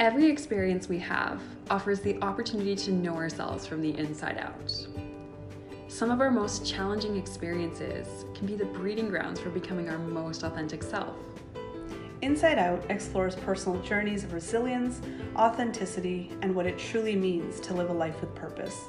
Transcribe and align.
Every 0.00 0.30
experience 0.30 0.88
we 0.88 0.98
have 1.00 1.42
offers 1.68 2.00
the 2.00 2.18
opportunity 2.22 2.74
to 2.74 2.90
know 2.90 3.16
ourselves 3.16 3.66
from 3.66 3.82
the 3.82 3.94
inside 3.98 4.38
out. 4.38 4.72
Some 5.88 6.10
of 6.10 6.22
our 6.22 6.30
most 6.30 6.64
challenging 6.66 7.18
experiences 7.18 8.24
can 8.34 8.46
be 8.46 8.56
the 8.56 8.64
breeding 8.64 9.10
grounds 9.10 9.40
for 9.40 9.50
becoming 9.50 9.90
our 9.90 9.98
most 9.98 10.42
authentic 10.42 10.82
self. 10.82 11.16
Inside 12.22 12.56
Out 12.56 12.82
explores 12.88 13.36
personal 13.36 13.78
journeys 13.82 14.24
of 14.24 14.32
resilience, 14.32 15.02
authenticity, 15.36 16.32
and 16.40 16.54
what 16.54 16.64
it 16.64 16.78
truly 16.78 17.14
means 17.14 17.60
to 17.60 17.74
live 17.74 17.90
a 17.90 17.92
life 17.92 18.22
with 18.22 18.34
purpose. 18.34 18.84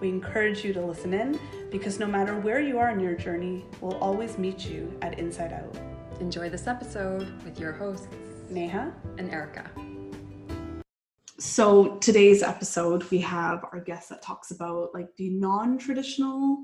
We 0.00 0.08
encourage 0.08 0.64
you 0.64 0.72
to 0.72 0.84
listen 0.84 1.14
in 1.14 1.38
because 1.70 2.00
no 2.00 2.08
matter 2.08 2.40
where 2.40 2.58
you 2.58 2.80
are 2.80 2.90
in 2.90 2.98
your 2.98 3.14
journey, 3.14 3.64
we'll 3.80 3.98
always 3.98 4.36
meet 4.36 4.66
you 4.66 4.92
at 5.00 5.20
Inside 5.20 5.52
Out. 5.52 5.76
Enjoy 6.18 6.50
this 6.50 6.66
episode 6.66 7.40
with 7.44 7.60
your 7.60 7.70
hosts, 7.70 8.08
Neha 8.50 8.92
and 9.18 9.30
Erica. 9.30 9.70
So 11.38 11.96
today's 11.96 12.42
episode, 12.42 13.04
we 13.10 13.18
have 13.18 13.62
our 13.70 13.80
guest 13.80 14.08
that 14.08 14.22
talks 14.22 14.52
about 14.52 14.94
like 14.94 15.14
the 15.16 15.28
non-traditional 15.28 16.62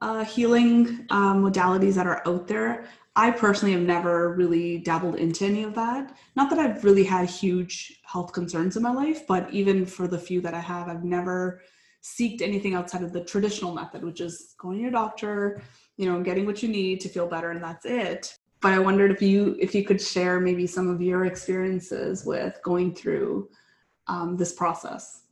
uh, 0.00 0.24
healing 0.24 1.04
um, 1.10 1.42
modalities 1.42 1.94
that 1.94 2.06
are 2.06 2.22
out 2.24 2.46
there. 2.46 2.86
I 3.16 3.32
personally 3.32 3.72
have 3.72 3.82
never 3.82 4.32
really 4.34 4.78
dabbled 4.78 5.16
into 5.16 5.44
any 5.44 5.64
of 5.64 5.74
that. 5.74 6.16
Not 6.36 6.48
that 6.50 6.60
I've 6.60 6.84
really 6.84 7.02
had 7.02 7.28
huge 7.28 8.02
health 8.04 8.32
concerns 8.32 8.76
in 8.76 8.84
my 8.84 8.92
life, 8.92 9.26
but 9.26 9.52
even 9.52 9.84
for 9.84 10.06
the 10.06 10.18
few 10.18 10.40
that 10.42 10.54
I 10.54 10.60
have, 10.60 10.88
I've 10.88 11.04
never 11.04 11.62
seeked 12.00 12.40
anything 12.40 12.74
outside 12.74 13.02
of 13.02 13.12
the 13.12 13.24
traditional 13.24 13.74
method, 13.74 14.04
which 14.04 14.20
is 14.20 14.54
going 14.58 14.76
to 14.76 14.82
your 14.82 14.92
doctor, 14.92 15.60
you 15.96 16.06
know, 16.08 16.22
getting 16.22 16.46
what 16.46 16.62
you 16.62 16.68
need 16.68 17.00
to 17.00 17.08
feel 17.08 17.26
better, 17.26 17.50
and 17.50 17.62
that's 17.62 17.84
it. 17.84 18.36
But 18.60 18.74
I 18.74 18.78
wondered 18.78 19.10
if 19.10 19.20
you 19.20 19.56
if 19.58 19.74
you 19.74 19.84
could 19.84 20.00
share 20.00 20.38
maybe 20.38 20.68
some 20.68 20.88
of 20.88 21.02
your 21.02 21.24
experiences 21.24 22.24
with 22.24 22.60
going 22.62 22.94
through 22.94 23.48
um, 24.06 24.36
this 24.36 24.52
process. 24.52 25.22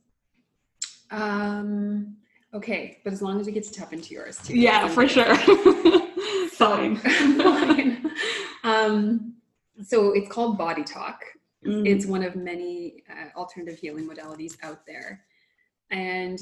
Um, 1.11 2.17
okay, 2.53 2.99
but 3.03 3.13
as 3.13 3.21
long 3.21 3.39
as 3.39 3.45
we 3.45 3.51
get 3.51 3.63
to 3.65 3.71
tap 3.71 3.93
into 3.93 4.13
yours 4.13 4.39
too. 4.39 4.57
Yeah, 4.57 4.87
for 4.87 5.07
sure. 5.07 5.35
Fine. 6.51 6.97
Fine. 6.97 7.99
Um, 8.65 9.33
so 9.83 10.13
it's 10.13 10.29
called 10.29 10.57
Body 10.57 10.85
Talk. 10.85 11.21
Mm. 11.65 11.85
It's 11.85 12.05
one 12.05 12.23
of 12.23 12.37
many 12.37 13.03
uh, 13.09 13.37
alternative 13.37 13.77
healing 13.77 14.09
modalities 14.09 14.53
out 14.63 14.85
there. 14.87 15.25
And 15.91 16.41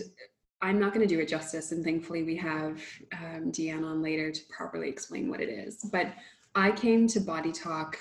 I'm 0.61 0.79
not 0.79 0.93
going 0.93 1.07
to 1.07 1.11
do 1.13 1.19
it 1.19 1.27
justice. 1.27 1.71
And 1.71 1.83
thankfully, 1.83 2.23
we 2.23 2.37
have 2.37 2.79
um, 3.13 3.51
Deanne 3.51 3.83
on 3.83 4.01
later 4.03 4.31
to 4.31 4.41
properly 4.55 4.87
explain 4.87 5.29
what 5.29 5.41
it 5.41 5.49
is. 5.49 5.77
But 5.91 6.13
I 6.53 6.71
came 6.71 7.07
to 7.07 7.19
Body 7.19 7.51
Talk 7.51 7.97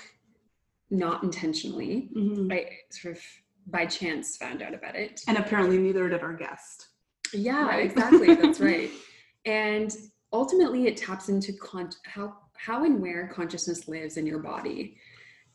not 0.91 1.23
intentionally. 1.23 2.09
Mm-hmm. 2.15 2.51
I 2.51 2.67
sort 2.91 3.15
of 3.15 3.23
by 3.67 3.85
chance 3.85 4.37
found 4.37 4.61
out 4.61 4.73
about 4.73 4.95
it. 4.95 5.21
And 5.27 5.37
apparently, 5.37 5.77
neither 5.77 6.09
did 6.09 6.21
our 6.21 6.33
guest. 6.33 6.87
Yeah, 7.33 7.67
right? 7.67 7.85
exactly. 7.85 8.35
That's 8.35 8.59
right. 8.59 8.89
And 9.45 9.95
ultimately, 10.33 10.87
it 10.87 10.97
taps 10.97 11.29
into 11.29 11.53
con- 11.53 11.91
how 12.03 12.35
how 12.53 12.83
and 12.83 13.01
where 13.01 13.27
consciousness 13.27 13.87
lives 13.87 14.17
in 14.17 14.25
your 14.25 14.39
body 14.39 14.97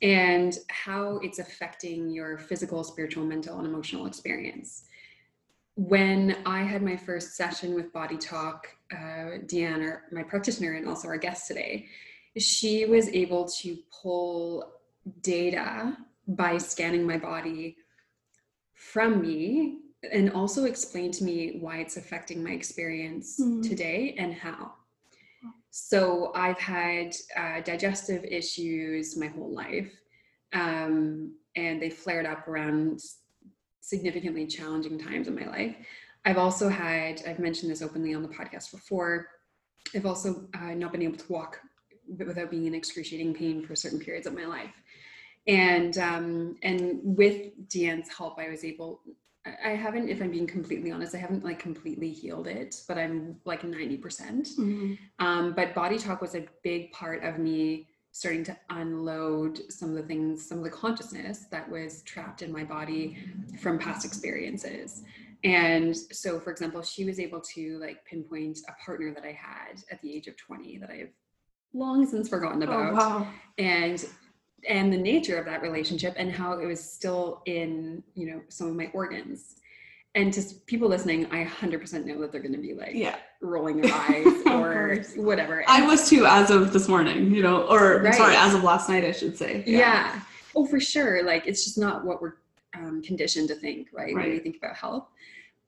and 0.03 0.59
how 0.69 1.19
it's 1.23 1.39
affecting 1.39 2.11
your 2.11 2.37
physical, 2.37 2.83
spiritual, 2.85 3.25
mental, 3.25 3.59
and 3.59 3.67
emotional 3.67 4.07
experience. 4.07 4.85
When 5.77 6.37
I 6.45 6.63
had 6.63 6.83
my 6.83 6.97
first 6.97 7.37
session 7.37 7.75
with 7.75 7.93
Body 7.93 8.17
Talk, 8.17 8.67
uh, 8.93 9.39
Deanne, 9.47 9.98
my 10.11 10.23
practitioner, 10.23 10.73
and 10.73 10.89
also 10.89 11.09
our 11.09 11.19
guest 11.19 11.47
today, 11.47 11.87
she 12.39 12.87
was 12.87 13.09
able 13.09 13.47
to 13.61 13.79
pull 14.03 14.73
data 15.23 15.97
by 16.29 16.59
scanning 16.59 17.07
my 17.07 17.19
body 17.19 17.77
from 18.77 19.21
me 19.23 19.79
and 20.13 20.31
also 20.31 20.65
explain 20.65 21.11
to 21.11 21.25
me 21.25 21.59
why 21.61 21.79
it's 21.79 21.97
affecting 21.97 22.45
my 22.45 22.51
experience 22.51 23.41
mm-hmm. 23.41 23.63
today 23.63 24.14
and 24.19 24.35
how. 24.35 24.73
So 25.70 26.33
I've 26.35 26.59
had 26.59 27.15
uh, 27.36 27.61
digestive 27.61 28.25
issues 28.25 29.17
my 29.17 29.27
whole 29.27 29.53
life, 29.53 29.92
um, 30.53 31.35
and 31.55 31.83
they 31.83 31.91
flared 31.91 32.25
up 32.25 32.48
around 32.48 33.01
significantly 33.81 34.47
challenging 34.47 34.98
times 34.98 35.29
in 35.29 35.35
my 35.35 35.47
life. 35.47 35.77
I've 36.25 36.39
also 36.39 36.69
had, 36.69 37.23
I've 37.27 37.39
mentioned 37.39 37.70
this 37.70 37.83
openly 37.83 38.15
on 38.15 38.23
the 38.23 38.29
podcast 38.29 38.70
before, 38.73 39.29
I've 39.95 40.07
also 40.07 40.48
uh, 40.55 40.75
not 40.75 40.92
been 40.92 41.03
able 41.03 41.19
to 41.19 41.33
walk 41.33 41.61
without 42.19 42.51
being 42.51 42.67
in 42.67 42.75
excruciating 42.75 43.35
pain 43.35 43.65
for 43.65 43.77
certain 43.77 44.01
periods 44.01 44.27
of 44.27 44.35
my 44.35 44.47
life 44.47 44.73
and 45.46 45.96
um, 45.98 46.57
and 46.62 47.01
with 47.02 47.68
Deanne's 47.68 48.08
help, 48.08 48.39
I 48.39 48.48
was 48.48 48.64
able. 48.64 49.01
I 49.64 49.70
haven't, 49.70 50.08
if 50.08 50.20
I'm 50.20 50.33
being 50.33 50.48
completely 50.48 50.90
honest, 50.90 51.14
I 51.14 51.18
haven't 51.18 51.45
like 51.45 51.61
completely 51.61 52.11
healed 52.11 52.48
it, 52.48 52.83
but 52.89 52.98
I'm 52.98 53.36
like 53.45 53.62
90%. 53.62 54.02
percent 54.02 54.48
mm-hmm. 54.58 54.95
um, 55.24 55.52
but 55.52 55.73
Body 55.73 55.98
Talk 55.98 56.20
was 56.20 56.35
a 56.35 56.46
big 56.64 56.90
part 56.90 57.23
of 57.23 57.39
me 57.39 57.86
starting 58.11 58.42
to 58.42 58.56
unload 58.70 59.61
some 59.70 59.90
of 59.90 59.95
the 59.95 60.02
things, 60.02 60.48
some 60.48 60.58
of 60.58 60.64
the 60.64 60.70
consciousness 60.70 61.45
that 61.51 61.70
was 61.70 62.02
trapped 62.02 62.42
in 62.42 62.51
my 62.51 62.64
body 62.64 63.18
from 63.61 63.79
past 63.79 64.05
experiences. 64.05 65.02
And 65.45 65.95
so, 65.95 66.40
for 66.40 66.51
example, 66.51 66.83
she 66.83 67.05
was 67.05 67.20
able 67.20 67.40
to 67.55 67.79
like 67.79 68.05
pinpoint 68.05 68.61
a 68.68 68.85
partner 68.85 69.12
that 69.12 69.23
I 69.23 69.33
had 69.33 69.83
at 69.92 70.01
the 70.01 70.12
age 70.12 70.29
of 70.29 70.36
20 70.39 70.79
that 70.79 70.90
I 70.90 70.96
have 70.96 71.08
long 71.74 72.06
since 72.06 72.29
forgotten 72.29 72.62
oh, 72.62 72.67
about. 72.67 72.92
Oh, 72.92 72.96
wow. 72.96 73.29
And 73.58 74.05
and 74.69 74.93
the 74.93 74.97
nature 74.97 75.39
of 75.39 75.47
that 75.47 75.63
relationship 75.63 76.15
and 76.17 76.31
how 76.31 76.59
it 76.59 76.67
was 76.67 76.83
still 76.83 77.43
in 77.47 78.03
you 78.15 78.27
know 78.27 78.41
some 78.49 78.69
of 78.69 78.75
my 78.75 78.91
organs. 78.93 79.57
And 80.15 80.33
to 80.33 80.43
people 80.65 80.89
listening 80.89 81.27
i 81.27 81.45
100% 81.45 82.07
know 82.07 82.19
that 82.21 82.33
they're 82.33 82.41
going 82.41 82.55
to 82.55 82.59
be 82.59 82.73
like 82.73 82.95
yeah. 82.95 83.17
rolling 83.43 83.83
their 83.83 83.95
eyes 84.09 84.27
or 84.47 85.03
whatever. 85.23 85.63
I 85.69 85.87
was 85.87 86.09
too 86.09 86.25
as 86.25 86.51
of 86.51 86.73
this 86.73 86.89
morning 86.89 87.35
you 87.35 87.43
know 87.43 87.67
or 87.69 88.01
right. 88.01 88.15
sorry 88.15 88.35
as 88.35 88.55
of 88.55 88.63
last 88.63 88.89
night 88.89 89.05
i 89.05 89.13
should 89.13 89.37
say. 89.37 89.63
Yeah. 89.67 89.79
yeah. 89.79 90.21
oh 90.55 90.67
for 90.67 90.81
sure. 90.81 91.23
Like 91.23 91.47
it's 91.47 91.65
just 91.65 91.79
not 91.79 92.05
what 92.05 92.23
we're 92.23 92.37
um, 92.75 93.03
conditioned 93.03 93.48
to 93.48 93.55
think 93.55 93.89
right, 93.93 94.15
right 94.15 94.25
when 94.25 94.31
we 94.31 94.39
think 94.39 94.57
about 94.57 94.77
health. 94.77 95.07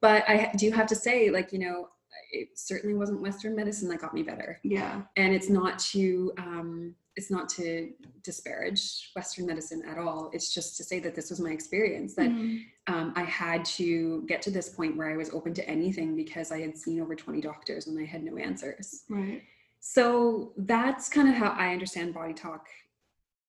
But 0.01 0.25
i 0.29 0.51
do 0.57 0.71
have 0.71 0.87
to 0.87 0.95
say 0.95 1.31
like 1.31 1.53
you 1.53 1.59
know 1.59 1.89
it 2.31 2.49
certainly 2.59 2.94
wasn't 2.94 3.21
western 3.21 3.55
medicine 3.56 3.89
that 3.89 4.00
got 4.00 4.15
me 4.15 4.22
better 4.22 4.61
yeah 4.62 5.03
and 5.16 5.34
it's 5.34 5.49
not 5.49 5.78
to 5.78 6.33
um 6.39 6.94
it's 7.19 7.33
not 7.33 7.49
to 7.49 7.91
disparage 8.22 9.11
Western 9.16 9.44
medicine 9.44 9.83
at 9.91 9.99
all. 9.99 10.31
It's 10.33 10.55
just 10.55 10.77
to 10.77 10.84
say 10.84 11.00
that 11.00 11.17
this 11.17 11.31
was 11.31 11.41
my 11.41 11.50
experience 11.50 12.15
that 12.15 12.31
mm-hmm. 12.31 12.94
um, 12.94 13.12
I 13.17 13.25
had 13.25 13.65
to 13.77 14.22
get 14.28 14.41
to 14.43 14.53
this 14.53 14.69
point 14.69 14.97
where 14.97 15.11
I 15.11 15.17
was 15.17 15.31
open 15.31 15.53
to 15.55 15.69
anything 15.69 16.15
because 16.15 16.53
I 16.53 16.61
had 16.61 16.78
seen 16.78 17.00
over 17.00 17.17
20 17.17 17.41
doctors 17.41 17.88
and 17.88 17.99
I 17.99 18.05
had 18.05 18.22
no 18.22 18.37
answers. 18.37 19.03
Right. 19.11 19.43
So 19.81 20.53
that's 20.59 21.09
kind 21.09 21.28
of 21.28 21.34
how 21.34 21.49
I 21.59 21.72
understand 21.72 22.15
body 22.15 22.34
talk 22.34 22.69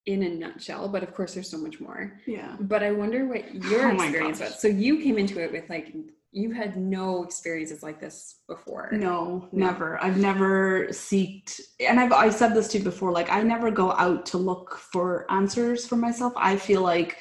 in 0.08 0.24
a 0.24 0.30
nutshell, 0.30 0.90
but 0.90 1.04
of 1.04 1.14
course 1.14 1.36
there's 1.36 1.50
so 1.50 1.60
much 1.60 1.80
more. 1.80 2.20
Yeah. 2.26 2.56
But 2.60 2.82
I 2.82 2.92
wonder 2.92 3.28
what 3.28 3.54
your 3.54 3.92
oh 3.92 3.94
experience 3.94 4.40
was. 4.40 4.60
So 4.60 4.68
you 4.68 5.00
came 5.00 5.20
into 5.20 5.40
it 5.44 5.52
with 5.52 5.70
like 5.70 5.94
you 6.32 6.52
had 6.52 6.78
no 6.78 7.24
experiences 7.24 7.82
like 7.82 8.00
this 8.00 8.42
before? 8.48 8.90
No, 8.92 9.48
no, 9.52 9.68
never. 9.68 10.02
I've 10.04 10.18
never 10.18 10.88
seeked 10.90 11.60
and 11.80 12.00
i've 12.00 12.12
i 12.12 12.30
said 12.30 12.54
this 12.54 12.68
to 12.70 12.78
you 12.78 12.84
before 12.84 13.12
like 13.12 13.32
i 13.32 13.42
never 13.42 13.72
go 13.72 13.92
out 13.94 14.26
to 14.28 14.38
look 14.38 14.78
for 14.78 15.26
answers 15.32 15.86
for 15.86 15.96
myself. 15.96 16.34
I 16.36 16.56
feel 16.56 16.82
like 16.82 17.18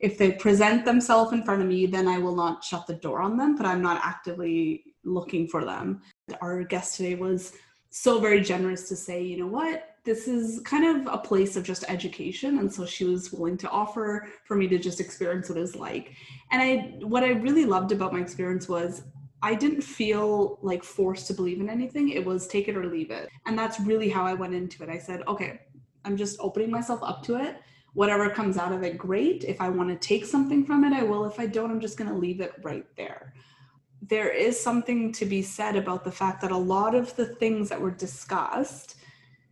if 0.00 0.18
they 0.18 0.32
present 0.32 0.84
themselves 0.84 1.32
in 1.32 1.42
front 1.42 1.62
of 1.62 1.68
me 1.68 1.86
then 1.86 2.08
i 2.08 2.18
will 2.18 2.36
not 2.36 2.64
shut 2.64 2.86
the 2.86 2.94
door 2.94 3.20
on 3.20 3.36
them 3.36 3.56
but 3.56 3.66
i'm 3.66 3.82
not 3.82 4.00
actively 4.04 4.84
looking 5.04 5.46
for 5.48 5.64
them. 5.64 6.02
Our 6.40 6.64
guest 6.64 6.96
today 6.96 7.14
was 7.14 7.52
so 7.90 8.20
very 8.20 8.40
generous 8.40 8.88
to 8.88 8.96
say 8.96 9.22
you 9.22 9.38
know 9.38 9.46
what 9.46 9.95
this 10.06 10.28
is 10.28 10.60
kind 10.60 10.86
of 10.86 11.12
a 11.12 11.18
place 11.18 11.56
of 11.56 11.64
just 11.64 11.84
education 11.88 12.58
and 12.58 12.72
so 12.72 12.86
she 12.86 13.04
was 13.04 13.32
willing 13.32 13.56
to 13.58 13.68
offer 13.68 14.28
for 14.44 14.56
me 14.56 14.68
to 14.68 14.78
just 14.78 15.00
experience 15.00 15.48
what 15.48 15.58
it's 15.58 15.74
like. 15.74 16.12
And 16.52 16.62
i 16.62 16.76
what 17.04 17.24
i 17.24 17.30
really 17.30 17.66
loved 17.66 17.90
about 17.92 18.12
my 18.12 18.20
experience 18.20 18.68
was 18.68 19.02
i 19.42 19.52
didn't 19.54 19.82
feel 19.82 20.58
like 20.62 20.84
forced 20.84 21.26
to 21.26 21.34
believe 21.34 21.60
in 21.60 21.68
anything. 21.68 22.10
It 22.10 22.24
was 22.24 22.46
take 22.46 22.68
it 22.68 22.76
or 22.76 22.86
leave 22.86 23.10
it. 23.10 23.28
And 23.46 23.58
that's 23.58 23.80
really 23.80 24.08
how 24.08 24.24
i 24.24 24.32
went 24.32 24.54
into 24.54 24.82
it. 24.84 24.88
I 24.88 24.98
said 24.98 25.22
okay 25.26 25.60
i'm 26.04 26.16
just 26.16 26.38
opening 26.38 26.70
myself 26.70 27.00
up 27.02 27.24
to 27.24 27.36
it. 27.36 27.56
Whatever 27.94 28.30
comes 28.30 28.56
out 28.58 28.72
of 28.72 28.84
it 28.84 28.96
great. 28.96 29.42
If 29.42 29.60
i 29.60 29.68
want 29.68 29.88
to 29.90 30.08
take 30.08 30.24
something 30.24 30.64
from 30.64 30.84
it 30.84 30.92
i 30.92 31.02
will. 31.02 31.24
If 31.24 31.40
i 31.40 31.46
don't 31.46 31.72
i'm 31.72 31.80
just 31.80 31.98
going 31.98 32.10
to 32.10 32.16
leave 32.16 32.40
it 32.40 32.52
right 32.62 32.86
there. 32.96 33.34
There 34.02 34.30
is 34.30 34.60
something 34.60 35.10
to 35.14 35.24
be 35.24 35.42
said 35.42 35.74
about 35.74 36.04
the 36.04 36.12
fact 36.12 36.40
that 36.42 36.52
a 36.52 36.56
lot 36.56 36.94
of 36.94 37.16
the 37.16 37.26
things 37.26 37.68
that 37.70 37.80
were 37.80 37.90
discussed 37.90 38.95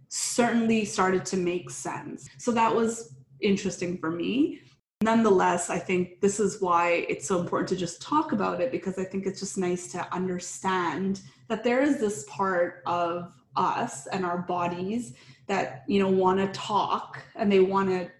certainly 0.09 0.85
started 0.85 1.25
to 1.27 1.37
make 1.37 1.71
sense. 1.71 2.29
So 2.39 2.53
that 2.53 2.75
was 2.75 3.15
interesting 3.41 3.99
for 3.99 4.11
me. 4.11 4.61
Nonetheless, 5.03 5.71
I 5.71 5.79
think 5.79 6.21
this 6.21 6.41
is 6.41 6.63
why 6.63 7.07
it's 7.09 7.27
so 7.27 7.41
important 7.41 7.69
to 7.69 7.77
just 7.77 8.01
talk 8.01 8.33
about 8.33 8.61
it 8.61 8.73
because 8.73 8.99
I 8.99 9.05
think 9.05 9.27
it's 9.27 9.41
just 9.41 9.59
nice 9.59 9.91
to 9.93 10.15
understand 10.15 11.21
that 11.49 11.63
there 11.63 11.83
is 11.83 11.99
this 11.99 12.25
part 12.29 12.83
of 12.87 13.33
us 13.57 14.07
and 14.07 14.25
our 14.25 14.39
bodies 14.39 15.15
that, 15.47 15.85
you 15.87 16.01
know, 16.01 16.09
want 16.09 16.39
to 16.39 16.59
talk 16.59 17.23
and 17.37 17.53
they 17.53 17.61
want 17.61 17.91
to 17.91 18.11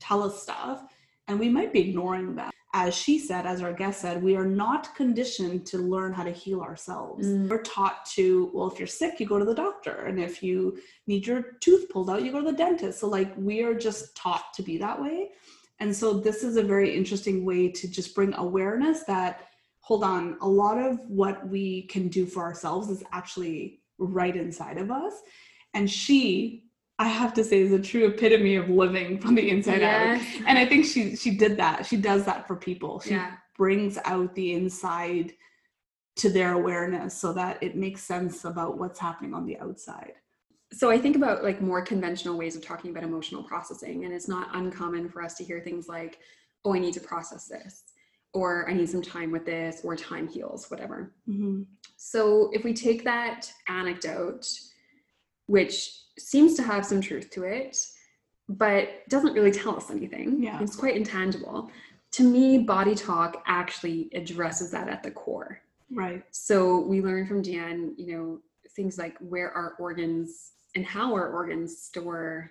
tell 0.00 0.22
us 0.22 0.42
stuff 0.42 0.82
and 1.28 1.38
we 1.38 1.48
might 1.48 1.72
be 1.72 1.88
ignoring 1.88 2.34
that. 2.36 2.52
As 2.74 2.94
she 2.94 3.18
said, 3.18 3.46
as 3.46 3.62
our 3.62 3.72
guest 3.72 4.02
said, 4.02 4.22
we 4.22 4.36
are 4.36 4.44
not 4.44 4.94
conditioned 4.94 5.64
to 5.66 5.78
learn 5.78 6.12
how 6.12 6.22
to 6.22 6.30
heal 6.30 6.60
ourselves. 6.60 7.26
Mm. 7.26 7.48
We're 7.48 7.62
taught 7.62 8.04
to, 8.10 8.50
well, 8.52 8.70
if 8.70 8.78
you're 8.78 8.86
sick, 8.86 9.18
you 9.18 9.26
go 9.26 9.38
to 9.38 9.44
the 9.44 9.54
doctor. 9.54 10.04
And 10.04 10.20
if 10.20 10.42
you 10.42 10.78
need 11.06 11.26
your 11.26 11.42
tooth 11.60 11.88
pulled 11.88 12.10
out, 12.10 12.22
you 12.22 12.30
go 12.30 12.40
to 12.40 12.50
the 12.50 12.56
dentist. 12.56 13.00
So, 13.00 13.08
like, 13.08 13.32
we 13.38 13.62
are 13.62 13.74
just 13.74 14.14
taught 14.14 14.52
to 14.54 14.62
be 14.62 14.76
that 14.78 15.00
way. 15.00 15.30
And 15.80 15.96
so, 15.96 16.12
this 16.12 16.44
is 16.44 16.56
a 16.56 16.62
very 16.62 16.94
interesting 16.94 17.46
way 17.46 17.70
to 17.70 17.88
just 17.88 18.14
bring 18.14 18.34
awareness 18.34 19.04
that, 19.04 19.48
hold 19.80 20.04
on, 20.04 20.36
a 20.42 20.48
lot 20.48 20.76
of 20.76 21.00
what 21.08 21.48
we 21.48 21.82
can 21.84 22.08
do 22.08 22.26
for 22.26 22.42
ourselves 22.42 22.90
is 22.90 23.02
actually 23.12 23.80
right 23.96 24.36
inside 24.36 24.76
of 24.76 24.90
us. 24.90 25.14
And 25.72 25.90
she, 25.90 26.67
I 26.98 27.06
have 27.08 27.32
to 27.34 27.44
say, 27.44 27.60
is 27.60 27.72
a 27.72 27.78
true 27.78 28.06
epitome 28.06 28.56
of 28.56 28.68
living 28.68 29.18
from 29.20 29.34
the 29.36 29.50
inside 29.50 29.82
out. 29.82 30.20
And 30.46 30.58
I 30.58 30.66
think 30.66 30.84
she 30.84 31.14
she 31.16 31.30
did 31.36 31.56
that. 31.58 31.86
She 31.86 31.96
does 31.96 32.24
that 32.24 32.46
for 32.46 32.56
people. 32.56 33.00
She 33.00 33.10
Yeah. 33.10 33.32
brings 33.56 33.98
out 34.04 34.34
the 34.34 34.52
inside 34.54 35.32
to 36.16 36.28
their 36.30 36.52
awareness 36.54 37.14
so 37.14 37.32
that 37.32 37.62
it 37.62 37.76
makes 37.76 38.02
sense 38.02 38.44
about 38.44 38.78
what's 38.78 38.98
happening 38.98 39.34
on 39.34 39.46
the 39.46 39.56
outside. 39.58 40.14
so 40.72 40.90
i 40.90 40.98
think 40.98 41.16
about 41.16 41.42
like 41.42 41.62
more 41.62 41.80
conventional 41.80 42.36
ways 42.36 42.54
of 42.56 42.62
talking 42.62 42.90
about 42.90 43.02
emotional 43.02 43.42
processing 43.42 44.04
and 44.04 44.12
it's 44.12 44.28
not 44.28 44.48
uncommon 44.54 45.08
for 45.08 45.22
us 45.22 45.34
to 45.34 45.42
hear 45.44 45.60
things 45.60 45.88
like 45.88 46.18
oh 46.66 46.74
i 46.74 46.78
need 46.78 46.92
to 46.92 47.00
process 47.00 47.46
this 47.48 47.84
or 48.34 48.68
i 48.68 48.72
need 48.74 48.88
some 48.88 49.00
time 49.00 49.30
with 49.30 49.46
this 49.46 49.80
or 49.82 49.96
time 49.96 50.28
heals 50.28 50.70
whatever 50.70 51.14
Mm-hmm. 51.28 51.62
so 51.96 52.50
if 52.52 52.64
we 52.64 52.74
take 52.74 53.02
that 53.04 53.50
anecdote 53.68 54.46
which 55.46 55.97
seems 56.20 56.54
to 56.54 56.62
have 56.62 56.84
some 56.84 57.00
truth 57.00 57.30
to 57.30 57.44
it 57.44 57.76
but 58.48 58.88
doesn't 59.08 59.34
really 59.34 59.50
tell 59.52 59.76
us 59.76 59.90
anything 59.90 60.42
Yeah. 60.42 60.60
it's 60.62 60.76
quite 60.76 60.96
intangible 60.96 61.70
to 62.12 62.22
me 62.22 62.58
body 62.58 62.94
talk 62.94 63.42
actually 63.46 64.08
addresses 64.14 64.70
that 64.70 64.88
at 64.88 65.02
the 65.02 65.10
core 65.10 65.60
Right. 65.90 66.22
so 66.30 66.80
we 66.80 67.00
learn 67.00 67.26
from 67.26 67.42
Deanne, 67.42 67.94
you 67.96 68.14
know, 68.14 68.40
things 68.76 68.98
like 68.98 69.16
where 69.20 69.50
our 69.52 69.74
organs 69.78 70.52
and 70.74 70.84
how 70.84 71.14
our 71.14 71.30
organs 71.32 71.78
store 71.78 72.50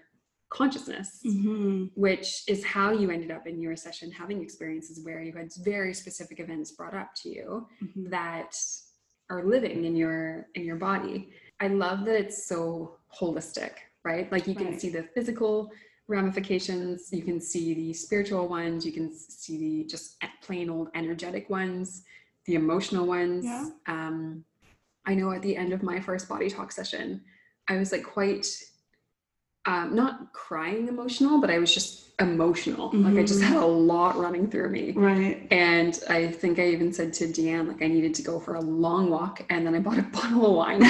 consciousness, 0.50 1.22
Mm-hmm. 1.26 1.86
which 1.94 2.44
is 2.48 2.64
how 2.66 2.92
you 2.92 3.12
ended 3.12 3.30
up 3.32 3.46
in 3.46 3.60
your 3.62 3.76
session 3.76 4.10
having 4.12 4.42
experiences 4.42 5.04
where 5.06 5.22
you 5.22 5.34
had 5.34 5.52
very 5.64 5.94
specific 5.94 6.40
events 6.40 6.72
brought 6.72 6.96
up 6.96 7.14
to 7.22 7.30
you 7.30 7.68
Mm-hmm. 7.84 8.10
that 8.10 8.56
are 9.30 9.44
living 9.44 9.86
in 9.86 9.96
your 9.96 10.48
in 10.56 10.64
your 10.64 10.78
body. 10.78 11.30
I 11.60 11.68
love 11.68 12.06
that 12.06 12.16
it's 12.16 12.46
so 12.48 12.97
holistic, 13.14 13.72
right? 14.04 14.32
Like 14.32 14.48
you 14.48 14.56
can 14.56 14.68
Right. 14.68 14.82
see 14.82 14.90
the 14.90 15.04
physical 15.04 15.72
ramifications, 16.08 17.12
you 17.12 17.22
can 17.22 17.40
see 17.42 17.74
the 17.74 17.94
spiritual 17.94 18.48
ones, 18.48 18.86
you 18.86 18.92
can 18.92 19.14
see 19.14 19.58
the 19.58 19.84
just 19.86 20.24
plain 20.42 20.70
old 20.70 20.90
energetic 20.96 21.50
ones, 21.50 22.04
the 22.46 22.56
emotional 22.56 23.06
ones. 23.06 23.46
Yeah. 23.46 23.70
Um, 23.88 24.46
I 25.06 25.14
know 25.16 25.32
at 25.32 25.42
the 25.42 25.56
end 25.56 25.74
of 25.74 25.84
my 25.84 26.00
first 26.00 26.28
body 26.30 26.50
talk 26.50 26.72
session, 26.72 27.22
I 27.68 27.78
was 27.78 27.92
like 27.92 28.04
quite 28.04 28.46
um, 29.66 29.94
not 29.96 30.32
crying 30.32 30.88
emotional, 30.88 31.42
but 31.42 31.50
I 31.50 31.60
was 31.60 31.74
just 31.74 32.06
emotional. 32.20 32.90
Like 32.94 33.18
I 33.18 33.24
just 33.24 33.42
had 33.42 33.58
a 33.58 33.66
lot 33.66 34.18
running 34.18 34.50
through 34.50 34.70
me. 34.70 34.94
Right. 34.94 35.46
And 35.52 36.00
I 36.10 36.28
think 36.30 36.58
I 36.58 36.68
even 36.70 36.94
said 36.94 37.12
to 37.16 37.26
Deanne, 37.28 37.68
like 37.68 37.82
I 37.84 37.88
needed 37.88 38.14
to 38.16 38.22
go 38.22 38.40
for 38.40 38.56
a 38.56 38.62
long 38.62 39.10
walk, 39.10 39.46
and 39.50 39.68
then 39.68 39.76
I 39.76 39.80
bought 39.80 40.00
a 40.00 40.02
bottle 40.14 40.46
of 40.48 40.56
wine. 40.56 40.84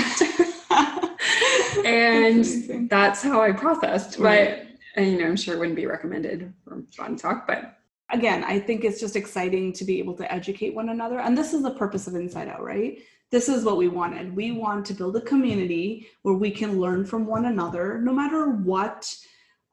And 1.86 2.90
That's 2.90 3.22
how 3.22 3.42
I 3.42 3.52
processed. 3.52 4.18
Right. 4.18 4.58
But 4.58 4.68
and, 4.98 5.12
you 5.12 5.20
know, 5.20 5.26
I'm 5.28 5.36
sure 5.36 5.56
it 5.56 5.60
wouldn't 5.60 5.76
be 5.76 5.86
recommended 5.86 6.54
for 6.64 6.84
body 6.98 7.16
talk, 7.16 7.46
but 7.46 7.78
again, 8.10 8.44
I 8.44 8.60
think 8.60 8.84
it's 8.84 9.00
just 9.00 9.16
exciting 9.16 9.72
to 9.74 9.86
be 9.86 10.00
able 10.00 10.16
to 10.16 10.32
educate 10.32 10.74
one 10.74 10.90
another. 10.90 11.20
And 11.20 11.38
this 11.38 11.54
is 11.54 11.62
the 11.62 11.72
purpose 11.72 12.08
of 12.08 12.16
Inside 12.16 12.48
Out, 12.48 12.64
right? 12.64 13.00
This 13.30 13.50
is 13.50 13.64
what 13.64 13.78
we 13.78 13.90
wanted. 13.90 14.36
We 14.36 14.52
want 14.54 14.86
to 14.88 14.94
build 14.94 15.16
a 15.18 15.22
community 15.22 16.08
where 16.24 16.36
we 16.36 16.50
can 16.50 16.80
learn 16.80 17.06
from 17.06 17.26
one 17.26 17.46
another, 17.46 18.00
no 18.02 18.14
matter 18.14 18.50
what 18.50 19.14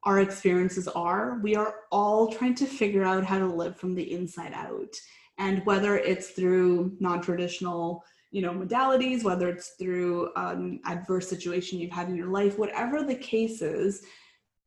our 0.03 0.21
experiences 0.21 0.89
are. 0.89 1.39
We 1.43 1.55
are 1.55 1.77
all 1.91 2.33
trying 2.33 2.57
to 2.57 2.67
figure 2.67 3.05
out 3.05 3.25
how 3.25 3.39
to 3.39 3.47
live 3.47 3.79
from 3.79 3.95
the 3.95 4.13
inside 4.13 4.53
out. 4.53 4.95
And 5.39 5.65
whether 5.65 5.97
it's 5.97 6.31
through 6.31 6.97
non 7.01 7.21
traditional 7.21 8.05
you 8.35 8.43
know 8.43 8.51
modalities 8.51 9.23
whether 9.23 9.49
it's 9.49 9.71
through 9.79 10.29
an 10.35 10.81
adverse 10.87 11.29
situation 11.29 11.79
you've 11.79 11.93
had 11.93 12.09
in 12.09 12.17
your 12.17 12.27
life 12.27 12.59
whatever 12.59 13.05
the 13.05 13.15
case 13.15 13.63
is 13.63 14.03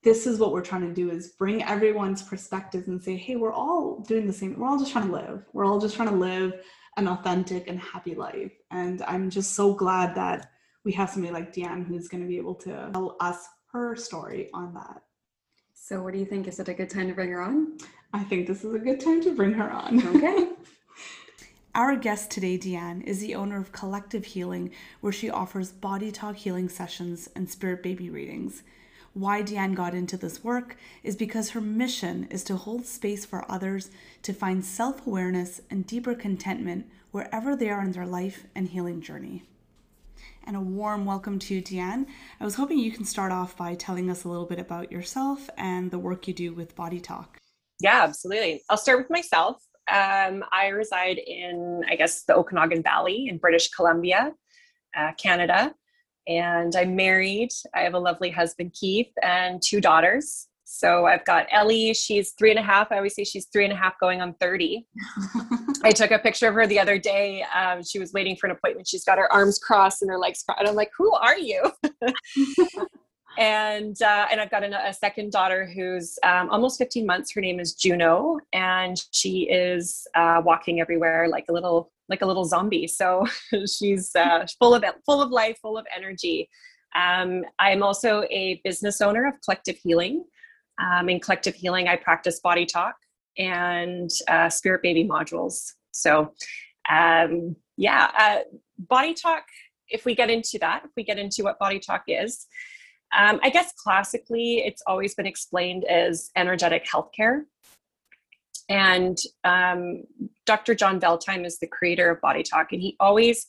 this 0.04 0.26
is 0.26 0.40
what 0.40 0.54
we're 0.54 0.62
trying 0.62 0.88
to 0.88 0.94
do 0.94 1.12
is 1.12 1.34
bring 1.34 1.62
everyone's 1.64 2.24
perspectives 2.24 2.88
and 2.88 3.04
say 3.04 3.18
hey 3.18 3.36
we're 3.36 3.52
all 3.52 4.00
doing 4.08 4.26
the 4.26 4.32
same 4.32 4.58
we're 4.58 4.70
all 4.70 4.80
just 4.80 4.94
trying 4.94 5.08
to 5.08 5.12
live 5.12 5.44
we're 5.52 5.66
all 5.66 5.82
just 5.82 5.98
trying 5.98 6.08
to 6.08 6.16
live 6.16 6.54
an 6.96 7.10
authentic 7.10 7.68
and 7.68 7.78
happy 7.78 8.16
life 8.16 8.54
and 8.72 9.02
i'm 9.02 9.30
just 9.30 9.52
so 9.54 9.74
glad 9.74 10.16
that 10.16 10.50
we 10.86 10.94
have 10.94 11.10
somebody 11.10 11.34
like 11.34 11.54
deanne 11.54 11.86
who's 11.86 12.08
going 12.08 12.24
to 12.24 12.30
be 12.30 12.38
able 12.38 12.56
to 12.56 12.90
tell 12.94 13.18
us 13.20 13.50
her 13.74 13.98
story 13.98 14.50
on 14.54 14.74
that 14.74 15.02
so 15.80 16.02
what 16.02 16.12
do 16.12 16.20
you 16.20 16.26
think? 16.26 16.48
Is 16.48 16.60
it 16.60 16.68
a 16.68 16.74
good 16.74 16.90
time 16.90 17.08
to 17.08 17.14
bring 17.14 17.32
her 17.32 17.42
on? 17.42 17.78
i 18.14 18.24
think 18.24 18.48
this 18.48 18.64
is 18.64 18.74
a 18.74 18.80
good 18.80 19.02
time 19.02 19.22
to 19.22 19.36
bring 19.36 19.54
her 19.54 19.70
on 19.70 20.16
Okay. 20.16 20.52
Our 21.78 21.96
guest 21.96 22.32
today, 22.32 22.58
Deanne, 22.58 23.04
is 23.04 23.20
the 23.20 23.36
owner 23.36 23.60
of 23.60 23.72
Collective 23.72 24.26
Healing, 24.26 24.72
where 25.00 25.14
she 25.14 25.30
offers 25.30 25.72
body 25.72 26.12
talk 26.12 26.36
healing 26.38 26.70
sessions 26.70 27.30
and 27.36 27.48
spirit 27.48 27.84
baby 27.84 28.10
readings. 28.10 28.64
Why 29.14 29.44
Deanne 29.44 29.76
got 29.76 29.94
into 29.94 30.18
this 30.18 30.44
work 30.44 30.76
is 31.04 31.16
because 31.16 31.52
her 31.52 31.62
mission 31.62 32.28
is 32.32 32.44
to 32.46 32.56
hold 32.56 32.88
space 32.88 33.28
for 33.28 33.46
others 33.48 33.92
to 34.24 34.34
find 34.34 34.66
self 34.66 35.06
awareness 35.06 35.62
and 35.70 35.86
deeper 35.86 36.16
contentment 36.16 36.88
wherever 37.12 37.56
they 37.56 37.70
are 37.70 37.84
in 37.84 37.92
their 37.92 38.08
life 38.08 38.48
and 38.56 38.70
healing 38.70 39.00
journey. 39.00 39.44
And 40.46 40.56
a 40.56 40.60
warm 40.60 41.06
welcome 41.06 41.38
to 41.38 41.54
you, 41.54 41.62
Deanne. 41.62 42.08
I 42.40 42.44
was 42.44 42.56
hoping 42.56 42.80
you 42.80 42.92
can 42.92 43.06
start 43.06 43.32
off 43.32 43.56
by 43.56 43.76
telling 43.76 44.10
us 44.10 44.24
a 44.24 44.30
little 44.30 44.48
bit 44.48 44.58
about 44.58 44.92
yourself 44.92 45.48
and 45.60 45.92
the 45.92 46.00
work 46.00 46.28
you 46.28 46.34
do 46.34 46.56
with 46.56 46.76
Body 46.76 47.00
Talk. 47.00 47.38
Yeah, 47.80 48.02
absolutely. 48.02 48.64
I'll 48.68 48.78
start 48.78 48.98
with 48.98 49.12
myself. 49.12 49.67
Um, 49.92 50.44
I 50.52 50.68
reside 50.68 51.18
in, 51.18 51.84
I 51.90 51.96
guess, 51.96 52.24
the 52.24 52.36
Okanagan 52.36 52.84
Valley 52.84 53.28
in 53.30 53.38
British 53.38 53.70
Columbia, 53.70 54.34
uh, 54.98 55.12
Canada. 55.18 55.74
And 56.28 56.76
I'm 56.76 56.96
married. 56.96 57.50
I 57.74 57.82
have 57.82 57.94
a 57.94 58.00
lovely 58.00 58.30
husband, 58.30 58.76
Keith, 58.78 59.12
and 59.24 59.62
two 59.62 59.80
daughters. 59.80 60.48
So 60.70 61.06
I've 61.06 61.24
got 61.24 61.48
Ellie. 61.50 61.94
She's 61.94 62.32
three 62.32 62.50
and 62.50 62.60
a 62.60 62.62
half. 62.62 62.92
I 62.92 62.98
always 62.98 63.16
say 63.16 63.24
she's 63.24 63.46
three 63.46 63.64
and 63.64 63.72
a 63.72 63.76
half 63.78 63.98
going 64.02 64.22
on 64.22 64.34
30. 64.42 64.86
I 65.84 65.92
took 65.92 66.12
a 66.12 66.20
picture 66.20 66.50
of 66.50 66.56
her 66.56 66.68
the 66.68 66.80
other 66.80 66.98
day. 66.98 67.46
Um, 67.56 67.82
she 67.82 68.00
was 68.00 68.12
waiting 68.12 68.36
for 68.36 68.48
an 68.48 68.52
appointment. 68.52 68.86
She's 68.86 69.06
got 69.06 69.18
her 69.18 69.32
arms 69.32 69.60
crossed 69.60 70.02
and 70.02 70.12
her 70.12 70.18
legs 70.18 70.44
crossed. 70.44 70.60
And 70.60 70.68
I'm 70.68 70.76
like, 70.76 70.92
who 70.98 71.14
are 71.14 71.38
you? 71.38 71.72
and 73.38 74.02
uh, 74.02 74.28
and 74.32 74.42
I've 74.42 74.50
got 74.50 74.64
a, 74.64 74.88
a 74.88 74.94
second 74.94 75.32
daughter 75.32 75.66
who's 75.66 76.18
um, 76.24 76.50
almost 76.50 76.78
15 76.80 77.06
months. 77.06 77.32
Her 77.34 77.42
name 77.42 77.60
is 77.60 77.74
Juno, 77.74 78.40
and 78.52 78.98
she 79.12 79.50
is 79.50 80.08
uh, 80.16 80.42
walking 80.44 80.82
everywhere 80.82 81.28
like 81.30 81.46
a 81.50 81.54
little 81.54 81.92
like 82.10 82.22
a 82.22 82.26
little 82.26 82.46
zombie. 82.46 82.88
So 82.88 83.26
she's 83.72 84.16
uh, 84.16 84.46
full 84.60 84.74
of 84.74 84.84
full 85.06 85.22
of 85.22 85.30
life, 85.30 85.58
full 85.62 85.78
of 85.78 85.86
energy. 85.96 86.50
Um, 86.96 87.44
I'm 87.60 87.84
also 87.84 88.24
a 88.32 88.60
business 88.64 89.02
owner 89.02 89.28
of 89.28 89.36
Collective 89.46 89.78
Healing. 89.78 90.26
Um, 90.80 91.10
in 91.10 91.20
Collective 91.20 91.56
Healing, 91.56 91.88
I 91.88 91.96
practice 91.96 92.40
body 92.40 92.66
talk 92.66 92.96
and 93.38 94.10
uh, 94.28 94.50
spirit 94.50 94.82
baby 94.82 95.08
modules. 95.08 95.74
So 95.92 96.32
um, 96.90 97.56
yeah, 97.78 98.12
uh, 98.18 98.40
body 98.80 99.14
talk. 99.14 99.44
If 99.90 100.06
we 100.06 100.16
get 100.16 100.30
into 100.30 100.58
that, 100.60 100.84
if 100.86 100.92
we 100.98 101.04
get 101.04 101.18
into 101.18 101.44
what 101.44 101.60
body 101.60 101.80
talk 101.80 102.04
is, 102.08 102.46
um, 103.16 103.40
I 103.44 103.50
guess 103.50 103.74
classically, 103.82 104.64
it's 104.66 104.82
always 104.88 105.16
been 105.16 105.26
explained 105.26 105.86
as 105.86 106.30
energetic 106.36 106.86
healthcare. 106.86 107.44
And 108.70 109.18
um, 109.44 110.04
Dr. 110.46 110.76
John 110.76 111.00
Veltheim 111.00 111.46
is 111.46 111.60
the 111.60 111.68
creator 111.68 112.10
of 112.12 112.22
Body 112.22 112.44
Talk, 112.44 112.74
and 112.74 112.82
he 112.82 112.98
always 113.00 113.46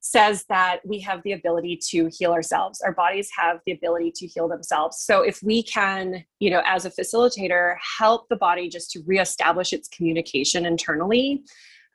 says 0.00 0.44
that 0.48 0.80
we 0.84 0.98
have 1.00 1.22
the 1.24 1.32
ability 1.32 1.78
to 1.90 2.08
heal 2.08 2.32
ourselves. 2.32 2.80
Our 2.80 2.92
bodies 2.92 3.28
have 3.38 3.60
the 3.66 3.72
ability 3.72 4.12
to 4.16 4.26
heal 4.26 4.48
themselves. 4.48 5.00
So 5.00 5.20
if 5.22 5.42
we 5.42 5.62
can, 5.62 6.24
you 6.38 6.50
know, 6.50 6.62
as 6.64 6.86
a 6.86 6.90
facilitator, 6.90 7.76
help 7.98 8.26
the 8.30 8.36
body 8.36 8.70
just 8.70 8.90
to 8.92 9.02
reestablish 9.06 9.74
its 9.74 9.88
communication 9.88 10.64
internally, 10.64 11.42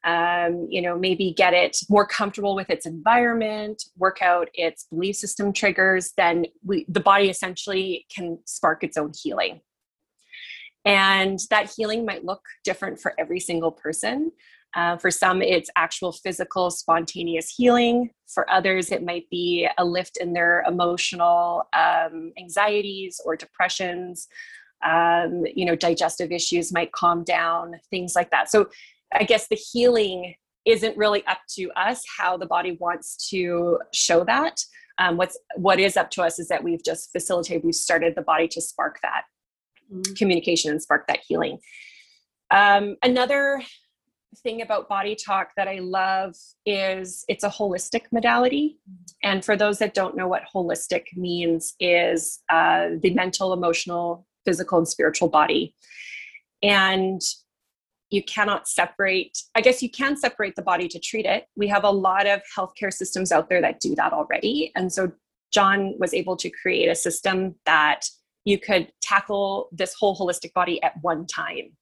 um, 0.05 0.67
you 0.69 0.81
know, 0.81 0.97
maybe 0.97 1.33
get 1.35 1.53
it 1.53 1.77
more 1.89 2.05
comfortable 2.05 2.55
with 2.55 2.69
its 2.69 2.85
environment, 2.85 3.83
work 3.97 4.21
out 4.21 4.49
its 4.53 4.85
belief 4.91 5.15
system 5.15 5.51
triggers, 5.51 6.13
then 6.15 6.45
we, 6.63 6.85
the 6.87 6.99
body 6.99 7.29
essentially 7.29 8.05
can 8.15 8.37
spark 8.45 8.83
its 8.83 8.97
own 8.97 9.11
healing. 9.21 9.61
And 10.85 11.39
that 11.49 11.73
healing 11.75 12.05
might 12.05 12.23
look 12.23 12.43
different 12.63 12.99
for 12.99 13.13
every 13.17 13.39
single 13.39 13.71
person. 13.71 14.31
Uh, 14.75 14.97
for 14.97 15.09
some, 15.09 15.41
it's 15.41 15.69
actual 15.75 16.11
physical, 16.11 16.69
spontaneous 16.69 17.49
healing. 17.49 18.11
For 18.27 18.47
others, 18.51 18.91
it 18.91 19.03
might 19.03 19.27
be 19.31 19.67
a 19.79 19.85
lift 19.85 20.17
in 20.17 20.33
their 20.33 20.63
emotional 20.67 21.63
um, 21.73 22.31
anxieties 22.37 23.19
or 23.25 23.35
depressions. 23.35 24.27
um, 24.85 25.43
you 25.55 25.65
know 25.65 25.75
digestive 25.75 26.31
issues 26.31 26.71
might 26.71 26.91
calm 26.91 27.23
down 27.23 27.73
things 27.89 28.13
like 28.15 28.29
that 28.31 28.51
so 28.51 28.67
i 29.19 29.23
guess 29.23 29.47
the 29.47 29.55
healing 29.55 30.35
isn't 30.65 30.97
really 30.97 31.25
up 31.27 31.39
to 31.47 31.71
us 31.75 32.03
how 32.17 32.37
the 32.37 32.45
body 32.45 32.77
wants 32.79 33.29
to 33.29 33.79
show 33.93 34.23
that. 34.25 34.59
Um, 34.97 35.17
what's 35.17 35.37
what 35.55 35.79
is 35.79 35.97
up 35.97 36.09
to 36.11 36.23
us 36.23 36.39
is 36.39 36.47
that 36.47 36.63
we've 36.63 36.83
just 36.83 37.11
facilitated 37.11 37.63
we've 37.63 37.75
started 37.75 38.15
the 38.15 38.21
body 38.21 38.47
to 38.49 38.61
spark 38.61 38.99
that 39.01 39.23
mm-hmm. 39.91 40.13
communication 40.13 40.71
and 40.71 40.81
spark 40.81 41.07
that 41.07 41.19
healing. 41.27 41.59
Um, 42.49 42.95
another 43.03 43.61
thing 44.43 44.61
about 44.61 44.89
body 44.89 45.15
talk 45.15 45.51
that 45.55 45.65
i 45.65 45.79
love 45.79 46.35
is 46.65 47.23
it's 47.29 47.45
a 47.45 47.49
holistic 47.49 48.01
modality. 48.11 48.77
And 49.23 49.45
for 49.45 49.55
those 49.55 49.79
that 49.79 49.93
don't 49.93 50.17
know 50.17 50.27
what 50.27 50.43
holistic 50.53 51.03
means 51.15 51.73
is 51.79 52.41
uh, 52.49 52.89
the 53.01 53.13
mental 53.13 53.53
emotional 53.53 54.27
physical 54.45 54.77
and 54.77 54.87
spiritual 54.87 55.29
body. 55.29 55.73
And 56.61 57.21
you 58.09 58.23
cannot 58.23 58.67
separate 58.67 59.37
i 59.55 59.61
guess 59.61 59.81
you 59.81 59.89
can 59.89 60.15
separate 60.15 60.55
the 60.55 60.61
body 60.61 60.87
to 60.87 60.99
treat 60.99 61.25
it. 61.25 61.47
We 61.55 61.67
have 61.67 61.83
a 61.83 61.89
lot 61.89 62.27
of 62.27 62.41
healthcare 62.55 62.93
systems 62.93 63.31
out 63.31 63.49
there 63.49 63.61
that 63.61 63.79
do 63.79 63.95
that 63.95 64.13
already. 64.13 64.71
And 64.75 64.91
so 64.91 65.11
john 65.51 65.95
was 65.99 66.13
able 66.13 66.35
to 66.37 66.49
create 66.49 66.89
a 66.89 66.95
system 66.95 67.55
that 67.65 68.01
you 68.45 68.59
could 68.59 68.91
tackle 69.01 69.69
this 69.71 69.95
whole 69.95 70.15
holistic 70.15 70.53
body 70.53 70.81
at 70.83 70.93
one 71.01 71.25
time. 71.25 71.75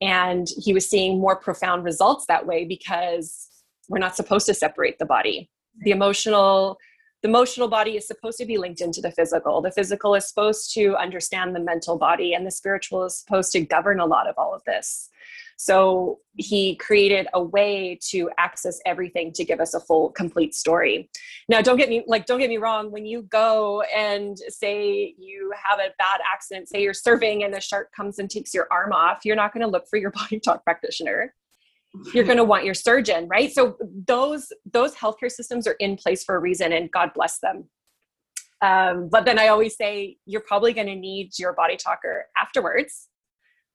And 0.00 0.48
he 0.56 0.72
was 0.72 0.88
seeing 0.88 1.20
more 1.20 1.36
profound 1.36 1.84
results 1.84 2.24
that 2.26 2.46
way 2.46 2.64
because 2.64 3.48
we're 3.88 3.98
not 3.98 4.16
supposed 4.16 4.46
to 4.46 4.54
separate 4.54 4.98
the 4.98 5.04
body. 5.04 5.50
The 5.80 5.90
emotional 5.90 6.78
the 7.22 7.28
emotional 7.28 7.68
body 7.68 7.98
is 7.98 8.06
supposed 8.06 8.38
to 8.38 8.46
be 8.46 8.56
linked 8.56 8.80
into 8.80 9.02
the 9.02 9.10
physical. 9.10 9.60
The 9.60 9.70
physical 9.70 10.14
is 10.14 10.26
supposed 10.26 10.72
to 10.72 10.96
understand 10.96 11.54
the 11.54 11.60
mental 11.60 11.98
body 11.98 12.32
and 12.32 12.46
the 12.46 12.50
spiritual 12.50 13.04
is 13.04 13.18
supposed 13.18 13.52
to 13.52 13.60
govern 13.60 14.00
a 14.00 14.06
lot 14.06 14.26
of 14.26 14.36
all 14.38 14.54
of 14.54 14.64
this 14.64 15.10
so 15.62 16.20
he 16.38 16.74
created 16.76 17.26
a 17.34 17.42
way 17.42 17.98
to 18.08 18.30
access 18.38 18.80
everything 18.86 19.30
to 19.30 19.44
give 19.44 19.60
us 19.60 19.74
a 19.74 19.80
full 19.80 20.08
complete 20.08 20.54
story. 20.54 21.10
Now 21.50 21.60
don't 21.60 21.76
get 21.76 21.90
me 21.90 22.02
like 22.06 22.24
don't 22.24 22.38
get 22.38 22.48
me 22.48 22.56
wrong 22.56 22.90
when 22.90 23.04
you 23.04 23.24
go 23.24 23.82
and 23.94 24.38
say 24.48 25.14
you 25.18 25.52
have 25.62 25.78
a 25.78 25.92
bad 25.98 26.20
accident, 26.32 26.70
say 26.70 26.82
you're 26.82 26.94
surfing 26.94 27.44
and 27.44 27.54
a 27.54 27.60
shark 27.60 27.92
comes 27.94 28.18
and 28.18 28.30
takes 28.30 28.54
your 28.54 28.68
arm 28.70 28.94
off, 28.94 29.18
you're 29.26 29.36
not 29.36 29.52
going 29.52 29.60
to 29.60 29.66
look 29.66 29.84
for 29.90 29.98
your 29.98 30.10
body 30.22 30.40
talk 30.40 30.64
practitioner. 30.64 31.34
You're 32.14 32.24
going 32.24 32.38
to 32.38 32.44
want 32.44 32.64
your 32.64 32.72
surgeon, 32.72 33.28
right? 33.28 33.52
So 33.52 33.76
those 34.06 34.50
those 34.64 34.94
healthcare 34.94 35.30
systems 35.30 35.66
are 35.66 35.76
in 35.78 35.96
place 35.96 36.24
for 36.24 36.36
a 36.36 36.38
reason 36.38 36.72
and 36.72 36.90
God 36.90 37.10
bless 37.14 37.38
them. 37.40 37.68
Um, 38.62 39.10
but 39.10 39.26
then 39.26 39.38
I 39.38 39.48
always 39.48 39.76
say 39.76 40.16
you're 40.24 40.40
probably 40.40 40.72
going 40.72 40.86
to 40.86 40.96
need 40.96 41.38
your 41.38 41.52
body 41.52 41.76
talker 41.76 42.28
afterwards 42.34 43.09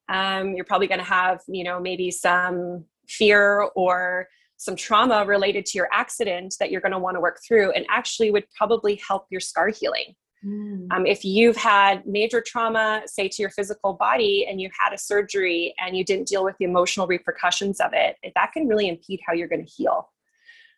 um, 0.09 0.53
you're 0.55 0.65
probably 0.65 0.87
going 0.87 0.99
to 0.99 1.05
have 1.05 1.41
you 1.47 1.63
know 1.63 1.79
maybe 1.79 2.11
some 2.11 2.85
fear 3.07 3.69
or 3.75 4.27
some 4.57 4.75
trauma 4.75 5.25
related 5.25 5.65
to 5.65 5.77
your 5.77 5.89
accident 5.91 6.55
that 6.59 6.71
you're 6.71 6.81
going 6.81 6.91
to 6.91 6.99
want 6.99 7.15
to 7.15 7.21
work 7.21 7.39
through 7.45 7.71
and 7.71 7.85
actually 7.89 8.31
would 8.31 8.45
probably 8.57 8.99
help 9.07 9.25
your 9.29 9.41
scar 9.41 9.69
healing 9.69 10.15
mm. 10.45 10.87
um, 10.91 11.05
if 11.05 11.25
you've 11.25 11.57
had 11.57 12.05
major 12.05 12.41
trauma 12.45 13.01
say 13.05 13.27
to 13.27 13.41
your 13.41 13.51
physical 13.51 13.93
body 13.93 14.45
and 14.49 14.61
you 14.61 14.69
had 14.79 14.93
a 14.93 14.97
surgery 14.97 15.73
and 15.79 15.97
you 15.97 16.03
didn't 16.03 16.27
deal 16.27 16.43
with 16.43 16.55
the 16.57 16.65
emotional 16.65 17.07
repercussions 17.07 17.79
of 17.79 17.91
it 17.93 18.15
that 18.35 18.51
can 18.53 18.67
really 18.67 18.87
impede 18.87 19.19
how 19.25 19.33
you're 19.33 19.47
going 19.47 19.65
to 19.65 19.71
heal 19.71 20.09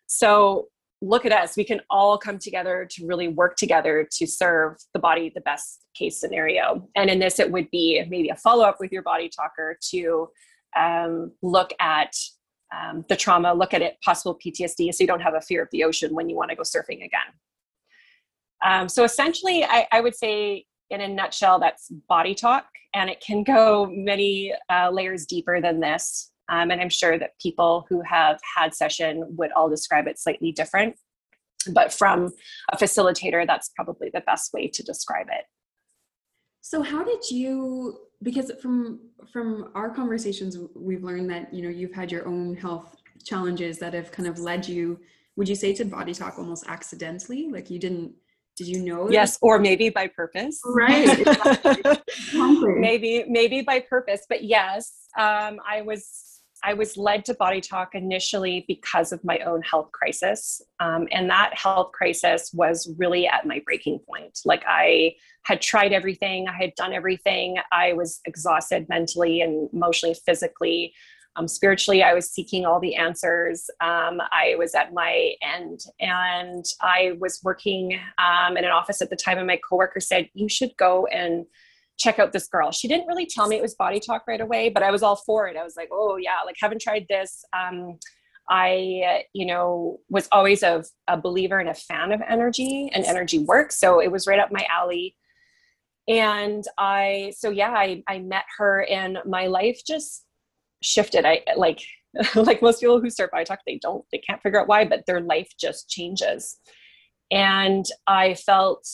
so 0.06 0.66
look 1.00 1.24
at 1.24 1.32
us. 1.32 1.56
We 1.56 1.64
can 1.64 1.80
all 1.90 2.18
come 2.18 2.38
together 2.38 2.86
to 2.90 3.06
really 3.06 3.28
work 3.28 3.56
together 3.56 4.08
to 4.10 4.26
serve 4.26 4.76
the 4.92 4.98
body 4.98 5.30
the 5.32 5.40
best 5.42 5.84
case 5.94 6.18
scenario. 6.20 6.88
And 6.96 7.08
in 7.08 7.18
this 7.18 7.38
it 7.38 7.50
would 7.50 7.70
be 7.70 8.02
maybe 8.08 8.30
a 8.30 8.36
follow-up 8.36 8.78
with 8.80 8.92
your 8.92 9.02
body 9.02 9.28
talker 9.28 9.78
to 9.90 10.28
um, 10.76 11.32
look 11.42 11.72
at 11.80 12.14
um, 12.76 13.04
the 13.08 13.16
trauma 13.16 13.54
look 13.54 13.72
at 13.72 13.80
it 13.80 13.96
possible 14.04 14.38
ptsd 14.44 14.92
so 14.92 15.02
you 15.02 15.06
don't 15.06 15.22
have 15.22 15.32
a 15.32 15.40
fear 15.40 15.62
of 15.62 15.68
the 15.72 15.82
ocean 15.84 16.14
when 16.14 16.28
you 16.28 16.36
want 16.36 16.50
to 16.50 16.56
go 16.56 16.62
surfing 16.62 17.04
again. 17.04 17.32
Um, 18.62 18.88
so 18.88 19.04
essentially 19.04 19.64
I, 19.64 19.86
I, 19.90 20.00
would 20.00 20.14
say 20.14 20.66
in 20.90 21.00
a 21.00 21.08
nutshell 21.08 21.60
that's 21.60 21.88
body 22.08 22.34
talk 22.34 22.66
and 22.94 23.08
it 23.08 23.20
can 23.20 23.42
go 23.44 23.88
many 23.90 24.52
uh, 24.70 24.90
layers 24.90 25.24
deeper 25.24 25.62
than 25.62 25.80
this 25.80 26.32
um, 26.48 26.70
and 26.70 26.80
I'm 26.80 26.88
sure 26.88 27.18
that 27.18 27.38
people 27.40 27.86
who 27.88 28.02
have 28.02 28.40
had 28.56 28.74
session 28.74 29.24
would 29.36 29.52
all 29.52 29.68
describe 29.68 30.06
it 30.06 30.18
slightly 30.18 30.52
different. 30.52 30.96
But 31.72 31.92
from 31.92 32.30
a 32.72 32.76
facilitator, 32.76 33.46
that's 33.46 33.70
probably 33.74 34.10
the 34.12 34.22
best 34.22 34.52
way 34.52 34.68
to 34.68 34.82
describe 34.82 35.26
it. 35.30 35.44
So 36.62 36.82
how 36.82 37.02
did 37.04 37.30
you 37.30 37.98
because 38.22 38.50
from 38.60 39.00
from 39.32 39.70
our 39.74 39.90
conversations 39.90 40.56
we've 40.74 41.04
learned 41.04 41.30
that 41.30 41.52
you 41.52 41.62
know 41.62 41.68
you've 41.68 41.92
had 41.92 42.10
your 42.10 42.26
own 42.26 42.56
health 42.56 42.96
challenges 43.24 43.78
that 43.78 43.94
have 43.94 44.10
kind 44.10 44.28
of 44.28 44.38
led 44.38 44.66
you 44.66 44.98
would 45.36 45.48
you 45.48 45.54
say 45.54 45.72
to 45.72 45.84
body 45.84 46.12
talk 46.12 46.38
almost 46.38 46.64
accidentally 46.68 47.48
like 47.48 47.70
you 47.70 47.78
didn't 47.78 48.12
did 48.56 48.66
you 48.66 48.80
know 48.80 49.08
yes 49.10 49.38
or 49.40 49.58
maybe 49.58 49.88
by 49.88 50.06
purpose 50.08 50.60
right 50.66 51.24
maybe 52.34 53.24
maybe 53.28 53.62
by 53.62 53.78
purpose 53.80 54.22
but 54.28 54.42
yes 54.44 55.06
um, 55.16 55.58
i 55.68 55.80
was 55.80 56.37
I 56.64 56.74
was 56.74 56.96
led 56.96 57.24
to 57.26 57.34
Body 57.34 57.60
Talk 57.60 57.94
initially 57.94 58.64
because 58.66 59.12
of 59.12 59.24
my 59.24 59.38
own 59.40 59.62
health 59.62 59.90
crisis. 59.92 60.60
Um, 60.80 61.06
and 61.12 61.30
that 61.30 61.56
health 61.56 61.92
crisis 61.92 62.50
was 62.52 62.92
really 62.98 63.26
at 63.26 63.46
my 63.46 63.62
breaking 63.64 64.00
point. 64.00 64.40
Like 64.44 64.64
I 64.66 65.14
had 65.44 65.60
tried 65.60 65.92
everything, 65.92 66.48
I 66.48 66.56
had 66.56 66.74
done 66.76 66.92
everything. 66.92 67.56
I 67.72 67.92
was 67.92 68.20
exhausted 68.24 68.88
mentally 68.88 69.40
and 69.40 69.68
emotionally, 69.72 70.16
physically. 70.26 70.92
Um, 71.36 71.46
spiritually, 71.46 72.02
I 72.02 72.14
was 72.14 72.28
seeking 72.28 72.66
all 72.66 72.80
the 72.80 72.96
answers. 72.96 73.70
Um, 73.80 74.20
I 74.32 74.56
was 74.58 74.74
at 74.74 74.92
my 74.92 75.34
end, 75.40 75.80
and 76.00 76.64
I 76.80 77.12
was 77.20 77.40
working 77.44 77.98
um, 78.18 78.56
in 78.56 78.64
an 78.64 78.72
office 78.72 79.00
at 79.00 79.10
the 79.10 79.16
time. 79.16 79.38
And 79.38 79.46
my 79.46 79.60
coworker 79.68 80.00
said, 80.00 80.28
"You 80.34 80.48
should 80.48 80.76
go 80.76 81.06
and 81.06 81.46
check 81.98 82.18
out 82.18 82.32
this 82.32 82.48
girl. 82.48 82.70
She 82.70 82.88
didn't 82.88 83.06
really 83.06 83.26
tell 83.26 83.48
me 83.48 83.56
it 83.56 83.62
was 83.62 83.74
body 83.74 84.00
talk 84.00 84.22
right 84.28 84.40
away, 84.40 84.68
but 84.68 84.82
I 84.82 84.90
was 84.90 85.02
all 85.02 85.16
for 85.16 85.48
it. 85.48 85.56
I 85.56 85.64
was 85.64 85.76
like, 85.76 85.88
oh 85.92 86.16
yeah, 86.16 86.42
like 86.46 86.56
haven't 86.60 86.80
tried 86.80 87.06
this. 87.08 87.44
Um, 87.52 87.98
I, 88.50 89.24
you 89.34 89.44
know, 89.44 89.98
was 90.08 90.28
always 90.32 90.62
a, 90.62 90.82
a 91.06 91.16
believer 91.20 91.58
and 91.58 91.68
a 91.68 91.74
fan 91.74 92.12
of 92.12 92.22
energy 92.26 92.90
and 92.94 93.04
energy 93.04 93.40
work. 93.40 93.72
So 93.72 94.00
it 94.00 94.10
was 94.10 94.26
right 94.26 94.38
up 94.38 94.50
my 94.50 94.64
alley. 94.70 95.16
And 96.08 96.64
I, 96.78 97.32
so 97.36 97.50
yeah, 97.50 97.70
I, 97.70 98.02
I 98.08 98.20
met 98.20 98.44
her 98.56 98.86
and 98.88 99.18
my 99.26 99.48
life 99.48 99.80
just 99.86 100.24
shifted. 100.82 101.26
I 101.26 101.42
like, 101.56 101.80
like 102.34 102.62
most 102.62 102.80
people 102.80 103.00
who 103.00 103.10
start 103.10 103.32
body 103.32 103.44
talk, 103.44 103.58
they 103.66 103.78
don't, 103.82 104.04
they 104.12 104.18
can't 104.18 104.40
figure 104.40 104.60
out 104.60 104.68
why, 104.68 104.86
but 104.86 105.04
their 105.06 105.20
life 105.20 105.50
just 105.60 105.90
changes. 105.90 106.56
And 107.30 107.84
I 108.06 108.32
felt 108.32 108.88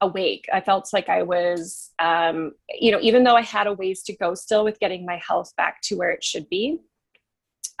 awake. 0.00 0.46
I 0.52 0.60
felt 0.60 0.88
like 0.92 1.08
I 1.08 1.22
was, 1.22 1.90
um, 1.98 2.52
you 2.68 2.92
know, 2.92 3.00
even 3.00 3.24
though 3.24 3.34
I 3.34 3.42
had 3.42 3.66
a 3.66 3.72
ways 3.72 4.02
to 4.04 4.16
go 4.16 4.34
still 4.34 4.64
with 4.64 4.78
getting 4.78 5.04
my 5.04 5.20
health 5.26 5.54
back 5.56 5.80
to 5.82 5.96
where 5.96 6.10
it 6.10 6.22
should 6.22 6.48
be, 6.48 6.78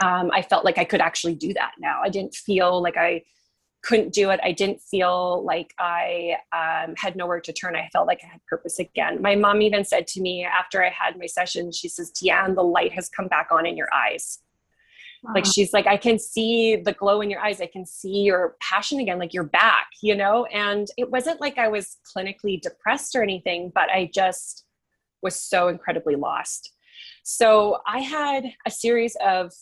um, 0.02 0.30
I 0.32 0.42
felt 0.42 0.64
like 0.64 0.78
I 0.78 0.84
could 0.84 1.00
actually 1.00 1.34
do 1.34 1.52
that 1.54 1.72
now. 1.78 2.00
I 2.02 2.08
didn't 2.08 2.34
feel 2.34 2.82
like 2.82 2.96
I 2.96 3.22
couldn't 3.82 4.12
do 4.12 4.30
it. 4.30 4.40
I 4.42 4.52
didn't 4.52 4.80
feel 4.80 5.44
like 5.44 5.72
I 5.78 6.36
um, 6.52 6.94
had 6.96 7.16
nowhere 7.16 7.40
to 7.40 7.52
turn. 7.52 7.76
I 7.76 7.88
felt 7.92 8.06
like 8.06 8.20
I 8.24 8.26
had 8.26 8.44
purpose 8.46 8.78
again. 8.78 9.22
My 9.22 9.34
mom 9.36 9.62
even 9.62 9.84
said 9.84 10.06
to 10.08 10.20
me 10.20 10.44
after 10.44 10.84
I 10.84 10.90
had 10.90 11.18
my 11.18 11.26
session, 11.26 11.70
she 11.72 11.88
says, 11.88 12.10
Deanne, 12.10 12.54
the 12.54 12.62
light 12.62 12.92
has 12.92 13.08
come 13.08 13.28
back 13.28 13.48
on 13.50 13.66
in 13.66 13.76
your 13.76 13.88
eyes. 13.94 14.40
Like 15.34 15.44
she's 15.44 15.72
like, 15.72 15.86
I 15.86 15.96
can 15.96 16.18
see 16.18 16.76
the 16.76 16.92
glow 16.92 17.20
in 17.20 17.30
your 17.30 17.40
eyes. 17.40 17.60
I 17.60 17.66
can 17.66 17.84
see 17.84 18.20
your 18.20 18.56
passion 18.60 19.00
again, 19.00 19.18
like 19.18 19.34
you're 19.34 19.44
back, 19.44 19.88
you 20.02 20.14
know? 20.14 20.44
And 20.46 20.88
it 20.96 21.10
wasn't 21.10 21.40
like 21.40 21.58
I 21.58 21.68
was 21.68 21.96
clinically 22.16 22.60
depressed 22.60 23.14
or 23.16 23.22
anything, 23.22 23.72
but 23.74 23.90
I 23.90 24.10
just 24.14 24.64
was 25.22 25.34
so 25.34 25.68
incredibly 25.68 26.14
lost. 26.14 26.72
So 27.24 27.78
I 27.86 27.98
had 27.98 28.44
a 28.66 28.70
series 28.70 29.16
of 29.24 29.52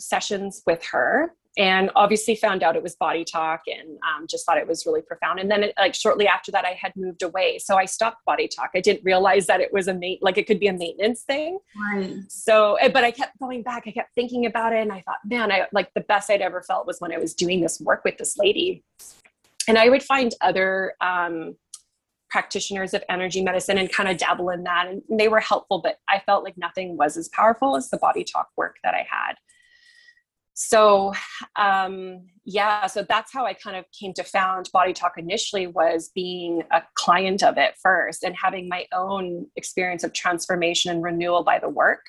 sessions 0.00 0.62
with 0.66 0.82
her 0.86 1.34
and 1.58 1.90
obviously 1.96 2.34
found 2.34 2.62
out 2.62 2.76
it 2.76 2.82
was 2.82 2.96
body 2.96 3.24
talk 3.24 3.62
and 3.66 3.98
um, 4.08 4.26
just 4.26 4.46
thought 4.46 4.56
it 4.56 4.66
was 4.66 4.86
really 4.86 5.02
profound. 5.02 5.38
And 5.38 5.50
then 5.50 5.64
it, 5.64 5.74
like 5.78 5.94
shortly 5.94 6.26
after 6.26 6.50
that 6.52 6.64
i 6.64 6.70
had 6.70 6.92
moved 6.96 7.22
away. 7.22 7.58
So 7.58 7.76
i 7.76 7.84
stopped 7.84 8.24
body 8.24 8.48
talk. 8.48 8.70
I 8.74 8.80
didn't 8.80 9.04
realize 9.04 9.46
that 9.46 9.60
it 9.60 9.72
was 9.72 9.88
a 9.88 9.94
mate 9.94 10.20
like 10.22 10.38
it 10.38 10.46
could 10.46 10.60
be 10.60 10.68
a 10.68 10.72
maintenance 10.72 11.22
thing. 11.22 11.58
Right. 11.94 12.20
So 12.28 12.76
eh, 12.76 12.88
but 12.88 13.04
i 13.04 13.10
kept 13.10 13.38
going 13.38 13.62
back. 13.62 13.84
I 13.86 13.90
kept 13.90 14.14
thinking 14.14 14.46
about 14.46 14.72
it 14.72 14.82
and 14.82 14.92
i 14.92 15.00
thought 15.02 15.18
man 15.24 15.52
i 15.52 15.66
like 15.72 15.92
the 15.94 16.00
best 16.00 16.30
i'd 16.30 16.40
ever 16.40 16.62
felt 16.62 16.86
was 16.86 17.00
when 17.00 17.12
i 17.12 17.18
was 17.18 17.34
doing 17.34 17.60
this 17.60 17.80
work 17.80 18.02
with 18.04 18.16
this 18.18 18.38
lady. 18.38 18.84
And 19.68 19.76
i 19.76 19.88
would 19.88 20.02
find 20.02 20.34
other 20.40 20.94
um, 21.00 21.56
practitioners 22.30 22.94
of 22.94 23.04
energy 23.10 23.42
medicine 23.42 23.76
and 23.76 23.92
kind 23.92 24.08
of 24.08 24.16
dabble 24.16 24.48
in 24.48 24.64
that 24.64 24.88
and 24.88 25.02
they 25.10 25.28
were 25.28 25.38
helpful 25.38 25.82
but 25.82 25.98
i 26.08 26.18
felt 26.24 26.42
like 26.42 26.56
nothing 26.56 26.96
was 26.96 27.18
as 27.18 27.28
powerful 27.28 27.76
as 27.76 27.90
the 27.90 27.98
body 27.98 28.24
talk 28.24 28.48
work 28.56 28.76
that 28.82 28.94
i 28.94 29.06
had 29.10 29.34
so 30.68 31.12
um, 31.56 32.20
yeah 32.44 32.86
so 32.86 33.04
that's 33.08 33.32
how 33.32 33.44
i 33.44 33.52
kind 33.52 33.76
of 33.76 33.84
came 33.98 34.12
to 34.12 34.24
found 34.24 34.68
body 34.72 34.92
talk 34.92 35.12
initially 35.16 35.66
was 35.66 36.10
being 36.14 36.62
a 36.72 36.82
client 36.94 37.42
of 37.42 37.56
it 37.56 37.74
first 37.82 38.22
and 38.22 38.34
having 38.36 38.68
my 38.68 38.86
own 38.92 39.46
experience 39.56 40.02
of 40.04 40.12
transformation 40.12 40.90
and 40.90 41.02
renewal 41.02 41.44
by 41.44 41.58
the 41.58 41.68
work 41.68 42.04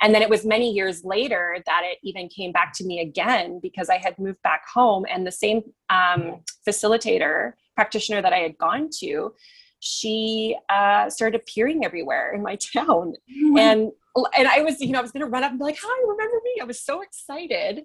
and 0.00 0.14
then 0.14 0.22
it 0.22 0.28
was 0.28 0.44
many 0.44 0.70
years 0.70 1.04
later 1.04 1.56
that 1.66 1.82
it 1.84 1.98
even 2.02 2.28
came 2.28 2.52
back 2.52 2.72
to 2.72 2.84
me 2.84 3.00
again 3.00 3.58
because 3.62 3.88
i 3.88 3.96
had 3.96 4.18
moved 4.18 4.42
back 4.42 4.62
home 4.72 5.04
and 5.10 5.26
the 5.26 5.32
same 5.32 5.62
um, 5.90 6.40
facilitator 6.66 7.52
practitioner 7.74 8.22
that 8.22 8.32
i 8.32 8.38
had 8.38 8.56
gone 8.58 8.88
to 9.00 9.32
she 9.80 10.56
uh, 10.70 11.10
started 11.10 11.38
appearing 11.38 11.84
everywhere 11.84 12.32
in 12.32 12.42
my 12.42 12.56
town 12.74 13.14
mm-hmm. 13.30 13.58
and 13.58 13.92
and 14.36 14.48
I 14.48 14.62
was, 14.62 14.80
you 14.80 14.88
know, 14.88 14.98
I 14.98 15.02
was 15.02 15.12
going 15.12 15.24
to 15.24 15.30
run 15.30 15.44
up 15.44 15.50
and 15.50 15.58
be 15.58 15.64
like, 15.64 15.78
"Hi, 15.80 16.02
remember 16.08 16.36
me?" 16.44 16.60
I 16.60 16.64
was 16.64 16.80
so 16.80 17.02
excited, 17.02 17.82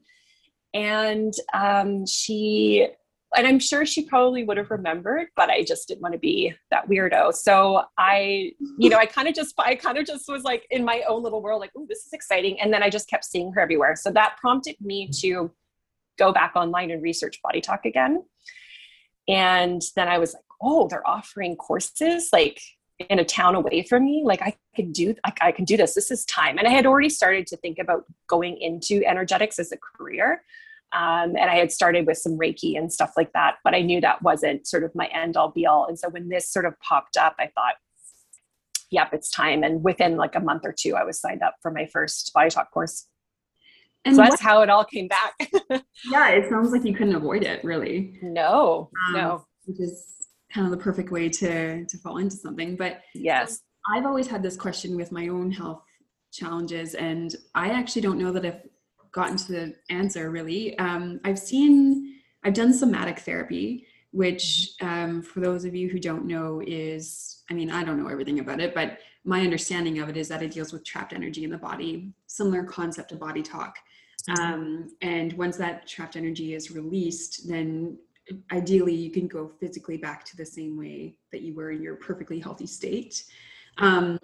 and 0.74 1.34
um, 1.54 2.06
she, 2.06 2.88
and 3.36 3.48
I'm 3.48 3.60
sure 3.60 3.86
she 3.86 4.06
probably 4.06 4.44
would 4.44 4.58
have 4.58 4.70
remembered, 4.70 5.28
but 5.36 5.50
I 5.50 5.64
just 5.64 5.88
didn't 5.88 6.02
want 6.02 6.14
to 6.14 6.20
be 6.20 6.54
that 6.72 6.88
weirdo. 6.88 7.34
So 7.34 7.84
I, 7.98 8.52
you 8.78 8.90
know, 8.90 8.98
I 8.98 9.06
kind 9.18 9.28
of 9.28 9.34
just, 9.34 9.56
I 9.58 9.76
kind 9.76 9.98
of 9.98 10.06
just 10.06 10.28
was 10.28 10.44
like 10.44 10.68
in 10.70 10.84
my 10.86 11.04
own 11.08 11.24
little 11.24 11.42
world, 11.42 11.62
like, 11.62 11.72
"Oh, 11.76 11.86
this 11.90 12.06
is 12.06 12.14
exciting," 12.14 12.60
and 12.62 12.72
then 12.74 12.84
I 12.84 12.90
just 12.90 13.10
kept 13.10 13.26
seeing 13.26 13.52
her 13.54 13.62
everywhere. 13.62 13.96
So 13.96 14.12
that 14.12 14.38
prompted 14.40 14.76
me 14.82 15.10
to 15.22 15.52
go 16.18 16.32
back 16.32 16.52
online 16.56 16.92
and 16.92 17.02
research 17.02 17.40
body 17.42 17.62
talk 17.62 17.86
again, 17.86 18.24
and 19.28 19.82
then 19.96 20.08
I 20.08 20.20
was 20.20 20.34
like, 20.34 20.44
"Oh, 20.62 20.88
they're 20.88 21.08
offering 21.08 21.56
courses 21.56 22.30
like." 22.32 22.62
In 23.08 23.20
a 23.20 23.25
town 23.25 23.56
away 23.56 23.82
from 23.84 24.03
me 24.03 24.22
like 24.25 24.41
i 24.41 24.53
could 24.75 24.91
do 24.91 25.15
like 25.25 25.38
i 25.41 25.51
can 25.51 25.63
do 25.63 25.77
this. 25.77 25.96
This 25.96 26.12
is 26.12 26.25
time. 26.25 26.58
And 26.58 26.68
i 26.68 26.72
had 26.72 26.86
already 26.86 27.10
started 27.10 27.48
to 27.48 27.58
think 27.58 27.79
about 27.79 28.03
going 28.27 28.58
into 28.58 29.03
energetics 29.06 29.58
as 29.58 29.72
a 29.72 29.77
career 29.77 30.44
um, 30.91 31.36
and 31.38 31.50
i 31.50 31.56
had 31.56 31.72
started 31.72 32.06
with 32.06 32.18
some 32.18 32.38
reiki 32.38 32.77
and 32.77 32.91
stuff 32.91 33.13
like 33.15 33.32
that 33.34 33.56
but 33.63 33.74
i 33.74 33.82
knew 33.82 34.01
that 34.01 34.22
wasn't 34.22 34.68
sort 34.68 34.84
of 34.84 34.94
my 34.96 35.08
end 35.13 35.38
all 35.38 35.51
be 35.51 35.65
all. 35.65 35.86
And 35.88 35.98
so 35.98 36.10
when 36.10 36.27
this 36.27 36.51
sort 36.51 36.65
of 36.65 36.77
popped 36.82 37.15
up 37.15 37.36
i 37.39 37.48
thought 37.56 37.75
yep 38.91 39.13
it's 39.13 39.29
time. 39.29 39.63
And 39.63 39.84
within 39.84 40.18
like 40.18 40.36
a 40.36 40.41
month 40.41 40.63
or 40.65 40.75
two 40.77 40.96
i 40.96 41.03
was 41.03 41.22
signed 41.22 41.41
up 41.41 41.56
for 41.62 41.72
my 41.72 41.86
first 41.86 42.32
body 42.34 42.50
talk 42.50 42.72
course. 42.72 43.06
And 44.06 44.15
so 44.15 44.24
that's 44.24 44.34
what, 44.34 44.39
how 44.41 44.62
it 44.62 44.70
all 44.70 44.86
came 44.86 45.08
back. 45.08 45.34
Yeah 46.06 46.29
it 46.29 46.50
sounds 46.50 46.72
like 46.72 46.84
you 46.86 46.94
couldn't 46.94 47.15
avoid 47.15 47.44
it 47.44 47.63
really. 47.63 48.18
No 48.22 48.89
um, 49.08 49.13
no 49.13 49.46
which 49.65 49.79
is 49.79 50.10
kind 50.53 50.65
of 50.65 50.72
the 50.72 50.84
perfect 50.84 51.12
way 51.12 51.29
to 51.29 51.86
to 51.86 51.98
fall 51.98 52.18
into 52.18 52.36
something. 52.36 52.75
But 52.75 53.01
yes. 53.13 53.62
I've 53.88 54.06
always 54.06 54.27
had 54.27 54.44
this 54.44 54.58
question 54.58 54.96
with 54.96 55.12
my 55.12 55.29
own 55.29 55.51
health 55.51 55.84
challenges 56.32 56.94
and 56.96 57.36
i 57.56 57.70
actually 57.70 58.01
don't 58.01 58.20
know 58.20 58.32
that 58.32 58.46
i've 58.46 58.62
gotten 59.12 59.38
to 59.38 59.51
the 59.51 59.75
answer 59.89 60.29
really. 60.29 60.77
Um, 60.77 61.20
i've 61.24 61.39
seen 61.39 62.20
i've 62.44 62.53
done 62.53 62.74
somatic 62.74 63.20
therapy 63.20 63.86
which 64.12 64.72
um, 64.82 65.22
for 65.22 65.39
those 65.39 65.65
of 65.65 65.75
you 65.75 65.88
who 65.88 66.00
don't 66.00 66.25
know 66.25 66.62
is 66.65 67.44
i 67.50 67.53
mean 67.53 67.72
i 67.72 67.84
don't 67.84 68.01
know 68.01 68.10
everything 68.10 68.39
about 68.39 68.60
it 68.60 68.74
but 68.74 69.00
my 69.25 69.41
understanding 69.41 70.00
of 70.00 70.10
it 70.10 70.18
is 70.18 70.27
that 70.29 70.41
it 70.41 70.51
deals 70.51 70.72
with 70.72 70.86
trapped 70.86 71.13
energy 71.13 71.44
in 71.44 71.50
the 71.50 71.58
body 71.58 72.13
similar 72.27 72.63
concept 72.63 73.12
of 73.12 73.20
body 73.20 73.44
talk. 73.44 73.75
Um, 74.39 74.89
and 75.01 75.34
once 75.34 75.58
that 75.58 75.88
trapped 75.88 76.15
energy 76.15 76.53
is 76.53 76.72
released 76.72 77.48
then 77.48 77.98
ideally 78.52 78.94
you 78.94 79.12
can 79.12 79.28
go 79.28 79.52
physically 79.60 79.98
back 79.98 80.24
to 80.26 80.38
the 80.38 80.46
same 80.46 80.78
way 80.78 81.16
that 81.32 81.42
you 81.42 81.54
were 81.54 81.72
in 81.72 81.82
your 81.82 81.96
perfectly 81.96 82.40
healthy 82.40 82.68
state. 82.68 83.24
Um, 83.78 84.20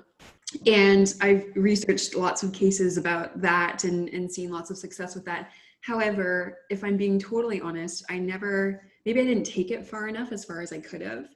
and 0.67 1.13
i've 1.21 1.45
researched 1.55 2.15
lots 2.15 2.43
of 2.43 2.53
cases 2.53 2.97
about 2.97 3.41
that 3.41 3.83
and, 3.83 4.09
and 4.09 4.31
seen 4.31 4.51
lots 4.51 4.69
of 4.69 4.77
success 4.77 5.15
with 5.15 5.25
that. 5.25 5.51
However 5.81 6.59
if 6.69 6.83
i'm 6.83 6.97
being 6.97 7.19
totally 7.19 7.61
honest 7.61 8.03
i 8.09 8.17
never 8.17 8.83
maybe 9.05 9.21
i 9.21 9.23
didn't 9.23 9.43
take 9.43 9.71
it 9.71 9.85
far 9.85 10.07
enough 10.07 10.31
as 10.31 10.45
far 10.45 10.61
as 10.61 10.71
i 10.71 10.79
could 10.79 11.01
have 11.01 11.27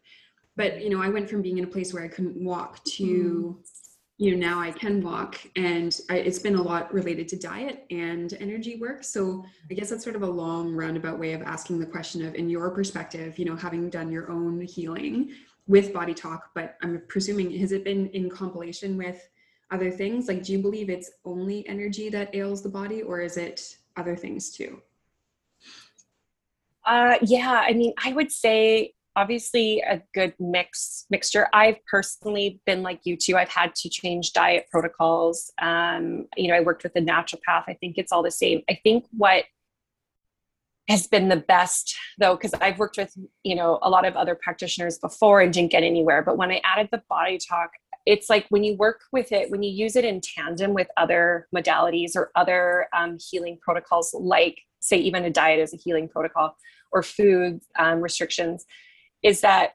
but 0.56 0.82
you 0.82 0.90
know 0.90 1.02
i 1.02 1.10
went 1.10 1.30
from 1.30 1.42
being 1.42 1.58
in 1.58 1.64
a 1.64 1.68
place 1.68 1.94
where 1.94 2.04
i 2.04 2.08
couldn't 2.08 2.44
walk 2.44 2.84
to 2.86 3.58
mm 3.58 3.66
you 4.20 4.32
know 4.32 4.38
now 4.38 4.60
i 4.60 4.70
can 4.70 5.02
walk 5.02 5.40
and 5.56 6.02
I, 6.10 6.18
it's 6.18 6.40
been 6.40 6.56
a 6.56 6.62
lot 6.62 6.94
related 6.94 7.28
to 7.30 7.40
diet 7.40 7.86
and 7.90 8.32
energy 8.40 8.78
work. 8.80 9.04
So 9.04 9.44
i 9.72 9.74
guess 9.74 9.90
that's 9.90 10.04
sort 10.04 10.16
of 10.16 10.22
a 10.22 10.30
long 10.30 10.76
roundabout 10.76 11.18
way 11.18 11.34
of 11.34 11.42
asking 11.42 11.80
the 11.80 11.86
question 11.88 12.24
of 12.26 12.36
in 12.36 12.50
your 12.50 12.70
perspective 12.70 13.40
you 13.40 13.46
know 13.46 13.56
having 13.56 13.90
done 13.90 14.12
your 14.12 14.30
own 14.30 14.62
healing 14.62 15.32
with 15.68 15.94
body 15.94 16.14
talk 16.14 16.52
but 16.54 16.78
i'm 16.84 17.02
presuming 17.08 17.50
has 17.58 17.72
it 17.72 17.84
been 17.84 18.08
in 18.10 18.30
compilation 18.30 18.98
with 18.98 19.28
other 19.72 19.92
things? 19.92 20.28
Like 20.28 20.44
do 20.44 20.52
you 20.52 20.60
believe 20.60 20.90
it's 20.90 21.12
only 21.26 21.68
energy 21.68 22.10
that 22.10 22.34
ails 22.34 22.62
the 22.62 22.70
body 22.70 23.02
or 23.02 23.22
is 23.22 23.38
it 23.38 23.78
other 23.98 24.16
things 24.16 24.52
too? 24.52 24.82
Uh, 26.86 27.18
yeah 27.22 27.64
i 27.68 27.74
mean 27.74 27.94
i 28.04 28.14
would 28.14 28.32
say 28.32 28.94
obviously 29.20 29.82
a 29.82 30.02
good 30.14 30.34
mix 30.40 31.06
mixture. 31.10 31.48
I've 31.54 31.84
personally 31.86 32.62
been 32.66 32.84
like 32.84 33.02
you 33.04 33.18
too. 33.18 33.36
I've 33.36 33.50
had 33.50 33.76
to 33.76 33.90
change 33.90 34.32
diet 34.32 34.68
protocols. 34.72 35.52
Um, 35.62 36.26
you 36.38 36.48
know 36.48 36.56
i 36.56 36.62
worked 36.62 36.84
with 36.84 36.96
a 36.96 37.02
naturopath. 37.02 37.66
I 37.68 37.78
think 37.80 37.98
it's 37.98 38.12
all 38.14 38.24
the 38.24 38.32
same. 38.32 38.62
I 38.70 38.80
think 38.82 39.06
what 39.12 39.44
has 40.88 41.06
been 41.06 41.30
the 41.30 41.38
best 41.38 41.96
though 42.18 42.36
because 42.36 42.52
i've 42.62 42.80
worked 42.80 42.98
with 42.98 43.16
you 43.44 43.56
know 43.56 43.78
a 43.84 43.90
lot 43.92 44.06
of 44.06 44.16
other 44.16 44.34
practitioners 44.34 44.98
before 44.98 45.40
and 45.40 45.54
didn't 45.54 45.72
get 45.72 45.84
anywhere 45.84 46.24
but 46.24 46.36
when 46.36 46.50
i 46.50 46.60
added 46.66 46.90
the 46.92 47.04
body 47.08 47.38
talk 47.38 47.70
it's 48.08 48.28
like 48.28 48.48
when 48.50 48.64
you 48.64 48.76
work 48.76 49.02
with 49.12 49.32
it 49.32 49.52
when 49.52 49.62
you 49.62 49.70
use 49.70 49.96
it 49.96 50.04
in 50.04 50.20
tandem 50.20 50.74
with 50.74 50.88
other 50.98 51.48
modalities 51.56 52.16
or 52.16 52.32
other 52.36 52.88
um, 52.98 53.20
healing 53.30 53.60
protocols 53.62 54.16
like 54.20 54.58
say 54.80 54.98
even 54.98 55.26
a 55.26 55.30
diet 55.30 55.60
as 55.60 55.76
a 55.76 55.78
healing 55.78 56.10
protocol 56.10 56.56
or 56.92 57.04
food 57.04 57.60
um, 57.78 58.02
restrictions 58.02 58.66
is 59.24 59.42
that 59.42 59.72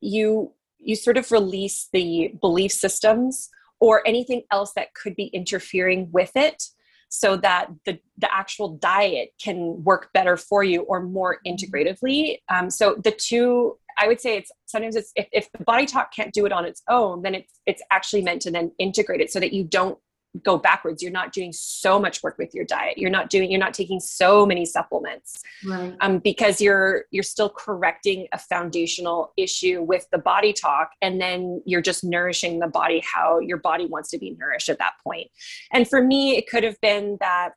you 0.00 0.52
you 0.78 0.94
sort 0.94 1.16
of 1.16 1.32
release 1.32 1.88
the 1.92 2.32
belief 2.40 2.70
systems 2.70 3.48
or 3.80 4.06
anything 4.06 4.42
else 4.52 4.72
that 4.76 4.94
could 4.94 5.16
be 5.16 5.26
interfering 5.26 6.08
with 6.12 6.32
it 6.36 6.62
so 7.08 7.36
that 7.36 7.68
the, 7.84 7.98
the 8.18 8.32
actual 8.34 8.76
diet 8.76 9.30
can 9.42 9.82
work 9.84 10.10
better 10.12 10.36
for 10.36 10.64
you 10.64 10.82
or 10.82 11.02
more 11.02 11.38
integratively. 11.46 12.38
Um, 12.48 12.70
so 12.70 12.96
the 13.02 13.12
two 13.12 13.78
i 13.98 14.06
would 14.06 14.20
say 14.20 14.36
it's 14.36 14.50
sometimes 14.66 14.96
it's 14.96 15.12
if, 15.16 15.26
if 15.32 15.50
the 15.52 15.64
body 15.64 15.86
talk 15.86 16.12
can't 16.12 16.32
do 16.32 16.44
it 16.46 16.52
on 16.52 16.64
its 16.64 16.82
own 16.88 17.22
then 17.22 17.34
it's 17.34 17.60
it's 17.66 17.82
actually 17.90 18.22
meant 18.22 18.42
to 18.42 18.50
then 18.50 18.70
integrate 18.78 19.20
it 19.20 19.32
so 19.32 19.40
that 19.40 19.52
you 19.52 19.64
don't 19.64 19.98
go 20.42 20.58
backwards. 20.58 21.02
You're 21.02 21.12
not 21.12 21.32
doing 21.32 21.52
so 21.52 21.98
much 21.98 22.22
work 22.22 22.38
with 22.38 22.54
your 22.54 22.64
diet. 22.64 22.98
You're 22.98 23.10
not 23.10 23.30
doing 23.30 23.50
you're 23.50 23.60
not 23.60 23.74
taking 23.74 24.00
so 24.00 24.46
many 24.46 24.64
supplements 24.64 25.42
right. 25.64 25.96
um, 26.00 26.18
because 26.18 26.60
you're 26.60 27.04
you're 27.10 27.22
still 27.22 27.50
correcting 27.50 28.26
a 28.32 28.38
foundational 28.38 29.32
issue 29.36 29.82
with 29.82 30.06
the 30.10 30.18
body 30.18 30.52
talk 30.52 30.90
and 31.02 31.20
then 31.20 31.62
you're 31.66 31.82
just 31.82 32.04
nourishing 32.04 32.58
the 32.58 32.68
body 32.68 33.02
how 33.14 33.38
your 33.38 33.58
body 33.58 33.86
wants 33.86 34.10
to 34.10 34.18
be 34.18 34.36
nourished 34.38 34.68
at 34.68 34.78
that 34.78 34.94
point. 35.04 35.28
And 35.72 35.88
for 35.88 36.02
me 36.02 36.36
it 36.36 36.48
could 36.48 36.64
have 36.64 36.80
been 36.80 37.16
that 37.20 37.52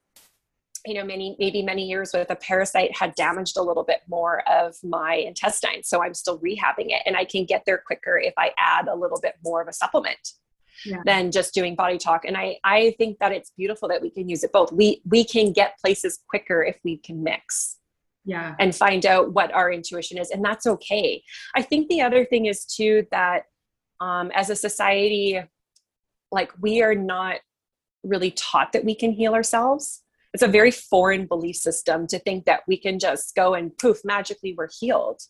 you 0.86 0.94
know 0.94 1.04
many 1.04 1.36
maybe 1.40 1.62
many 1.62 1.88
years 1.88 2.12
with 2.14 2.30
a 2.30 2.36
parasite 2.36 2.96
had 2.96 3.14
damaged 3.16 3.58
a 3.58 3.62
little 3.62 3.84
bit 3.84 4.02
more 4.08 4.42
of 4.50 4.76
my 4.84 5.16
intestine 5.16 5.84
so 5.84 6.02
i'm 6.02 6.14
still 6.14 6.40
rehabbing 6.40 6.88
it 6.88 7.02
and 7.06 7.18
i 7.18 7.26
can 7.26 7.46
get 7.46 7.64
there 7.66 7.78
quicker 7.86 8.18
if 8.18 8.34
i 8.38 8.52
add 8.58 8.88
a 8.88 8.96
little 8.96 9.20
bit 9.20 9.36
more 9.44 9.62
of 9.62 9.68
a 9.68 9.74
supplement 9.74 10.34
yeah. 10.86 11.02
than 11.06 11.32
just 11.32 11.54
doing 11.54 11.76
body 11.76 11.98
talk. 11.98 12.26
And 12.26 12.38
i 12.38 12.58
i 12.64 12.96
think 12.98 13.20
that 13.20 13.32
it's 13.32 13.52
beautiful 13.58 13.88
that 13.90 14.02
we 14.02 14.10
can 14.10 14.28
use 14.30 14.44
it 14.44 14.52
both. 14.52 14.72
We 14.72 15.02
we 15.06 15.24
can 15.24 15.52
get 15.52 15.78
places 15.80 16.20
quicker 16.28 16.64
if 16.64 16.78
we 16.84 16.98
can 16.98 17.24
mix 17.24 17.78
yeah. 18.26 18.56
and 18.60 18.76
find 18.76 19.06
out 19.06 19.34
what 19.34 19.54
our 19.54 19.72
intuition 19.72 20.18
is 20.18 20.30
and 20.32 20.44
that's 20.44 20.68
okay. 20.68 21.24
I 21.56 21.62
think 21.62 21.90
the 21.90 22.02
other 22.02 22.26
thing 22.26 22.46
is 22.46 22.66
too 22.66 23.06
that 23.12 23.44
um, 24.00 24.32
as 24.34 24.50
a 24.50 24.56
society 24.56 25.42
like 26.32 26.52
we 26.62 26.82
are 26.82 26.96
not 26.96 27.38
really 28.04 28.32
taught 28.32 28.72
that 28.74 28.86
we 28.86 28.96
can 28.96 29.12
heal 29.12 29.34
ourselves. 29.34 30.04
It's 30.34 30.44
a 30.44 30.48
very 30.48 30.72
foreign 30.72 31.26
belief 31.26 31.56
system 31.56 32.08
to 32.08 32.20
think 32.20 32.46
that 32.46 32.62
we 32.68 32.78
can 32.78 33.00
just 33.00 33.36
go 33.36 33.56
and 33.56 33.76
poof 33.78 34.00
magically 34.06 34.54
we're 34.58 34.70
healed 34.80 35.22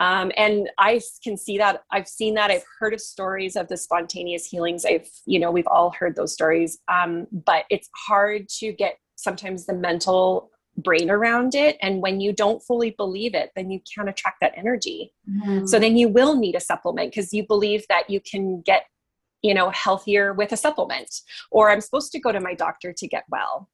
um, 0.00 0.32
and 0.36 0.70
I 0.78 1.00
can 1.22 1.36
see 1.36 1.58
that. 1.58 1.82
I've 1.92 2.08
seen 2.08 2.34
that. 2.34 2.50
I've 2.50 2.64
heard 2.78 2.94
of 2.94 3.00
stories 3.00 3.54
of 3.54 3.68
the 3.68 3.76
spontaneous 3.76 4.46
healings. 4.46 4.84
I've, 4.86 5.08
you 5.26 5.38
know, 5.38 5.50
we've 5.50 5.66
all 5.66 5.90
heard 5.90 6.16
those 6.16 6.32
stories. 6.32 6.78
Um, 6.88 7.26
but 7.30 7.66
it's 7.70 7.88
hard 8.06 8.48
to 8.58 8.72
get 8.72 8.96
sometimes 9.16 9.66
the 9.66 9.74
mental 9.74 10.50
brain 10.78 11.10
around 11.10 11.54
it. 11.54 11.76
And 11.82 12.00
when 12.00 12.20
you 12.20 12.32
don't 12.32 12.62
fully 12.62 12.92
believe 12.96 13.34
it, 13.34 13.50
then 13.54 13.70
you 13.70 13.80
can't 13.94 14.08
attract 14.08 14.38
that 14.40 14.54
energy. 14.56 15.12
Mm-hmm. 15.28 15.66
So 15.66 15.78
then 15.78 15.98
you 15.98 16.08
will 16.08 16.34
need 16.34 16.54
a 16.54 16.60
supplement 16.60 17.10
because 17.10 17.34
you 17.34 17.46
believe 17.46 17.84
that 17.88 18.08
you 18.08 18.20
can 18.20 18.62
get, 18.62 18.84
you 19.42 19.52
know, 19.52 19.68
healthier 19.68 20.32
with 20.32 20.52
a 20.52 20.56
supplement, 20.56 21.14
or 21.50 21.70
I'm 21.70 21.82
supposed 21.82 22.12
to 22.12 22.20
go 22.20 22.32
to 22.32 22.40
my 22.40 22.54
doctor 22.54 22.94
to 22.94 23.06
get 23.06 23.24
well. 23.28 23.68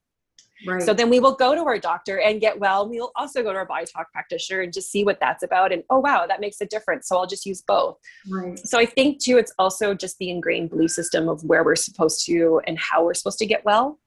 Right. 0.66 0.82
So 0.82 0.94
then 0.94 1.10
we 1.10 1.20
will 1.20 1.34
go 1.34 1.54
to 1.54 1.62
our 1.62 1.78
doctor 1.78 2.20
and 2.20 2.40
get 2.40 2.58
well. 2.58 2.88
We 2.88 3.00
will 3.00 3.12
also 3.16 3.42
go 3.42 3.52
to 3.52 3.58
our 3.58 3.66
body 3.66 3.86
talk 3.86 4.12
practitioner 4.12 4.60
and 4.60 4.72
just 4.72 4.90
see 4.90 5.04
what 5.04 5.18
that's 5.20 5.42
about. 5.42 5.72
And 5.72 5.82
oh, 5.90 5.98
wow, 5.98 6.26
that 6.26 6.40
makes 6.40 6.60
a 6.60 6.66
difference. 6.66 7.08
So 7.08 7.16
I'll 7.16 7.26
just 7.26 7.44
use 7.44 7.62
both. 7.62 7.98
Right. 8.28 8.58
So 8.58 8.78
I 8.78 8.86
think 8.86 9.20
too, 9.20 9.36
it's 9.36 9.52
also 9.58 9.94
just 9.94 10.18
the 10.18 10.30
ingrained 10.30 10.70
belief 10.70 10.92
system 10.92 11.28
of 11.28 11.42
where 11.44 11.64
we're 11.64 11.76
supposed 11.76 12.24
to 12.26 12.60
and 12.66 12.78
how 12.78 13.04
we're 13.04 13.14
supposed 13.14 13.38
to 13.38 13.46
get 13.46 13.64
well. 13.64 13.98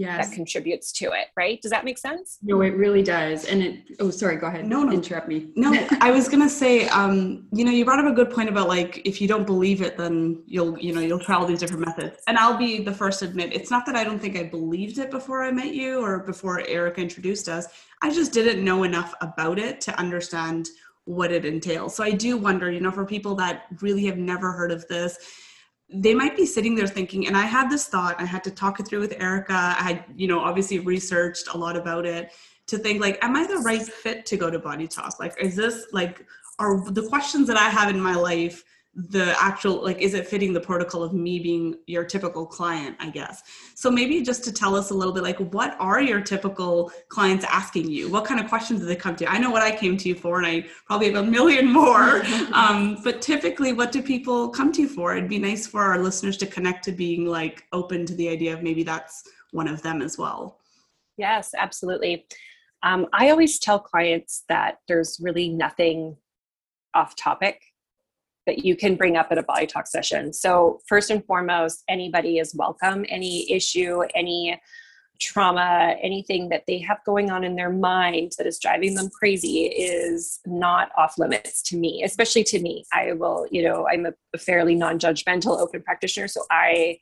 Yes. 0.00 0.28
that 0.28 0.34
contributes 0.34 0.92
to 0.92 1.06
it, 1.06 1.28
right? 1.36 1.60
Does 1.60 1.70
that 1.70 1.84
make 1.84 1.98
sense? 1.98 2.38
No, 2.42 2.62
it 2.62 2.70
really 2.70 3.02
does. 3.02 3.44
And 3.44 3.62
it, 3.62 3.96
oh, 4.00 4.10
sorry, 4.10 4.36
go 4.36 4.46
ahead. 4.46 4.66
No, 4.66 4.82
no. 4.82 4.92
Interrupt 4.92 5.28
me. 5.28 5.48
No, 5.56 5.72
I 6.00 6.10
was 6.10 6.28
gonna 6.28 6.48
say, 6.48 6.88
um, 6.88 7.46
you 7.52 7.64
know, 7.64 7.70
you 7.70 7.84
brought 7.84 7.98
up 7.98 8.10
a 8.10 8.14
good 8.14 8.30
point 8.30 8.48
about 8.48 8.68
like 8.68 9.02
if 9.04 9.20
you 9.20 9.28
don't 9.28 9.46
believe 9.46 9.82
it, 9.82 9.96
then 9.96 10.42
you'll, 10.46 10.78
you 10.78 10.94
know, 10.94 11.00
you'll 11.00 11.18
try 11.18 11.36
all 11.36 11.46
these 11.46 11.60
different 11.60 11.84
methods. 11.84 12.22
And 12.26 12.38
I'll 12.38 12.56
be 12.56 12.82
the 12.82 12.92
first 12.92 13.20
to 13.20 13.26
admit, 13.26 13.52
it's 13.52 13.70
not 13.70 13.84
that 13.86 13.96
I 13.96 14.04
don't 14.04 14.18
think 14.18 14.36
I 14.36 14.44
believed 14.44 14.98
it 14.98 15.10
before 15.10 15.44
I 15.44 15.50
met 15.50 15.74
you 15.74 16.00
or 16.02 16.20
before 16.20 16.60
Erica 16.66 17.00
introduced 17.00 17.48
us. 17.48 17.66
I 18.02 18.10
just 18.10 18.32
didn't 18.32 18.64
know 18.64 18.84
enough 18.84 19.14
about 19.20 19.58
it 19.58 19.80
to 19.82 19.98
understand 19.98 20.68
what 21.04 21.32
it 21.32 21.44
entails. 21.44 21.94
So 21.94 22.04
I 22.04 22.12
do 22.12 22.36
wonder, 22.36 22.70
you 22.70 22.80
know, 22.80 22.90
for 22.90 23.04
people 23.04 23.34
that 23.36 23.66
really 23.80 24.06
have 24.06 24.18
never 24.18 24.52
heard 24.52 24.70
of 24.70 24.86
this, 24.88 25.18
they 25.92 26.14
might 26.14 26.36
be 26.36 26.46
sitting 26.46 26.74
there 26.74 26.86
thinking, 26.86 27.26
and 27.26 27.36
I 27.36 27.46
had 27.46 27.68
this 27.68 27.86
thought, 27.86 28.20
I 28.20 28.24
had 28.24 28.44
to 28.44 28.50
talk 28.50 28.78
it 28.80 28.86
through 28.86 29.00
with 29.00 29.14
Erica. 29.20 29.52
I 29.52 29.82
had, 29.82 30.04
you 30.16 30.28
know, 30.28 30.40
obviously 30.40 30.78
researched 30.78 31.48
a 31.52 31.58
lot 31.58 31.76
about 31.76 32.06
it 32.06 32.32
to 32.68 32.78
think 32.78 33.00
like, 33.00 33.22
am 33.24 33.34
I 33.36 33.46
the 33.46 33.58
right 33.58 33.82
fit 33.82 34.24
to 34.26 34.36
go 34.36 34.50
to 34.50 34.58
Body 34.58 34.86
Talk? 34.86 35.18
Like, 35.18 35.34
is 35.40 35.56
this 35.56 35.86
like, 35.92 36.24
are 36.58 36.88
the 36.90 37.08
questions 37.08 37.48
that 37.48 37.56
I 37.56 37.68
have 37.68 37.88
in 37.88 38.00
my 38.00 38.14
life 38.14 38.62
the 38.94 39.36
actual 39.40 39.84
like 39.84 39.98
is 39.98 40.14
it 40.14 40.26
fitting 40.26 40.52
the 40.52 40.60
protocol 40.60 41.04
of 41.04 41.12
me 41.12 41.38
being 41.38 41.76
your 41.86 42.02
typical 42.02 42.44
client 42.44 42.96
i 42.98 43.08
guess? 43.08 43.42
So 43.76 43.88
maybe 43.88 44.20
just 44.22 44.42
to 44.44 44.52
tell 44.52 44.74
us 44.74 44.90
a 44.90 44.94
little 44.94 45.14
bit 45.14 45.22
like 45.22 45.38
what 45.52 45.76
are 45.78 46.00
your 46.00 46.20
typical 46.20 46.90
clients 47.08 47.44
asking 47.44 47.88
you? 47.88 48.08
What 48.10 48.24
kind 48.24 48.40
of 48.40 48.48
questions 48.48 48.80
do 48.80 48.86
they 48.86 48.96
come 48.96 49.14
to? 49.16 49.30
I 49.30 49.38
know 49.38 49.50
what 49.50 49.62
i 49.62 49.70
came 49.70 49.96
to 49.96 50.08
you 50.08 50.16
for 50.16 50.38
and 50.38 50.46
i 50.46 50.66
probably 50.86 51.12
have 51.12 51.22
a 51.22 51.26
million 51.26 51.72
more. 51.72 52.22
Um, 52.52 52.98
but 53.04 53.22
typically 53.22 53.72
what 53.72 53.92
do 53.92 54.02
people 54.02 54.48
come 54.48 54.72
to 54.72 54.82
you 54.82 54.88
for? 54.88 55.16
It'd 55.16 55.28
be 55.28 55.38
nice 55.38 55.66
for 55.66 55.82
our 55.82 55.98
listeners 55.98 56.36
to 56.38 56.46
connect 56.46 56.84
to 56.84 56.92
being 56.92 57.26
like 57.26 57.64
open 57.72 58.04
to 58.06 58.14
the 58.14 58.28
idea 58.28 58.52
of 58.52 58.62
maybe 58.62 58.82
that's 58.82 59.22
one 59.52 59.68
of 59.68 59.80
them 59.82 60.02
as 60.02 60.18
well. 60.18 60.58
Yes 61.16 61.52
absolutely. 61.56 62.26
Um, 62.82 63.06
i 63.12 63.30
always 63.30 63.58
tell 63.58 63.78
clients 63.78 64.44
that 64.48 64.78
there's 64.88 65.18
really 65.22 65.48
nothing 65.48 66.16
off 66.94 67.14
topic 67.14 67.62
that 68.50 68.64
you 68.64 68.74
can 68.74 68.96
bring 68.96 69.16
up 69.16 69.28
at 69.30 69.38
a 69.38 69.44
body 69.44 69.64
talk 69.64 69.86
session. 69.86 70.32
So, 70.32 70.80
first 70.88 71.08
and 71.08 71.24
foremost, 71.24 71.84
anybody 71.88 72.38
is 72.38 72.52
welcome. 72.52 73.06
Any 73.08 73.50
issue, 73.52 74.02
any 74.12 74.60
trauma, 75.20 75.94
anything 76.02 76.48
that 76.48 76.64
they 76.66 76.78
have 76.78 76.98
going 77.06 77.30
on 77.30 77.44
in 77.44 77.54
their 77.54 77.70
mind 77.70 78.32
that 78.38 78.48
is 78.48 78.58
driving 78.58 78.96
them 78.96 79.08
crazy 79.08 79.66
is 79.66 80.40
not 80.46 80.88
off 80.98 81.16
limits 81.16 81.62
to 81.62 81.76
me, 81.76 82.02
especially 82.02 82.42
to 82.42 82.58
me. 82.58 82.84
I 82.92 83.12
will, 83.12 83.46
you 83.52 83.62
know, 83.62 83.86
I'm 83.86 84.06
a 84.06 84.38
fairly 84.38 84.74
non 84.74 84.98
judgmental 84.98 85.60
open 85.60 85.82
practitioner. 85.82 86.26
So, 86.26 86.42
I 86.50 86.98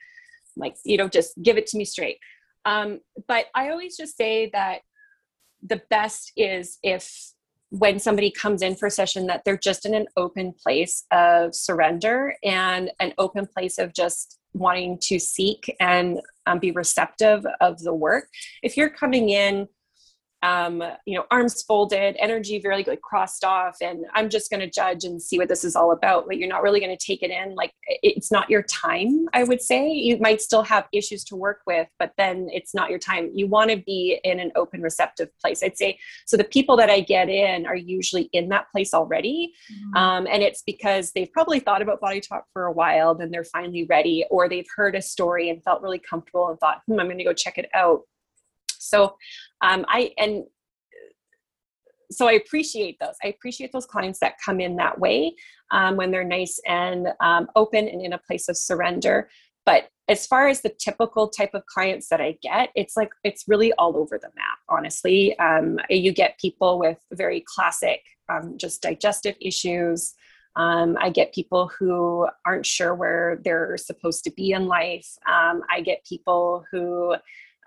like, 0.54 0.76
you 0.84 0.98
know, 0.98 1.08
just 1.08 1.32
give 1.42 1.56
it 1.56 1.66
to 1.68 1.78
me 1.78 1.87
straight. 1.87 2.18
Um, 2.66 3.00
but 3.26 3.46
I 3.54 3.70
always 3.70 3.96
just 3.96 4.18
say 4.18 4.50
that 4.52 4.80
the 5.62 5.80
best 5.88 6.30
is 6.37 6.78
if 6.82 7.32
when 7.70 7.98
somebody 7.98 8.31
comes 8.31 8.62
in 8.62 8.74
for 8.74 8.87
a 8.87 8.90
session 8.90 9.26
that 9.26 9.42
they're 9.44 9.59
just 9.59 9.85
in 9.85 9.94
an 9.94 10.07
open 10.16 10.52
place 10.52 11.04
of 11.11 11.54
surrender 11.54 12.35
and 12.42 12.90
an 13.00 13.12
open 13.18 13.46
place 13.46 13.78
of 13.78 13.92
just 13.92 14.38
wanting 14.54 14.98
to 15.02 15.18
seek 15.18 15.74
and 15.78 16.20
um, 16.46 16.59
be 16.59 16.70
receptive 16.70 17.44
of 17.61 17.78
the 17.81 17.94
work. 17.94 18.28
If 18.62 18.76
you're 18.76 18.90
coming 18.90 19.28
in 19.28 19.68
um, 20.42 20.83
you 21.05 21.16
know, 21.16 21.24
arms 21.31 21.62
folded, 21.62 22.16
energy 22.18 22.61
very 22.61 22.85
like 22.85 23.01
crossed 23.01 23.44
off, 23.44 23.77
and 23.81 24.05
I'm 24.14 24.29
just 24.29 24.51
going 24.51 24.61
to 24.61 24.70
judge 24.70 25.05
and 25.05 25.20
see 25.20 25.37
what 25.37 25.48
this 25.48 25.64
is 25.64 25.74
all 25.74 25.90
about. 25.90 26.27
But 26.27 26.38
you're 26.38 26.48
not 26.48 26.62
really 26.62 26.79
going 26.79 26.96
to 26.96 27.05
take 27.05 27.22
it 27.22 27.31
in. 27.31 27.55
Like 27.57 27.72
it's 27.87 28.31
not 28.31 28.48
your 28.48 28.62
time. 28.62 29.27
I 29.33 29.42
would 29.42 29.61
say 29.61 29.90
you 29.90 30.18
might 30.18 30.40
still 30.40 30.62
have 30.62 30.87
issues 30.92 31.24
to 31.24 31.37
work 31.37 31.62
with, 31.66 31.88
but 31.98 32.12
then 32.16 32.48
it's 32.53 32.72
not 32.72 32.90
your 32.90 33.01
time. 33.01 33.31
You 33.35 33.48
want 33.48 33.70
to 33.70 33.79
be 33.79 34.20
in 34.22 34.38
an 34.38 34.53
open, 34.55 34.81
receptive 34.81 35.29
place. 35.40 35.62
I'd 35.62 35.77
say 35.77 35.98
so. 36.27 36.37
The 36.37 36.44
people 36.44 36.77
that 36.77 36.88
I 36.88 37.01
get 37.01 37.29
in 37.29 37.66
are 37.66 37.77
usually 37.77 38.31
in 38.33 38.48
that 38.51 38.70
place 38.70 38.94
already, 38.94 39.53
mm-hmm. 39.72 39.96
um, 39.96 40.27
and 40.31 40.42
it's 40.42 40.62
because 40.62 41.11
they've 41.12 41.33
probably 41.33 41.59
thought 41.59 41.83
about 41.83 42.01
body 42.01 42.20
talk 42.20 42.44
for 42.53 42.66
a 42.66 42.72
while, 42.72 43.14
then 43.14 43.33
they're 43.33 43.44
finally 43.44 43.87
ready, 43.88 44.24
or 44.31 44.48
they've 44.48 44.68
heard 44.77 44.94
a 44.94 45.03
story 45.03 45.51
and 45.51 45.64
felt 45.64 45.83
really 45.83 45.98
comfortable 45.98 46.48
and 46.48 46.61
thought, 46.61 46.83
"Hmm, 46.87 47.01
I'm 47.01 47.07
going 47.07 47.18
to 47.18 47.24
go 47.24 47.33
check 47.33 47.59
it 47.59 47.68
out." 47.74 48.03
So 48.78 49.16
um, 49.60 49.84
I 49.88 50.12
and 50.18 50.44
so 52.10 52.26
I 52.26 52.32
appreciate 52.32 52.98
those. 53.00 53.14
I 53.22 53.28
appreciate 53.28 53.72
those 53.72 53.86
clients 53.86 54.18
that 54.20 54.34
come 54.44 54.60
in 54.60 54.76
that 54.76 54.98
way 54.98 55.34
um, 55.70 55.96
when 55.96 56.10
they're 56.10 56.24
nice 56.24 56.58
and 56.66 57.08
um, 57.20 57.48
open 57.54 57.86
and 57.86 58.00
in 58.00 58.14
a 58.14 58.18
place 58.18 58.48
of 58.48 58.56
surrender. 58.56 59.28
But 59.66 59.90
as 60.08 60.26
far 60.26 60.48
as 60.48 60.62
the 60.62 60.70
typical 60.70 61.28
type 61.28 61.52
of 61.52 61.66
clients 61.66 62.08
that 62.08 62.20
I 62.20 62.38
get, 62.42 62.70
it's 62.74 62.96
like 62.96 63.10
it's 63.24 63.44
really 63.46 63.74
all 63.74 63.96
over 63.98 64.18
the 64.18 64.30
map. 64.34 64.58
Honestly, 64.70 65.38
um, 65.38 65.78
you 65.90 66.12
get 66.12 66.40
people 66.40 66.78
with 66.78 66.98
very 67.12 67.44
classic, 67.46 68.00
um, 68.30 68.56
just 68.56 68.80
digestive 68.80 69.36
issues. 69.40 70.14
Um, 70.56 70.96
I 70.98 71.10
get 71.10 71.34
people 71.34 71.70
who 71.78 72.26
aren't 72.46 72.64
sure 72.64 72.94
where 72.94 73.40
they're 73.44 73.76
supposed 73.76 74.24
to 74.24 74.30
be 74.30 74.52
in 74.52 74.66
life. 74.66 75.06
Um, 75.28 75.62
I 75.70 75.82
get 75.82 76.04
people 76.06 76.64
who 76.72 77.14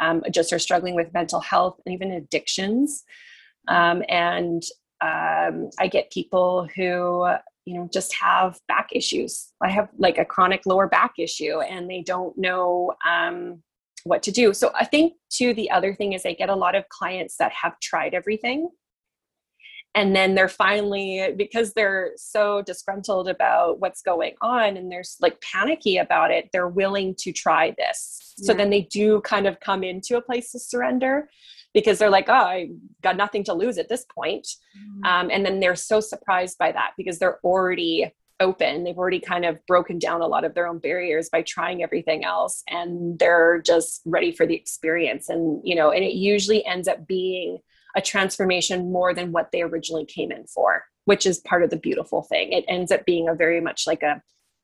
um, 0.02 0.24
just 0.32 0.52
are 0.52 0.60
struggling 0.60 0.96
with 0.96 1.14
mental 1.14 1.40
health 1.40 1.80
and 1.86 1.94
even 1.94 2.12
addictions. 2.12 3.04
Um, 3.68 4.04
and 4.10 4.64
um, 5.02 5.70
I 5.80 5.88
get 5.90 6.12
people 6.12 6.68
who, 6.76 7.28
you 7.66 7.76
know, 7.76 7.90
just 7.94 8.14
have 8.16 8.60
back 8.68 8.90
issues. 8.92 9.54
I 9.64 9.70
have 9.70 9.90
like 9.98 10.18
a 10.18 10.26
chronic 10.26 10.66
lower 10.66 10.88
back 10.88 11.14
issue 11.18 11.62
and 11.62 11.90
they 11.90 12.02
don't 12.02 12.38
know 12.38 12.94
um, 13.08 13.62
what 14.04 14.24
to 14.24 14.32
do. 14.32 14.54
So 14.54 14.72
I 14.76 14.86
think, 14.86 15.14
too, 15.30 15.54
the 15.54 15.70
other 15.72 15.94
thing 15.94 16.14
is 16.14 16.26
I 16.26 16.34
get 16.34 16.50
a 16.50 16.56
lot 16.56 16.76
of 16.76 16.90
clients 16.90 17.38
that 17.38 17.52
have 17.54 17.80
tried 17.80 18.14
everything 18.14 18.70
and 19.94 20.16
then 20.16 20.36
they're 20.36 20.48
finally 20.48 21.34
because 21.38 21.74
they're 21.74 22.12
so 22.16 22.62
disgruntled 22.62 23.28
about 23.28 23.80
what's 23.80 24.02
going 24.02 24.36
on 24.42 24.78
and 24.78 24.92
they're 24.92 25.04
like 25.20 25.40
panicky 25.42 25.98
about 25.98 26.32
it 26.32 26.50
they're 26.52 26.68
willing 26.68 27.16
to 27.16 27.32
try 27.32 27.74
this 27.78 28.34
yeah. 28.38 28.48
so 28.48 28.54
then 28.54 28.70
they 28.70 28.82
do 28.82 29.22
kind 29.22 29.48
of 29.48 29.60
come 29.60 29.84
into 29.84 30.18
a 30.18 30.22
place 30.22 30.54
of 30.56 30.62
surrender 30.62 31.30
because 31.74 32.00
they're 32.00 32.10
like 32.10 32.30
oh 32.30 32.34
i 32.34 32.70
got 33.02 33.18
nothing 33.18 33.44
to 33.44 33.54
lose 33.54 33.78
at 33.78 33.90
this 33.90 34.06
point 34.14 34.48
mm-hmm. 34.78 35.06
um, 35.06 35.30
and 35.32 35.46
then 35.46 35.60
they're 35.60 35.76
so 35.76 36.00
surprised 36.00 36.58
by 36.58 36.72
that 36.72 36.92
because 36.98 37.20
they're 37.20 37.40
already 37.44 38.12
open 38.40 38.84
they've 38.84 38.98
already 38.98 39.20
kind 39.20 39.46
of 39.46 39.64
broken 39.68 40.00
down 40.00 40.22
a 40.22 40.28
lot 40.28 40.44
of 40.44 40.56
their 40.56 40.68
own 40.68 40.80
barriers 40.80 41.30
by 41.30 41.44
trying 41.44 41.84
everything 41.84 42.26
else 42.26 42.64
and 42.68 43.20
they're 43.20 43.62
just 43.62 44.02
ready 44.06 44.32
for 44.32 44.48
the 44.48 44.56
experience 44.56 45.30
and 45.30 45.62
you 45.64 45.76
know 45.76 45.92
and 45.92 46.04
it 46.04 46.14
usually 46.14 46.66
ends 46.66 46.88
up 46.88 47.06
being 47.06 47.60
a 47.96 48.02
transformation 48.02 48.92
more 48.92 49.14
than 49.14 49.32
what 49.32 49.52
they 49.52 49.62
originally 49.62 50.06
came 50.06 50.32
in 50.32 50.46
for, 50.46 50.84
which 51.06 51.26
is 51.26 51.40
part 51.40 51.64
of 51.64 51.70
the 51.70 51.78
beautiful 51.78 52.24
thing. 52.24 52.52
It 52.54 52.66
ends 52.68 52.92
up 52.92 53.06
being 53.06 53.28
a 53.28 53.36
very 53.36 53.62
much 53.62 53.86
like 53.88 54.04
a, 54.04 54.22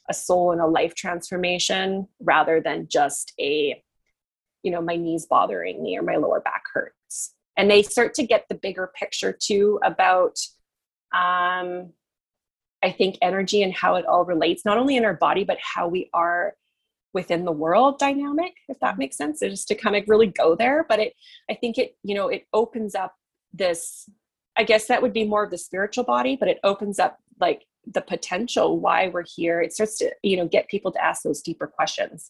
a 0.10 0.14
soul 0.14 0.52
and 0.52 0.62
a 0.62 0.66
life 0.66 0.96
transformation 0.96 2.08
rather 2.20 2.62
than 2.62 2.88
just 2.90 3.34
a, 3.40 3.82
you 4.64 4.72
know, 4.72 4.82
my 4.82 4.96
knees 4.96 5.26
bothering 5.26 5.84
me 5.84 5.98
or 5.98 6.04
my 6.04 6.16
lower 6.16 6.42
back 6.42 6.64
hurts. 6.74 7.34
And 7.58 7.70
they 7.70 7.82
start 7.82 8.14
to 8.16 8.26
get 8.26 8.46
the 8.50 8.56
bigger 8.56 8.92
picture 8.98 9.36
too 9.38 9.80
about, 9.84 10.38
um, 11.14 11.92
I 12.84 12.92
think, 12.96 13.18
energy 13.22 13.64
and 13.64 13.74
how 13.74 13.96
it 13.96 14.06
all 14.06 14.26
relates, 14.26 14.64
not 14.64 14.78
only 14.78 14.96
in 14.96 15.06
our 15.06 15.16
body, 15.16 15.44
but 15.44 15.58
how 15.60 15.88
we 15.88 16.10
are 16.14 16.54
within 17.18 17.46
the 17.46 17.52
world 17.52 17.98
dynamic 17.98 18.54
if 18.70 18.80
that 18.80 19.00
makes 19.00 19.18
sense 19.18 19.40
so 19.40 19.50
just 19.50 19.68
to 19.68 19.74
kind 19.74 19.96
of 19.96 20.04
really 20.08 20.28
go 20.28 20.56
there 20.56 20.86
but 20.88 21.00
it 21.00 21.14
i 21.50 21.56
think 21.56 21.80
it 21.80 21.98
you 22.04 22.14
know 22.14 22.28
it 22.28 22.44
opens 22.54 22.94
up 22.94 23.16
this 23.52 24.08
i 24.56 24.64
guess 24.64 24.86
that 24.86 25.02
would 25.02 25.14
be 25.14 25.26
more 25.26 25.44
of 25.44 25.50
the 25.50 25.58
spiritual 25.58 26.04
body 26.04 26.38
but 26.40 26.48
it 26.48 26.60
opens 26.64 27.00
up 27.00 27.18
like 27.42 27.64
the 27.88 28.02
potential 28.02 28.80
why 28.80 29.08
we're 29.08 29.26
here 29.36 29.60
it 29.62 29.74
starts 29.74 29.98
to 29.98 30.12
you 30.22 30.38
know 30.38 30.48
get 30.48 30.68
people 30.68 30.92
to 30.92 31.04
ask 31.04 31.24
those 31.24 31.42
deeper 31.42 31.66
questions 31.66 32.30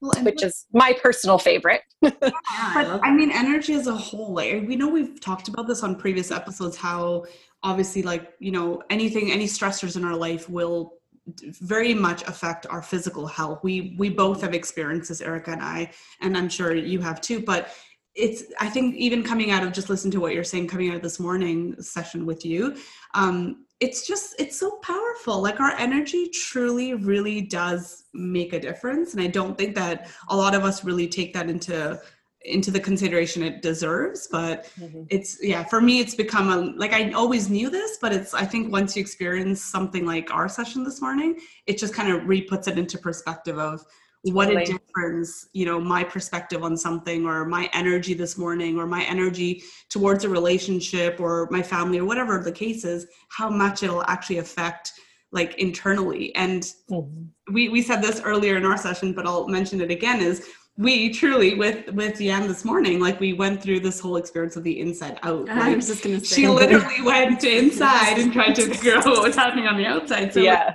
well, 0.00 0.24
which 0.24 0.42
is 0.42 0.66
my 0.72 0.92
personal 1.02 1.38
favorite. 1.38 1.80
yeah, 2.02 2.10
but 2.20 2.34
I, 2.52 3.00
I 3.04 3.10
mean, 3.10 3.30
energy 3.30 3.72
as 3.72 3.86
a 3.86 3.94
whole, 3.94 4.34
like 4.34 4.66
we 4.66 4.76
know 4.76 4.88
we've 4.88 5.18
talked 5.18 5.48
about 5.48 5.66
this 5.66 5.82
on 5.82 5.96
previous 5.96 6.30
episodes, 6.30 6.76
how 6.76 7.24
obviously, 7.62 8.02
like, 8.02 8.34
you 8.38 8.52
know, 8.52 8.82
anything, 8.90 9.32
any 9.32 9.46
stressors 9.46 9.96
in 9.96 10.04
our 10.04 10.14
life 10.14 10.50
will 10.50 10.94
very 11.26 11.94
much 11.94 12.22
affect 12.24 12.66
our 12.66 12.82
physical 12.82 13.26
health. 13.26 13.60
We 13.62 13.94
we 13.98 14.10
both 14.10 14.42
have 14.42 14.54
experiences, 14.54 15.22
Erica 15.22 15.52
and 15.52 15.62
I, 15.62 15.90
and 16.20 16.36
I'm 16.36 16.48
sure 16.48 16.74
you 16.74 17.00
have 17.00 17.20
too. 17.20 17.40
But 17.40 17.70
it's 18.14 18.44
I 18.60 18.68
think 18.68 18.94
even 18.96 19.22
coming 19.22 19.50
out 19.50 19.64
of 19.64 19.72
just 19.72 19.90
listen 19.90 20.10
to 20.12 20.20
what 20.20 20.34
you're 20.34 20.44
saying, 20.44 20.68
coming 20.68 20.90
out 20.90 20.96
of 20.96 21.02
this 21.02 21.18
morning 21.18 21.74
session 21.80 22.26
with 22.26 22.44
you, 22.44 22.76
um, 23.14 23.64
it's 23.80 24.06
just 24.06 24.34
it's 24.38 24.58
so 24.58 24.78
powerful. 24.82 25.42
Like 25.42 25.60
our 25.60 25.72
energy 25.72 26.28
truly, 26.28 26.94
really 26.94 27.40
does 27.40 28.04
make 28.12 28.52
a 28.52 28.60
difference, 28.60 29.14
and 29.14 29.22
I 29.22 29.26
don't 29.26 29.56
think 29.56 29.74
that 29.76 30.10
a 30.28 30.36
lot 30.36 30.54
of 30.54 30.64
us 30.64 30.84
really 30.84 31.08
take 31.08 31.32
that 31.34 31.48
into 31.48 32.00
into 32.44 32.70
the 32.70 32.80
consideration 32.80 33.42
it 33.42 33.62
deserves 33.62 34.28
but 34.30 34.66
mm-hmm. 34.78 35.04
it's 35.08 35.38
yeah 35.42 35.64
for 35.64 35.80
me 35.80 36.00
it's 36.00 36.14
become 36.14 36.50
a 36.50 36.56
like 36.78 36.92
i 36.92 37.10
always 37.12 37.48
knew 37.48 37.70
this 37.70 37.98
but 38.00 38.12
it's 38.12 38.34
i 38.34 38.44
think 38.44 38.70
once 38.70 38.94
you 38.94 39.00
experience 39.00 39.62
something 39.62 40.04
like 40.04 40.32
our 40.32 40.48
session 40.48 40.84
this 40.84 41.00
morning 41.00 41.38
it 41.66 41.78
just 41.78 41.94
kind 41.94 42.12
of 42.12 42.26
re 42.26 42.42
puts 42.42 42.68
it 42.68 42.78
into 42.78 42.98
perspective 42.98 43.58
of 43.58 43.84
what 44.32 44.50
a 44.50 44.64
difference 44.64 45.48
you 45.52 45.66
know 45.66 45.78
my 45.78 46.02
perspective 46.02 46.62
on 46.62 46.76
something 46.76 47.26
or 47.26 47.44
my 47.44 47.68
energy 47.72 48.14
this 48.14 48.38
morning 48.38 48.78
or 48.78 48.86
my 48.86 49.02
energy 49.04 49.62
towards 49.90 50.24
a 50.24 50.28
relationship 50.28 51.20
or 51.20 51.46
my 51.50 51.62
family 51.62 51.98
or 51.98 52.04
whatever 52.04 52.42
the 52.42 52.52
case 52.52 52.84
is 52.84 53.06
how 53.28 53.50
much 53.50 53.82
it'll 53.82 54.04
actually 54.04 54.38
affect 54.38 54.92
like 55.32 55.54
internally 55.58 56.34
and 56.36 56.72
mm-hmm. 56.90 57.52
we 57.52 57.68
we 57.68 57.82
said 57.82 58.02
this 58.02 58.20
earlier 58.22 58.56
in 58.56 58.64
our 58.64 58.78
session 58.78 59.12
but 59.12 59.26
i'll 59.26 59.48
mention 59.48 59.80
it 59.80 59.90
again 59.90 60.20
is 60.20 60.48
we 60.76 61.10
truly 61.10 61.54
with 61.54 61.88
with 61.92 62.14
Deanne 62.18 62.48
this 62.48 62.64
morning, 62.64 63.00
like 63.00 63.20
we 63.20 63.32
went 63.32 63.62
through 63.62 63.80
this 63.80 64.00
whole 64.00 64.16
experience 64.16 64.56
of 64.56 64.64
the 64.64 64.80
inside 64.80 65.18
out. 65.22 65.46
Like, 65.46 65.56
I 65.56 65.74
was 65.76 65.86
just 65.86 66.02
gonna 66.02 66.20
say 66.20 66.42
she 66.42 66.48
literally 66.48 67.02
went 67.02 67.44
inside 67.44 68.18
and 68.18 68.32
tried 68.32 68.54
to 68.56 68.66
figure 68.74 68.96
out 68.96 69.04
what 69.04 69.22
was 69.22 69.36
happening 69.36 69.66
on 69.66 69.76
the 69.76 69.86
outside. 69.86 70.32
So 70.32 70.40
yeah 70.40 70.74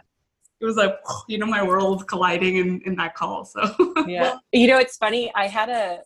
it 0.62 0.66
was 0.66 0.76
like 0.76 0.96
you 1.28 1.38
know 1.38 1.46
my 1.46 1.64
world 1.64 2.08
colliding 2.08 2.58
in, 2.58 2.82
in 2.86 2.96
that 2.96 3.16
call 3.16 3.46
so 3.46 3.62
yeah 4.08 4.38
you 4.52 4.68
know 4.68 4.78
it's 4.78 4.98
funny 4.98 5.32
i 5.36 5.48
had 5.48 5.70
a 5.70 6.00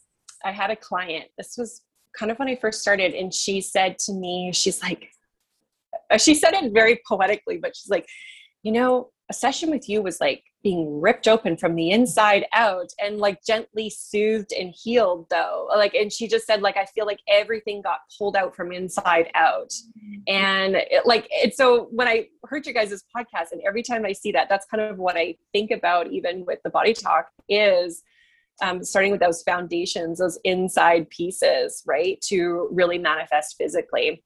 i 0.44 0.52
had 0.52 0.70
a 0.70 0.76
client 0.76 1.26
this 1.38 1.56
was 1.58 1.82
kind 2.18 2.32
of 2.32 2.38
when 2.38 2.48
i 2.48 2.56
first 2.56 2.82
started 2.82 3.14
and 3.14 3.34
she 3.34 3.62
said 3.62 3.98
to 3.98 4.14
me 4.14 4.52
she's 4.54 4.82
like 4.82 5.10
uh, 6.12 6.18
she 6.18 6.36
said 6.36 6.54
it 6.54 6.72
very 6.74 7.00
poetically 7.08 7.58
but 7.58 7.76
she's 7.76 7.90
like 7.90 8.08
you 8.62 8.72
know 8.72 9.10
a 9.30 9.34
session 9.34 9.70
with 9.70 9.88
you 9.90 10.02
was 10.02 10.20
like 10.20 10.44
being 10.64 11.02
ripped 11.02 11.28
open 11.28 11.58
from 11.58 11.76
the 11.76 11.92
inside 11.92 12.46
out 12.54 12.90
and 13.00 13.18
like 13.18 13.44
gently 13.46 13.90
soothed 13.90 14.54
and 14.54 14.74
healed 14.74 15.28
though. 15.30 15.68
Like 15.76 15.94
and 15.94 16.12
she 16.12 16.28
just 16.28 16.48
said 16.48 16.62
like 16.62 16.78
i 16.78 16.86
feel 16.86 17.06
like 17.06 17.20
everything 17.28 17.82
got 17.82 18.00
pulled 18.18 18.36
out 18.36 18.56
from 18.56 18.72
inside 18.72 19.30
out. 19.36 19.70
Mm-hmm. 19.70 20.22
and 20.28 20.76
it, 20.76 21.06
like 21.06 21.30
and 21.44 21.54
so 21.54 21.88
when 21.92 22.08
i 22.08 22.28
heard 22.46 22.66
you 22.66 22.74
guys' 22.74 23.04
podcast 23.16 23.52
and 23.52 23.62
every 23.66 23.84
time 23.84 24.06
i 24.06 24.12
see 24.14 24.32
that 24.32 24.50
that's 24.50 24.66
kind 24.66 24.82
of 24.82 24.98
what 24.98 25.18
i 25.18 25.36
think 25.52 25.72
about 25.72 26.08
even 26.08 26.46
with 26.46 26.60
the 26.64 26.70
body 26.70 26.94
talk 26.94 27.28
is 27.50 28.04
um, 28.62 28.84
starting 28.84 29.12
with 29.12 29.20
those 29.20 29.44
foundations 29.44 30.20
those 30.20 30.40
inside 30.44 31.10
pieces 31.10 31.84
right 31.86 32.20
to 32.22 32.70
really 32.72 32.98
manifest 32.98 33.56
physically. 33.58 34.24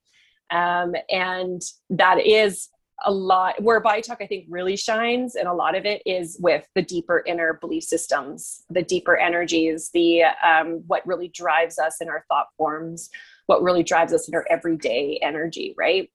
Um, 0.50 0.95
and 1.10 1.62
that 1.89 2.26
is 2.26 2.69
a 3.05 3.12
lot 3.12 3.62
where 3.62 3.79
body 3.79 4.01
talk 4.01 4.17
i 4.21 4.25
think 4.25 4.45
really 4.49 4.75
shines 4.75 5.36
and 5.36 5.47
a 5.47 5.53
lot 5.53 5.75
of 5.75 5.86
it 5.86 6.01
is 6.05 6.38
with 6.39 6.65
the 6.73 6.81
deeper 6.81 7.23
inner 7.27 7.53
belief 7.62 7.83
systems 7.83 8.63
the 8.71 8.81
deeper 8.81 9.15
energies 9.15 9.91
the 9.93 10.23
um, 10.43 10.83
what 10.88 11.05
really 11.05 11.27
drives 11.27 11.77
us 11.77 11.97
in 12.01 12.10
our 12.10 12.25
thought 12.27 12.47
forms 12.57 13.10
what 13.47 13.63
really 13.63 13.83
drives 13.83 14.13
us 14.13 14.27
in 14.27 14.36
our 14.36 14.45
everyday 14.49 15.19
energy 15.23 15.73
right? 15.77 16.10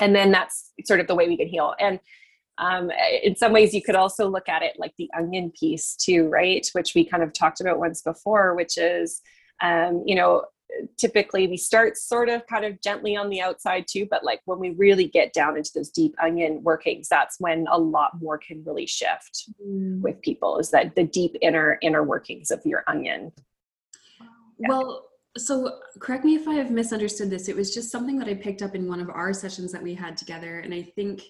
And 0.00 0.14
then 0.14 0.30
that's 0.30 0.72
sort 0.84 1.00
of 1.00 1.06
the 1.06 1.14
way 1.14 1.28
we 1.28 1.36
can 1.36 1.48
heal. 1.48 1.74
And 1.78 1.98
um, 2.58 2.90
in 3.22 3.34
some 3.36 3.52
ways 3.52 3.74
you 3.74 3.82
could 3.82 3.96
also 3.96 4.28
look 4.28 4.48
at 4.48 4.62
it 4.62 4.76
like 4.78 4.92
the 4.96 5.10
onion 5.16 5.50
piece 5.58 5.96
too 5.96 6.28
right? 6.28 6.66
Which 6.72 6.94
we 6.94 7.04
kind 7.04 7.22
of 7.22 7.32
talked 7.32 7.60
about 7.60 7.78
once 7.78 8.02
before 8.02 8.54
which 8.54 8.78
is 8.78 9.20
um, 9.60 10.04
you 10.06 10.14
know 10.14 10.44
typically 10.96 11.46
we 11.46 11.56
start 11.56 11.96
sort 11.96 12.28
of 12.28 12.46
kind 12.46 12.64
of 12.64 12.80
gently 12.80 13.16
on 13.16 13.28
the 13.28 13.40
outside 13.40 13.84
too 13.88 14.06
but 14.10 14.24
like 14.24 14.40
when 14.44 14.58
we 14.58 14.70
really 14.70 15.06
get 15.06 15.32
down 15.32 15.56
into 15.56 15.70
those 15.74 15.90
deep 15.90 16.14
onion 16.22 16.62
workings 16.62 17.08
that's 17.08 17.36
when 17.40 17.66
a 17.70 17.78
lot 17.78 18.20
more 18.20 18.38
can 18.38 18.62
really 18.64 18.86
shift 18.86 19.48
mm. 19.64 20.00
with 20.00 20.20
people 20.22 20.58
is 20.58 20.70
that 20.70 20.94
the 20.94 21.04
deep 21.04 21.36
inner 21.40 21.78
inner 21.82 22.02
workings 22.02 22.50
of 22.50 22.60
your 22.64 22.84
onion 22.86 23.32
yeah. 24.58 24.68
well 24.68 25.08
so 25.36 25.78
correct 25.98 26.24
me 26.24 26.34
if 26.34 26.46
i 26.46 26.54
have 26.54 26.70
misunderstood 26.70 27.30
this 27.30 27.48
it 27.48 27.56
was 27.56 27.74
just 27.74 27.90
something 27.90 28.18
that 28.18 28.28
i 28.28 28.34
picked 28.34 28.62
up 28.62 28.74
in 28.74 28.88
one 28.88 29.00
of 29.00 29.08
our 29.10 29.32
sessions 29.32 29.72
that 29.72 29.82
we 29.82 29.94
had 29.94 30.16
together 30.16 30.60
and 30.60 30.74
i 30.74 30.82
think 30.82 31.22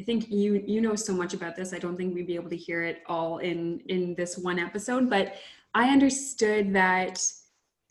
i 0.00 0.02
think 0.02 0.30
you 0.30 0.62
you 0.66 0.80
know 0.80 0.94
so 0.94 1.12
much 1.12 1.34
about 1.34 1.56
this 1.56 1.72
i 1.72 1.78
don't 1.78 1.96
think 1.96 2.14
we'd 2.14 2.26
be 2.26 2.34
able 2.34 2.50
to 2.50 2.56
hear 2.56 2.82
it 2.82 3.02
all 3.06 3.38
in 3.38 3.80
in 3.86 4.14
this 4.14 4.38
one 4.38 4.58
episode 4.58 5.10
but 5.10 5.34
i 5.74 5.88
understood 5.88 6.72
that 6.72 7.20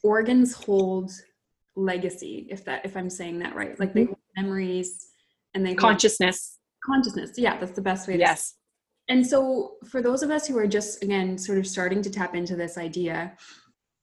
organs 0.03 0.53
hold 0.53 1.11
legacy 1.75 2.47
if 2.49 2.65
that 2.65 2.85
if 2.85 2.95
i'm 2.97 3.09
saying 3.09 3.39
that 3.39 3.55
right. 3.55 3.79
Like 3.79 3.93
they 3.93 4.01
mm-hmm. 4.01 4.09
hold 4.09 4.19
memories 4.35 5.07
and 5.53 5.65
they 5.65 5.75
consciousness. 5.75 6.57
Consciousness. 6.85 7.31
Yeah 7.37 7.57
that's 7.59 7.73
the 7.73 7.81
best 7.81 8.07
way 8.07 8.15
to 8.15 8.19
yes. 8.19 8.55
And 9.07 9.25
so 9.25 9.73
for 9.89 10.01
those 10.01 10.23
of 10.23 10.31
us 10.31 10.47
who 10.47 10.57
are 10.57 10.67
just 10.67 11.03
again 11.03 11.37
sort 11.37 11.57
of 11.57 11.67
starting 11.67 12.01
to 12.03 12.09
tap 12.09 12.35
into 12.35 12.55
this 12.55 12.77
idea 12.77 13.33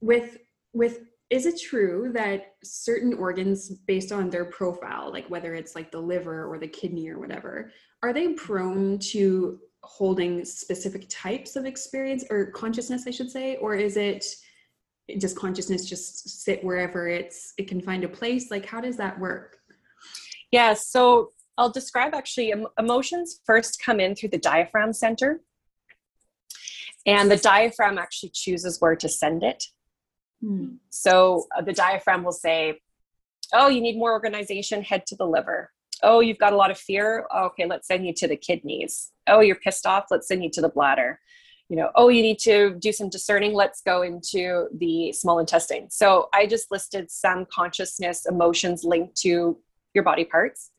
with 0.01 0.39
with 0.73 1.01
is 1.31 1.45
it 1.45 1.61
true 1.61 2.11
that 2.15 2.55
certain 2.65 3.13
organs 3.15 3.71
based 3.87 4.13
on 4.13 4.31
their 4.31 4.47
profile 4.47 5.11
like 5.13 5.29
whether 5.29 5.55
it's 5.55 5.75
like 5.75 5.91
the 5.91 6.01
liver 6.01 6.47
or 6.47 6.59
the 6.59 6.69
kidney 6.69 7.09
or 7.09 7.19
whatever 7.19 7.71
are 8.03 8.13
they 8.13 8.33
prone 8.35 8.99
to 8.99 9.59
holding 9.83 10.45
specific 10.45 11.07
types 11.09 11.57
of 11.57 11.65
experience 11.65 12.25
or 12.31 12.47
consciousness 12.47 13.05
i 13.07 13.11
should 13.11 13.31
say? 13.31 13.57
Or 13.57 13.75
is 13.75 13.97
it 13.97 14.25
does 15.17 15.33
consciousness 15.33 15.87
just 15.87 16.45
sit 16.45 16.63
wherever 16.63 17.09
it's 17.09 17.55
it 17.57 17.69
can 17.69 17.81
find 17.81 18.05
a 18.05 18.09
place? 18.09 18.51
Like 18.51 18.67
how 18.67 18.81
does 18.81 18.97
that 18.99 19.19
work? 19.19 19.59
Yeah 20.51 20.75
so 20.75 21.33
i'll 21.57 21.71
describe 21.71 22.15
actually 22.15 22.55
emotions 22.79 23.41
first 23.45 23.83
come 23.85 23.99
in 23.99 24.15
through 24.15 24.29
the 24.29 24.39
diaphragm 24.39 24.93
center. 24.93 25.41
And 27.07 27.31
the 27.31 27.37
diaphragm 27.39 27.97
actually 27.97 28.31
chooses 28.35 28.81
where 28.81 28.97
to 28.97 29.09
send 29.09 29.43
it. 29.43 29.65
Hmm. 30.41 30.77
so 30.91 31.47
uh, 31.57 31.63
the 31.63 31.73
diaphragm 31.73 32.23
will 32.23 32.33
say 32.33 32.81
oh 33.53 33.69
you 33.69 33.81
need 33.81 33.97
more 33.97 34.13
organization 34.13 34.83
head 34.83 35.07
to 35.07 35.17
the 35.17 35.27
liver. 35.27 35.73
Oh 36.03 36.21
you've 36.21 36.39
got 36.39 36.53
a 36.53 36.57
lot 36.57 36.71
of 36.71 36.79
fear. 36.79 37.27
Okay 37.35 37.67
let's 37.67 37.89
send 37.89 38.07
you 38.07 38.13
to 38.15 38.29
the 38.29 38.37
kidneys. 38.37 39.11
Oh 39.27 39.41
you're 39.41 39.57
pissed 39.57 39.87
off 39.87 40.07
let's 40.11 40.29
send 40.29 40.45
you 40.45 40.51
to 40.51 40.61
the 40.61 40.69
bladder 40.69 41.19
you 41.69 41.77
know, 41.77 41.91
oh, 41.95 42.09
you 42.09 42.23
need 42.23 42.39
to 42.41 42.75
do 42.79 42.93
some 42.93 43.11
discerning. 43.11 43.53
Let's 43.53 43.83
go 43.83 44.03
into 44.03 44.69
the 44.79 45.13
small 45.13 45.39
intestine. 45.39 45.91
So 45.91 46.29
I 46.33 46.47
just 46.47 46.71
listed 46.71 47.11
some 47.11 47.47
consciousness 47.53 48.27
emotions 48.27 48.85
linked 48.85 49.17
to 49.19 49.59
your 49.95 50.05
body 50.05 50.25
parts. 50.25 50.71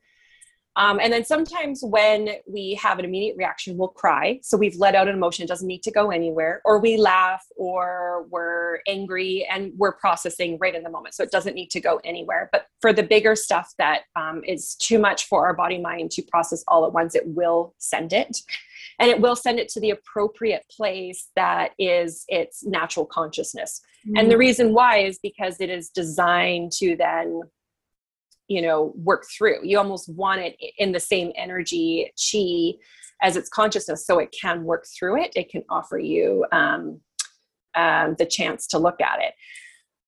Um, 0.76 1.00
and 1.00 1.12
then 1.12 1.24
sometimes 1.24 1.80
when 1.82 2.30
we 2.46 2.74
have 2.80 3.00
an 3.00 3.04
immediate 3.04 3.36
reaction, 3.36 3.76
we'll 3.76 3.88
cry. 3.88 4.38
So 4.42 4.56
we've 4.56 4.76
let 4.76 4.94
out 4.94 5.08
an 5.08 5.14
emotion, 5.14 5.44
it 5.44 5.48
doesn't 5.48 5.66
need 5.66 5.82
to 5.82 5.90
go 5.90 6.10
anywhere, 6.10 6.62
or 6.64 6.80
we 6.80 6.96
laugh, 6.96 7.44
or 7.56 8.26
we're 8.30 8.78
angry, 8.86 9.46
and 9.50 9.72
we're 9.76 9.92
processing 9.92 10.58
right 10.60 10.74
in 10.74 10.84
the 10.84 10.90
moment. 10.90 11.14
So 11.14 11.24
it 11.24 11.32
doesn't 11.32 11.54
need 11.54 11.70
to 11.72 11.80
go 11.80 12.00
anywhere. 12.04 12.48
But 12.52 12.66
for 12.80 12.92
the 12.92 13.02
bigger 13.02 13.34
stuff 13.34 13.74
that 13.78 14.02
um, 14.14 14.42
is 14.46 14.76
too 14.76 15.00
much 15.00 15.26
for 15.26 15.44
our 15.44 15.54
body 15.54 15.78
mind 15.78 16.12
to 16.12 16.22
process 16.22 16.62
all 16.68 16.86
at 16.86 16.92
once, 16.92 17.16
it 17.16 17.26
will 17.26 17.74
send 17.78 18.12
it 18.12 18.38
and 19.00 19.08
it 19.08 19.18
will 19.18 19.34
send 19.34 19.58
it 19.58 19.68
to 19.70 19.80
the 19.80 19.90
appropriate 19.90 20.64
place 20.76 21.30
that 21.34 21.72
is 21.78 22.24
its 22.28 22.64
natural 22.64 23.06
consciousness 23.06 23.80
mm-hmm. 24.06 24.16
and 24.16 24.30
the 24.30 24.36
mm. 24.36 24.40
reason 24.40 24.72
why 24.72 24.98
is 24.98 25.18
because 25.22 25.60
it 25.60 25.70
is 25.70 25.88
designed 25.88 26.70
to 26.70 26.94
then 26.96 27.40
you 28.46 28.60
know 28.60 28.92
work 28.96 29.24
through 29.36 29.64
you 29.64 29.78
almost 29.78 30.08
want 30.14 30.40
it 30.40 30.56
in 30.78 30.92
the 30.92 31.00
same 31.00 31.32
energy 31.36 32.12
chi 32.20 32.78
as 33.22 33.36
its 33.36 33.48
consciousness 33.48 34.06
so 34.06 34.18
it 34.18 34.34
can 34.38 34.64
work 34.64 34.84
through 34.98 35.20
it 35.20 35.32
it 35.34 35.48
can 35.48 35.62
offer 35.70 35.98
you 35.98 36.44
um, 36.52 37.00
um, 37.74 38.14
the 38.18 38.26
chance 38.26 38.66
to 38.66 38.78
look 38.78 39.00
at 39.00 39.20
it 39.20 39.34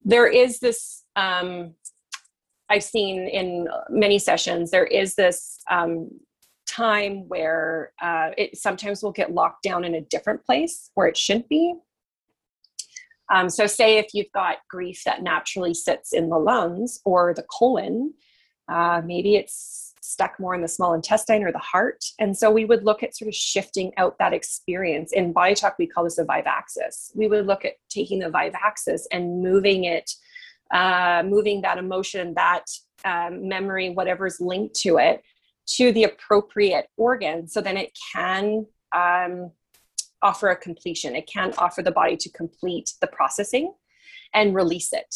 there 0.05 0.26
is 0.26 0.59
this 0.59 1.05
um, 1.16 1.72
i've 2.68 2.85
seen 2.85 3.28
in 3.28 3.68
many 3.88 4.18
sessions 4.18 4.70
there 4.70 4.87
is 4.87 5.14
this 5.14 5.61
um, 5.70 6.11
time 6.73 7.29
where 7.29 7.93
uh, 8.01 8.31
it 8.39 8.57
sometimes 8.57 9.03
will 9.03 9.13
get 9.13 9.33
locked 9.33 9.63
down 9.63 9.85
in 9.85 9.95
a 9.95 10.01
different 10.01 10.45
place 10.45 10.91
where 10.95 11.07
it 11.07 11.17
shouldn't 11.17 11.49
be. 11.49 11.75
Um, 13.33 13.49
so, 13.49 13.67
say 13.67 13.99
if 13.99 14.13
you've 14.13 14.33
got 14.33 14.59
grief 14.69 15.03
that 15.05 15.23
naturally 15.23 15.75
sits 15.75 16.13
in 16.13 16.29
the 16.29 16.39
lungs 16.39 17.01
or 17.05 17.33
the 17.35 17.45
colon, 17.45 18.15
uh, 18.69 19.01
maybe 19.05 19.37
it's 19.37 19.95
stuck 20.03 20.39
more 20.39 20.55
in 20.55 20.61
the 20.61 20.69
small 20.69 20.93
intestine 20.93 21.45
or 21.45 21.53
the 21.53 21.59
heart. 21.59 22.05
And 22.19 22.37
so, 22.37 22.51
we 22.51 22.65
would 22.65 22.85
look 22.85 23.03
at 23.03 23.17
sort 23.17 23.29
of 23.29 23.35
shifting 23.35 23.93
out 23.97 24.19
that 24.19 24.35
experience. 24.35 25.13
In 25.13 25.33
body 25.33 25.55
talk, 25.55 25.77
we 25.79 25.87
call 25.87 26.05
this 26.05 26.19
a 26.19 26.25
Vivaxis. 26.25 27.11
We 27.15 27.27
would 27.27 27.47
look 27.47 27.65
at 27.65 27.75
taking 27.89 28.19
the 28.19 28.31
Vivaxis 28.31 29.03
and 29.11 29.43
moving 29.43 29.85
it, 29.85 30.11
uh, 30.73 31.23
moving 31.25 31.63
that 31.63 31.79
emotion, 31.79 32.35
that 32.35 32.65
um, 33.05 33.49
memory, 33.49 33.91
whatever's 33.91 34.41
linked 34.41 34.75
to 34.77 34.99
it, 34.99 35.23
to 35.66 35.92
the 35.92 36.05
appropriate 36.05 36.87
organ 36.96 37.46
so 37.46 37.61
then 37.61 37.77
it 37.77 37.96
can 38.12 38.66
um, 38.94 39.51
offer 40.22 40.48
a 40.48 40.57
completion. 40.57 41.16
It 41.16 41.29
can 41.33 41.53
offer 41.59 41.83
the 41.83 41.90
body 41.90 42.16
to 42.16 42.31
complete 42.31 42.92
the 43.01 43.07
processing 43.07 43.72
and 44.35 44.55
release 44.55 44.92
it. 44.92 45.14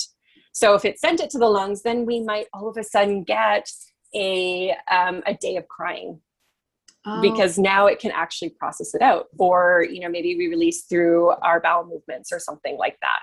So 0.53 0.75
if 0.75 0.85
it 0.85 0.99
sent 0.99 1.21
it 1.21 1.31
to 1.31 1.39
the 1.39 1.49
lungs 1.49 1.83
then 1.83 2.07
we 2.07 2.21
might 2.21 2.47
all 2.53 2.69
of 2.69 2.77
a 2.77 2.85
sudden 2.85 3.25
get 3.25 3.71
a 4.15 4.75
um, 4.91 5.23
a 5.27 5.35
day 5.35 5.57
of 5.57 5.69
crying 5.69 6.21
oh. 7.07 7.21
because 7.21 7.59
now 7.59 7.87
it 7.87 7.99
can 7.99 8.11
actually 8.11 8.51
process 8.51 8.95
it 8.95 9.03
out 9.03 9.27
or 9.39 9.87
you 9.91 10.01
know 10.01 10.09
maybe 10.09 10.37
we 10.37 10.49
release 10.49 10.85
through 10.85 11.31
our 11.43 11.61
bowel 11.61 11.85
movements 11.85 12.33
or 12.33 12.39
something 12.39 12.77
like 12.77 12.99
that. 13.01 13.21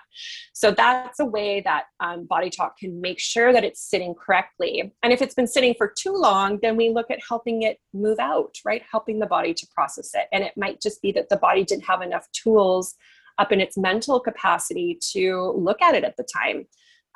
So 0.53 0.71
that's 0.71 1.19
a 1.19 1.25
way 1.25 1.61
that 1.61 1.85
um, 1.99 2.25
body 2.25 2.49
talk 2.49 2.77
can 2.77 3.01
make 3.01 3.19
sure 3.19 3.53
that 3.53 3.63
it's 3.63 3.81
sitting 3.81 4.15
correctly. 4.15 4.93
And 5.03 5.13
if 5.13 5.21
it's 5.21 5.35
been 5.35 5.47
sitting 5.47 5.75
for 5.77 5.91
too 5.95 6.13
long 6.13 6.59
then 6.61 6.77
we 6.77 6.89
look 6.89 7.11
at 7.11 7.19
helping 7.27 7.63
it 7.63 7.79
move 7.93 8.19
out 8.19 8.55
right? 8.65 8.81
Helping 8.89 9.19
the 9.19 9.25
body 9.25 9.53
to 9.53 9.67
process 9.73 10.11
it. 10.13 10.27
And 10.31 10.43
it 10.43 10.53
might 10.57 10.81
just 10.81 11.01
be 11.01 11.11
that 11.13 11.29
the 11.29 11.37
body 11.37 11.63
didn't 11.63 11.85
have 11.85 12.01
enough 12.01 12.27
tools 12.31 12.95
up 13.39 13.51
in 13.51 13.59
its 13.59 13.77
mental 13.77 14.19
capacity 14.19 14.99
to 15.11 15.53
look 15.57 15.81
at 15.81 15.95
it 15.95 16.03
at 16.03 16.17
the 16.17 16.23
time. 16.23 16.67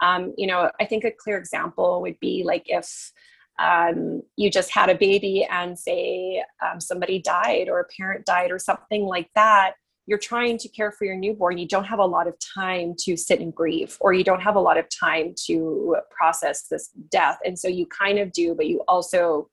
Um, 0.02 0.36
you 0.38 0.46
know 0.46 0.70
i 0.80 0.86
think 0.86 1.04
a 1.06 1.12
clear 1.12 1.40
example 1.40 2.02
would 2.04 2.20
be 2.20 2.44
like 2.46 2.66
if 2.68 3.12
um, 3.60 4.22
you 4.36 4.52
just 4.52 4.72
had 4.72 4.89
a 4.89 4.96
baby 4.96 5.48
and 5.50 5.78
say 5.78 6.43
um, 6.63 6.80
somebody 6.80 7.20
died 7.20 7.70
or 7.70 7.80
a 7.80 7.86
parent 7.86 8.26
died 8.26 8.52
or 8.52 8.60
something 8.60 9.04
like 9.04 9.30
that 9.36 9.74
you're 10.08 10.17
trying 10.17 10.58
to 10.58 10.70
care 10.70 10.91
for 10.91 11.04
your 11.04 11.17
newborn. 11.17 11.58
You 11.58 11.67
don't 11.67 11.84
have 11.84 12.00
a 12.00 12.06
lot 12.06 12.28
of 12.28 12.36
time 12.39 12.96
to 13.00 13.17
sit 13.17 13.41
and 13.41 13.54
grieve 13.54 13.98
or 14.00 14.13
you 14.13 14.24
don't 14.24 14.41
have 14.41 14.56
a 14.56 14.60
lot 14.60 14.78
of 14.78 14.86
time 14.89 15.36
to 15.46 15.98
process 16.10 16.67
this 16.70 16.89
death. 17.12 17.38
And 17.46 17.60
so 17.60 17.67
you 17.67 17.86
kind 17.86 18.17
of 18.17 18.32
do 18.32 18.56
but 18.56 18.67
you 18.67 18.82
also 18.88 19.50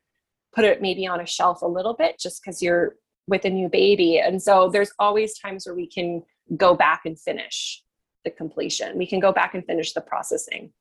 put 0.54 0.64
it 0.64 0.80
maybe 0.80 1.06
on 1.06 1.20
a 1.20 1.26
shelf 1.26 1.60
a 1.62 1.66
little 1.66 1.94
bit 1.94 2.20
just 2.20 2.40
because 2.40 2.62
you're 2.62 2.94
with 3.26 3.44
a 3.44 3.50
new 3.50 3.68
baby. 3.68 4.20
And 4.20 4.40
so 4.40 4.70
there's 4.70 4.92
always 5.00 5.36
times 5.36 5.66
where 5.66 5.74
we 5.74 5.88
can 5.88 6.22
go 6.56 6.74
back 6.74 7.02
and 7.04 7.18
finish 7.18 7.82
the 8.24 8.30
completion. 8.30 8.96
We 8.96 9.06
can 9.06 9.18
go 9.18 9.32
back 9.32 9.54
and 9.54 9.66
finish 9.66 9.92
the 9.92 10.00
processing 10.00 10.72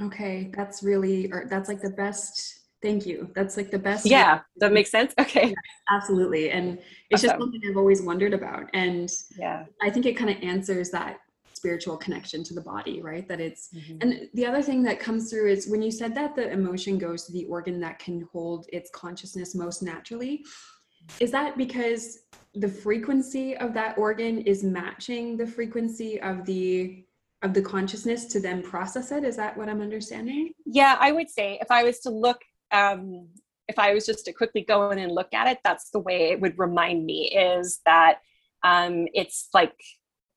Okay, 0.00 0.50
that's 0.54 0.82
really, 0.82 1.30
or 1.32 1.46
that's 1.48 1.68
like 1.68 1.80
the 1.80 1.90
best. 1.90 2.54
Thank 2.80 3.06
you. 3.06 3.30
That's 3.34 3.56
like 3.56 3.70
the 3.72 3.78
best. 3.78 4.06
Yeah, 4.06 4.40
that 4.58 4.72
makes 4.72 4.90
sense. 4.90 5.12
Okay, 5.18 5.48
yeah, 5.48 5.54
absolutely. 5.90 6.50
And 6.50 6.78
it's 7.10 7.24
awesome. 7.24 7.28
just 7.28 7.40
something 7.40 7.60
I've 7.68 7.76
always 7.76 8.02
wondered 8.02 8.34
about, 8.34 8.70
and 8.74 9.10
yeah, 9.36 9.64
I 9.82 9.90
think 9.90 10.06
it 10.06 10.16
kind 10.16 10.30
of 10.30 10.36
answers 10.42 10.90
that 10.90 11.18
spiritual 11.58 11.96
connection 11.96 12.44
to 12.44 12.54
the 12.54 12.60
body, 12.60 13.02
right? 13.02 13.26
That 13.26 13.40
it's, 13.40 13.70
mm-hmm. 13.74 13.98
and 14.00 14.28
the 14.34 14.46
other 14.46 14.62
thing 14.62 14.80
that 14.84 15.00
comes 15.00 15.28
through 15.28 15.50
is 15.50 15.68
when 15.68 15.82
you 15.82 15.90
said 15.90 16.14
that 16.14 16.36
the 16.36 16.48
emotion 16.52 16.98
goes 16.98 17.24
to 17.24 17.32
the 17.32 17.46
organ 17.46 17.80
that 17.80 17.98
can 17.98 18.28
hold 18.32 18.66
its 18.72 18.90
consciousness 18.90 19.56
most 19.56 19.82
naturally. 19.82 20.44
Is 21.18 21.32
that 21.32 21.56
because 21.56 22.20
the 22.54 22.68
frequency 22.68 23.56
of 23.56 23.74
that 23.74 23.98
organ 23.98 24.38
is 24.42 24.62
matching 24.62 25.36
the 25.36 25.46
frequency 25.46 26.20
of 26.20 26.44
the 26.44 27.04
of 27.42 27.54
the 27.54 27.62
consciousness 27.62 28.26
to 28.26 28.40
then 28.40 28.62
process 28.62 29.12
it 29.12 29.24
is 29.24 29.36
that 29.36 29.56
what 29.56 29.68
i'm 29.68 29.80
understanding 29.80 30.52
yeah 30.66 30.96
i 31.00 31.12
would 31.12 31.30
say 31.30 31.58
if 31.60 31.70
i 31.70 31.82
was 31.82 32.00
to 32.00 32.10
look 32.10 32.40
um 32.72 33.26
if 33.68 33.78
i 33.78 33.94
was 33.94 34.04
just 34.06 34.24
to 34.24 34.32
quickly 34.32 34.62
go 34.62 34.90
in 34.90 34.98
and 34.98 35.12
look 35.12 35.32
at 35.32 35.46
it 35.46 35.58
that's 35.64 35.90
the 35.90 36.00
way 36.00 36.30
it 36.30 36.40
would 36.40 36.58
remind 36.58 37.04
me 37.04 37.30
is 37.30 37.80
that 37.84 38.18
um 38.64 39.06
it's 39.14 39.48
like 39.54 39.74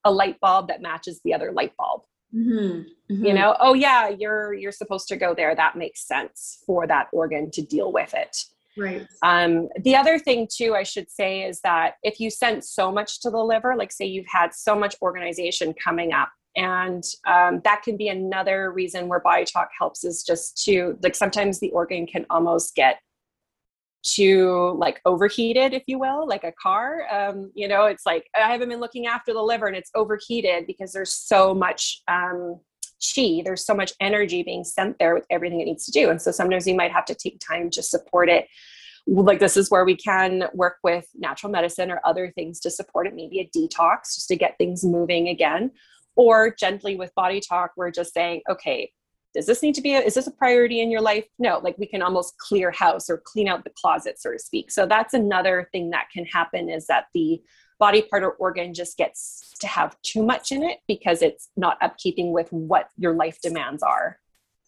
a 0.04 0.12
light 0.12 0.40
bulb 0.40 0.68
that 0.68 0.82
matches 0.82 1.20
the 1.24 1.34
other 1.34 1.52
light 1.52 1.74
bulb 1.78 2.02
mm-hmm. 2.36 2.82
Mm-hmm. 3.12 3.26
you 3.26 3.34
know 3.34 3.56
oh 3.60 3.74
yeah 3.74 4.10
you're 4.10 4.54
you're 4.54 4.72
supposed 4.72 5.08
to 5.08 5.18
go 5.18 5.34
there 5.34 5.56
that 5.56 5.76
makes 5.76 6.08
sense 6.08 6.64
for 6.66 6.86
that 6.88 7.08
organ 7.12 7.50
to 7.52 7.62
deal 7.62 7.92
with 7.92 8.14
it 8.14 8.46
Right. 8.78 9.06
Um, 9.22 9.68
the 9.82 9.96
other 9.96 10.18
thing, 10.18 10.48
too, 10.50 10.76
I 10.76 10.84
should 10.84 11.10
say, 11.12 11.44
is 11.44 11.60
that 11.62 11.96
if 12.04 12.20
you 12.20 12.30
send 12.30 12.64
so 12.64 12.92
much 12.92 13.20
to 13.22 13.30
the 13.30 13.44
liver, 13.44 13.76
like 13.76 13.92
say 13.92 14.06
you've 14.06 14.28
had 14.32 14.54
so 14.54 14.76
much 14.76 14.96
organization 15.02 15.74
coming 15.74 16.14
up, 16.14 16.30
and 16.56 17.04
um, 17.26 17.62
that 17.64 17.82
can 17.84 17.98
be 17.98 18.10
another 18.10 18.72
reason 18.72 19.08
where 19.08 19.20
body 19.20 19.46
talk 19.46 19.70
helps 19.78 20.04
is 20.04 20.24
just 20.24 20.64
to 20.66 20.98
like 21.02 21.16
sometimes 21.16 21.60
the 21.60 21.72
organ 21.72 22.06
can 22.06 22.26
almost 22.30 22.76
get 22.76 23.00
too 24.04 24.76
like 24.80 25.00
overheated 25.06 25.74
if 25.74 25.84
you 25.86 26.00
will 26.00 26.28
like 26.28 26.44
a 26.44 26.52
car. 26.62 27.04
Um, 27.12 27.52
you 27.54 27.68
know 27.68 27.86
it's 27.86 28.06
like 28.06 28.28
i 28.36 28.52
haven't 28.52 28.70
been 28.70 28.80
looking 28.80 29.06
after 29.06 29.34
the 29.34 29.42
liver 29.42 29.68
and 29.68 29.76
it's 29.76 29.92
overheated 29.96 30.66
because 30.66 30.92
there's 30.92 31.14
so 31.14 31.54
much 31.54 32.02
um, 32.08 32.60
chi 33.02 33.42
there's 33.44 33.66
so 33.66 33.74
much 33.74 33.94
energy 34.00 34.44
being 34.44 34.64
sent 34.64 34.98
there 35.00 35.14
with 35.14 35.26
everything 35.30 35.60
it 35.60 35.66
needs 35.66 35.86
to 35.86 35.92
do. 35.92 36.10
And 36.10 36.22
so 36.22 36.32
sometimes 36.32 36.68
you 36.68 36.76
might 36.76 36.92
have 36.92 37.06
to 37.06 37.16
take 37.16 37.40
time 37.40 37.70
to 37.72 37.84
support 37.84 38.30
it. 38.30 38.48
Like 39.08 39.40
this 39.40 39.58
is 39.58 39.72
where 39.72 39.84
we 39.84 39.96
can 39.96 40.44
work 40.54 40.78
with 40.84 41.08
natural 41.16 41.52
medicine 41.52 41.90
or 41.90 42.00
other 42.06 42.32
things 42.32 42.60
to 42.62 42.70
support 42.70 43.08
it 43.08 43.16
maybe 43.16 43.40
a 43.40 43.50
detox 43.58 44.16
just 44.16 44.28
to 44.28 44.36
get 44.36 44.58
things 44.58 44.84
moving 44.84 45.28
again 45.28 45.72
or 46.22 46.54
gently 46.58 46.96
with 46.96 47.14
body 47.16 47.42
talk 47.42 47.72
we're 47.76 47.92
just 47.92 48.14
saying 48.14 48.42
okay 48.50 48.92
does 49.34 49.46
this 49.46 49.62
need 49.62 49.76
to 49.76 49.82
be 49.82 49.94
a, 49.94 50.00
is 50.00 50.14
this 50.14 50.28
a 50.28 50.32
priority 50.32 50.82
in 50.82 50.92
your 50.92 51.02
life? 51.02 51.26
No 51.40 51.60
like 51.64 51.78
we 51.78 51.86
can 51.86 52.02
almost 52.02 52.38
clear 52.38 52.72
house 52.72 53.10
or 53.10 53.22
clean 53.26 53.48
out 53.48 53.64
the 53.64 53.72
closet 53.82 54.20
so 54.20 54.32
to 54.32 54.40
speak. 54.40 54.72
So 54.72 54.86
that's 54.86 55.14
another 55.14 55.70
thing 55.72 55.90
that 55.92 56.08
can 56.14 56.26
happen 56.26 56.70
is 56.70 56.88
that 56.88 57.06
the 57.14 57.42
body 57.80 58.04
part 58.04 58.24
or 58.24 58.34
organ 58.34 58.74
just 58.74 58.98
gets 58.98 59.54
to 59.60 59.68
have 59.68 59.96
too 60.04 60.24
much 60.24 60.52
in 60.52 60.64
it 60.64 60.80
because 60.88 61.22
it's 61.22 61.50
not 61.58 61.80
upkeeping 61.82 62.32
with 62.32 62.52
what 62.52 62.90
your 62.98 63.16
life 63.16 63.40
demands 63.42 63.82
are. 63.84 64.18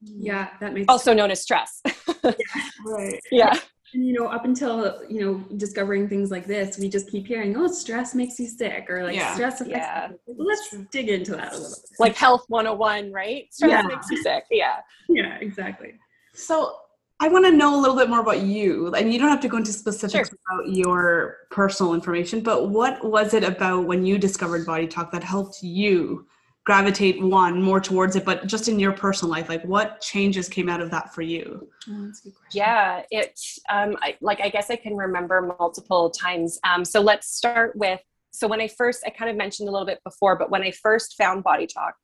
Yeah 0.02 0.50
that 0.60 0.74
makes 0.74 0.86
also 0.88 1.12
sense. 1.12 1.18
known 1.18 1.32
as 1.32 1.42
stress. 1.42 1.82
Yeah, 2.24 2.32
right. 2.86 3.20
Yeah 3.32 3.60
you 3.94 4.14
know 4.14 4.28
up 4.28 4.46
until 4.46 5.02
you 5.10 5.22
know 5.22 5.36
discovering 5.58 6.08
things 6.08 6.32
like 6.32 6.46
this 6.46 6.78
we 6.78 6.90
just 6.90 7.10
keep 7.10 7.28
hearing 7.28 7.56
oh 7.56 7.68
stress 7.68 8.16
makes 8.16 8.40
you 8.40 8.48
sick 8.48 8.90
or 8.90 9.04
like 9.04 9.16
yeah. 9.16 9.34
stress 9.34 9.62
affects 9.62 9.78
yeah. 9.78 10.10
let's 10.38 10.76
dig 10.92 11.10
into 11.10 11.32
that 11.32 11.54
a 11.54 11.58
little 11.58 11.70
bit 11.70 12.00
like 12.00 12.16
health 12.16 12.44
101 12.48 13.12
right 13.12 13.54
stress 13.54 13.72
yeah. 13.72 13.82
makes 13.84 14.10
you 14.10 14.22
sick 14.24 14.46
yeah 14.50 14.78
yeah 15.10 15.38
exactly 15.40 15.94
so 16.34 16.76
i 17.20 17.28
want 17.28 17.46
to 17.46 17.52
know 17.52 17.80
a 17.80 17.80
little 17.80 17.96
bit 17.96 18.10
more 18.10 18.22
about 18.22 18.42
you 18.42 18.94
and 18.96 19.14
you 19.14 19.20
don't 19.20 19.30
have 19.30 19.42
to 19.42 19.48
go 19.48 19.58
into 19.58 19.72
specifics 19.72 20.30
sure. 20.30 20.38
about 20.50 20.74
your 20.74 21.38
personal 21.52 21.94
information 21.94 22.42
but 22.42 22.70
what 22.70 23.04
was 23.06 23.34
it 23.34 23.44
about 23.44 23.86
when 23.86 24.06
you 24.06 24.18
discovered 24.18 24.66
body 24.66 24.88
talk 24.88 25.12
that 25.12 25.24
helped 25.24 25.62
you 25.62 26.26
gravitate 26.66 27.22
one 27.22 27.62
more 27.62 27.82
towards 27.82 28.16
it 28.16 28.24
but 28.24 28.48
just 28.48 28.70
in 28.70 28.80
your 28.80 28.94
personal 28.94 29.30
life 29.30 29.50
like 29.50 29.64
what 29.66 30.00
changes 30.00 30.48
came 30.48 30.70
out 30.70 30.82
of 30.82 30.90
that 30.92 31.14
for 31.14 31.22
you? 31.22 31.68
Oh, 31.90 32.12
yeah 32.52 33.04
it's 33.12 33.60
um 33.70 33.98
I, 34.02 34.16
like 34.22 34.40
i 34.42 34.50
guess 34.50 34.70
i 34.70 34.76
can 34.76 34.96
remember 34.96 35.56
multiple 35.60 36.10
times. 36.10 36.60
Um 36.64 36.86
so 36.86 37.02
let's 37.02 37.36
start 37.36 37.76
with 37.76 38.00
so 38.32 38.48
when 38.48 38.62
i 38.62 38.68
first 38.68 39.04
i 39.06 39.10
kind 39.10 39.30
of 39.30 39.38
mentioned 39.38 39.68
a 39.68 39.72
little 39.72 39.88
bit 39.88 40.00
before 40.04 40.38
but 40.38 40.50
when 40.50 40.64
i 40.64 40.72
first 40.72 41.16
found 41.18 41.44
body 41.44 41.68
talk 41.68 41.96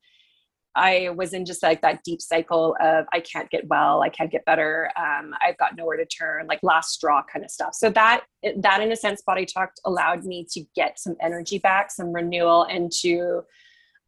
I 0.75 1.09
was 1.09 1.33
in 1.33 1.45
just 1.45 1.63
like 1.63 1.81
that 1.81 2.03
deep 2.03 2.21
cycle 2.21 2.75
of 2.79 3.05
I 3.11 3.19
can't 3.19 3.49
get 3.49 3.67
well, 3.67 4.01
I 4.01 4.09
can't 4.09 4.31
get 4.31 4.45
better, 4.45 4.91
um, 4.95 5.33
I've 5.41 5.57
got 5.57 5.75
nowhere 5.75 5.97
to 5.97 6.05
turn, 6.05 6.47
like 6.47 6.59
last 6.61 6.91
straw 6.91 7.23
kind 7.31 7.43
of 7.43 7.51
stuff. 7.51 7.73
So 7.73 7.89
that 7.89 8.21
that 8.57 8.81
in 8.81 8.91
a 8.91 8.95
sense, 8.95 9.21
body 9.21 9.45
talk 9.45 9.71
allowed 9.85 10.23
me 10.23 10.45
to 10.51 10.63
get 10.75 10.99
some 10.99 11.15
energy 11.21 11.57
back, 11.59 11.91
some 11.91 12.13
renewal, 12.13 12.63
and 12.63 12.91
to 13.01 13.41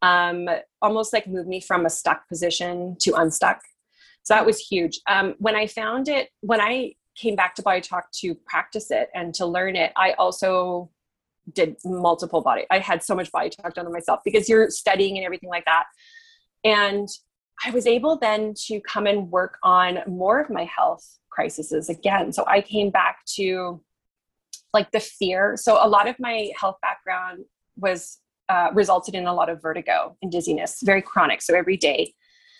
um, 0.02 0.48
almost 0.80 1.12
like 1.12 1.26
moved 1.26 1.48
me 1.48 1.60
from 1.60 1.86
a 1.86 1.90
stuck 1.90 2.28
position 2.28 2.96
to 3.00 3.14
unstuck. 3.14 3.60
So 4.24 4.34
that 4.34 4.46
was 4.46 4.58
huge. 4.58 5.00
Um, 5.08 5.34
when 5.38 5.56
I 5.56 5.66
found 5.66 6.08
it, 6.08 6.28
when 6.40 6.60
I 6.60 6.94
came 7.16 7.36
back 7.36 7.54
to 7.56 7.62
Body 7.62 7.80
Talk 7.80 8.10
to 8.20 8.34
practice 8.34 8.90
it 8.90 9.08
and 9.14 9.34
to 9.34 9.46
learn 9.46 9.76
it, 9.76 9.92
I 9.96 10.12
also 10.12 10.90
did 11.52 11.76
multiple 11.84 12.40
body. 12.40 12.64
I 12.70 12.78
had 12.78 13.02
so 13.02 13.14
much 13.14 13.30
body 13.32 13.50
talk 13.50 13.74
done 13.74 13.86
on 13.86 13.92
myself 13.92 14.20
because 14.24 14.48
you're 14.48 14.70
studying 14.70 15.16
and 15.16 15.24
everything 15.24 15.48
like 15.48 15.64
that. 15.64 15.84
And 16.64 17.08
I 17.64 17.70
was 17.70 17.86
able 17.86 18.16
then 18.16 18.54
to 18.66 18.80
come 18.80 19.06
and 19.06 19.30
work 19.30 19.58
on 19.62 19.98
more 20.06 20.40
of 20.40 20.50
my 20.50 20.64
health 20.64 21.18
crises 21.30 21.88
again. 21.88 22.32
So 22.32 22.44
I 22.46 22.60
came 22.60 22.90
back 22.90 23.24
to 23.34 23.82
like 24.72 24.90
the 24.92 25.00
fear. 25.00 25.56
So 25.56 25.84
a 25.84 25.88
lot 25.88 26.08
of 26.08 26.16
my 26.18 26.50
health 26.58 26.76
background 26.80 27.44
was 27.76 28.18
uh, 28.52 28.68
resulted 28.74 29.14
in 29.14 29.26
a 29.26 29.32
lot 29.32 29.48
of 29.48 29.62
vertigo 29.62 30.14
and 30.20 30.30
dizziness, 30.30 30.80
very 30.82 31.00
chronic. 31.00 31.40
So 31.40 31.54
every 31.54 31.78
day 31.78 32.12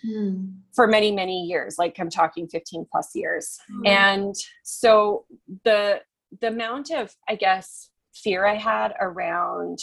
mm. 0.03 0.51
for 0.73 0.87
many, 0.87 1.11
many 1.11 1.43
years, 1.43 1.75
like 1.77 1.99
I'm 1.99 2.09
talking 2.09 2.47
15 2.47 2.87
plus 2.91 3.11
years. 3.13 3.59
Mm. 3.71 3.87
And 3.87 4.35
so 4.63 5.25
the 5.63 6.01
the 6.41 6.47
amount 6.47 6.89
of, 6.89 7.13
I 7.29 7.35
guess, 7.35 7.91
fear 8.15 8.43
I 8.43 8.55
had 8.55 8.95
around 8.99 9.77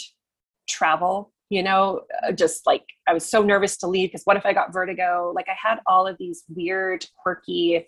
travel, 0.68 1.33
you 1.49 1.62
know, 1.62 2.01
uh, 2.27 2.33
just 2.33 2.66
like 2.66 2.83
I 3.07 3.14
was 3.14 3.25
so 3.25 3.40
nervous 3.44 3.77
to 3.79 3.87
leave 3.87 4.09
because 4.09 4.25
what 4.25 4.37
if 4.37 4.44
I 4.44 4.53
got 4.53 4.73
vertigo? 4.73 5.33
Like 5.33 5.46
I 5.49 5.55
had 5.57 5.79
all 5.87 6.09
of 6.09 6.18
these 6.18 6.42
weird, 6.49 7.07
quirky 7.23 7.87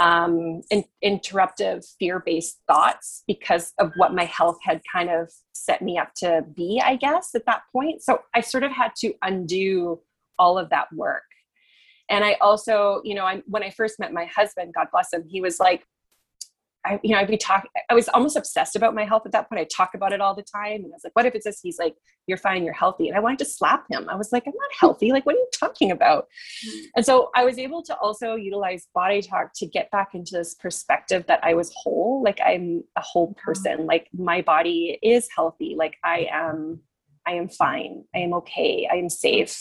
um, 0.00 0.62
in, 0.70 0.84
interruptive 1.04 1.84
fear-based 1.98 2.58
thoughts 2.66 3.22
because 3.28 3.72
of 3.78 3.92
what 3.96 4.14
my 4.14 4.24
health 4.24 4.58
had 4.62 4.80
kind 4.90 5.10
of 5.10 5.30
set 5.52 5.82
me 5.82 5.98
up 5.98 6.14
to 6.16 6.42
be 6.56 6.82
i 6.84 6.96
guess 6.96 7.34
at 7.34 7.44
that 7.46 7.62
point. 7.70 8.02
So 8.02 8.20
i 8.34 8.40
sort 8.40 8.64
of 8.64 8.72
had 8.72 8.92
to 8.96 9.12
undo 9.22 10.00
all 10.38 10.58
of 10.58 10.70
that 10.70 10.92
work. 10.92 11.22
And 12.08 12.24
i 12.24 12.32
also 12.40 13.02
you 13.04 13.14
know 13.14 13.24
I, 13.24 13.42
when 13.46 13.62
i 13.62 13.70
first 13.70 14.00
met 14.00 14.12
my 14.12 14.24
husband 14.24 14.74
god 14.74 14.88
bless 14.90 15.12
him 15.12 15.24
he 15.28 15.40
was 15.40 15.60
like 15.60 15.84
I, 16.84 16.98
you 17.02 17.12
know, 17.12 17.18
I'd 17.18 17.28
be 17.28 17.36
talking, 17.36 17.70
I 17.90 17.94
was 17.94 18.08
almost 18.08 18.36
obsessed 18.36 18.74
about 18.74 18.94
my 18.94 19.04
health 19.04 19.22
at 19.26 19.32
that 19.32 19.48
point. 19.48 19.60
I 19.60 19.64
talk 19.64 19.90
about 19.94 20.12
it 20.12 20.20
all 20.20 20.34
the 20.34 20.42
time. 20.42 20.76
And 20.76 20.86
I 20.86 20.96
was 20.96 21.02
like, 21.04 21.14
what 21.14 21.26
if 21.26 21.34
it's 21.34 21.44
this? 21.44 21.60
He's 21.62 21.78
like, 21.78 21.94
you're 22.26 22.38
fine, 22.38 22.64
you're 22.64 22.72
healthy. 22.72 23.08
And 23.08 23.16
I 23.16 23.20
wanted 23.20 23.38
to 23.40 23.44
slap 23.44 23.84
him. 23.90 24.08
I 24.08 24.16
was 24.16 24.32
like, 24.32 24.44
I'm 24.46 24.54
not 24.54 24.70
healthy. 24.78 25.12
Like, 25.12 25.26
what 25.26 25.34
are 25.34 25.38
you 25.38 25.48
talking 25.52 25.90
about? 25.90 26.28
Mm-hmm. 26.66 26.78
And 26.96 27.06
so 27.06 27.30
I 27.34 27.44
was 27.44 27.58
able 27.58 27.82
to 27.82 27.96
also 27.96 28.34
utilize 28.34 28.86
body 28.94 29.20
talk 29.20 29.50
to 29.56 29.66
get 29.66 29.90
back 29.90 30.14
into 30.14 30.32
this 30.32 30.54
perspective 30.54 31.24
that 31.28 31.40
I 31.42 31.54
was 31.54 31.72
whole. 31.74 32.22
Like 32.24 32.40
I'm 32.44 32.82
a 32.96 33.02
whole 33.02 33.28
mm-hmm. 33.28 33.40
person. 33.44 33.86
Like 33.86 34.08
my 34.16 34.40
body 34.40 34.98
is 35.02 35.28
healthy. 35.34 35.74
Like 35.78 35.96
I 36.02 36.28
am, 36.32 36.80
I 37.26 37.32
am 37.32 37.48
fine. 37.48 38.04
I 38.14 38.20
am 38.20 38.32
okay. 38.34 38.88
I 38.90 38.96
am 38.96 39.10
safe. 39.10 39.54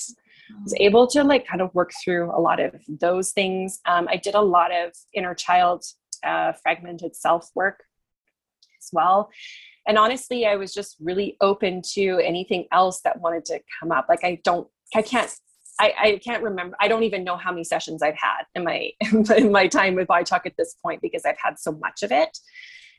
I 0.51 0.63
was 0.63 0.73
able 0.79 1.05
to 1.07 1.23
like 1.23 1.45
kind 1.45 1.61
of 1.61 1.73
work 1.75 1.91
through 2.03 2.31
a 2.35 2.39
lot 2.39 2.59
of 2.59 2.73
those 2.87 3.31
things. 3.31 3.79
Um, 3.85 4.07
I 4.09 4.17
did 4.17 4.35
a 4.35 4.41
lot 4.41 4.71
of 4.73 4.93
inner 5.13 5.35
child 5.35 5.83
uh, 6.23 6.53
fragmented 6.53 7.15
self 7.15 7.49
work 7.55 7.83
as 8.81 8.89
well. 8.91 9.29
And 9.87 9.97
honestly, 9.97 10.45
I 10.45 10.55
was 10.55 10.73
just 10.73 10.97
really 10.99 11.37
open 11.41 11.81
to 11.93 12.19
anything 12.23 12.67
else 12.71 13.01
that 13.01 13.19
wanted 13.19 13.45
to 13.45 13.59
come 13.79 13.91
up. 13.91 14.07
Like 14.07 14.23
I 14.23 14.39
don't, 14.43 14.67
I 14.95 15.01
can't 15.01 15.33
I, 15.79 15.93
I, 15.97 16.17
can't 16.17 16.43
remember. 16.43 16.75
I 16.81 16.89
don't 16.89 17.03
even 17.03 17.23
know 17.23 17.37
how 17.37 17.51
many 17.51 17.63
sessions 17.63 18.03
I've 18.03 18.17
had 18.17 18.43
in 18.53 18.65
my 18.65 18.91
in 19.37 19.51
my 19.51 19.67
time 19.67 19.95
with 19.95 20.09
Talk 20.25 20.45
at 20.45 20.57
this 20.57 20.75
point 20.83 21.01
because 21.01 21.25
I've 21.25 21.37
had 21.41 21.57
so 21.57 21.71
much 21.71 22.03
of 22.03 22.11
it. 22.11 22.37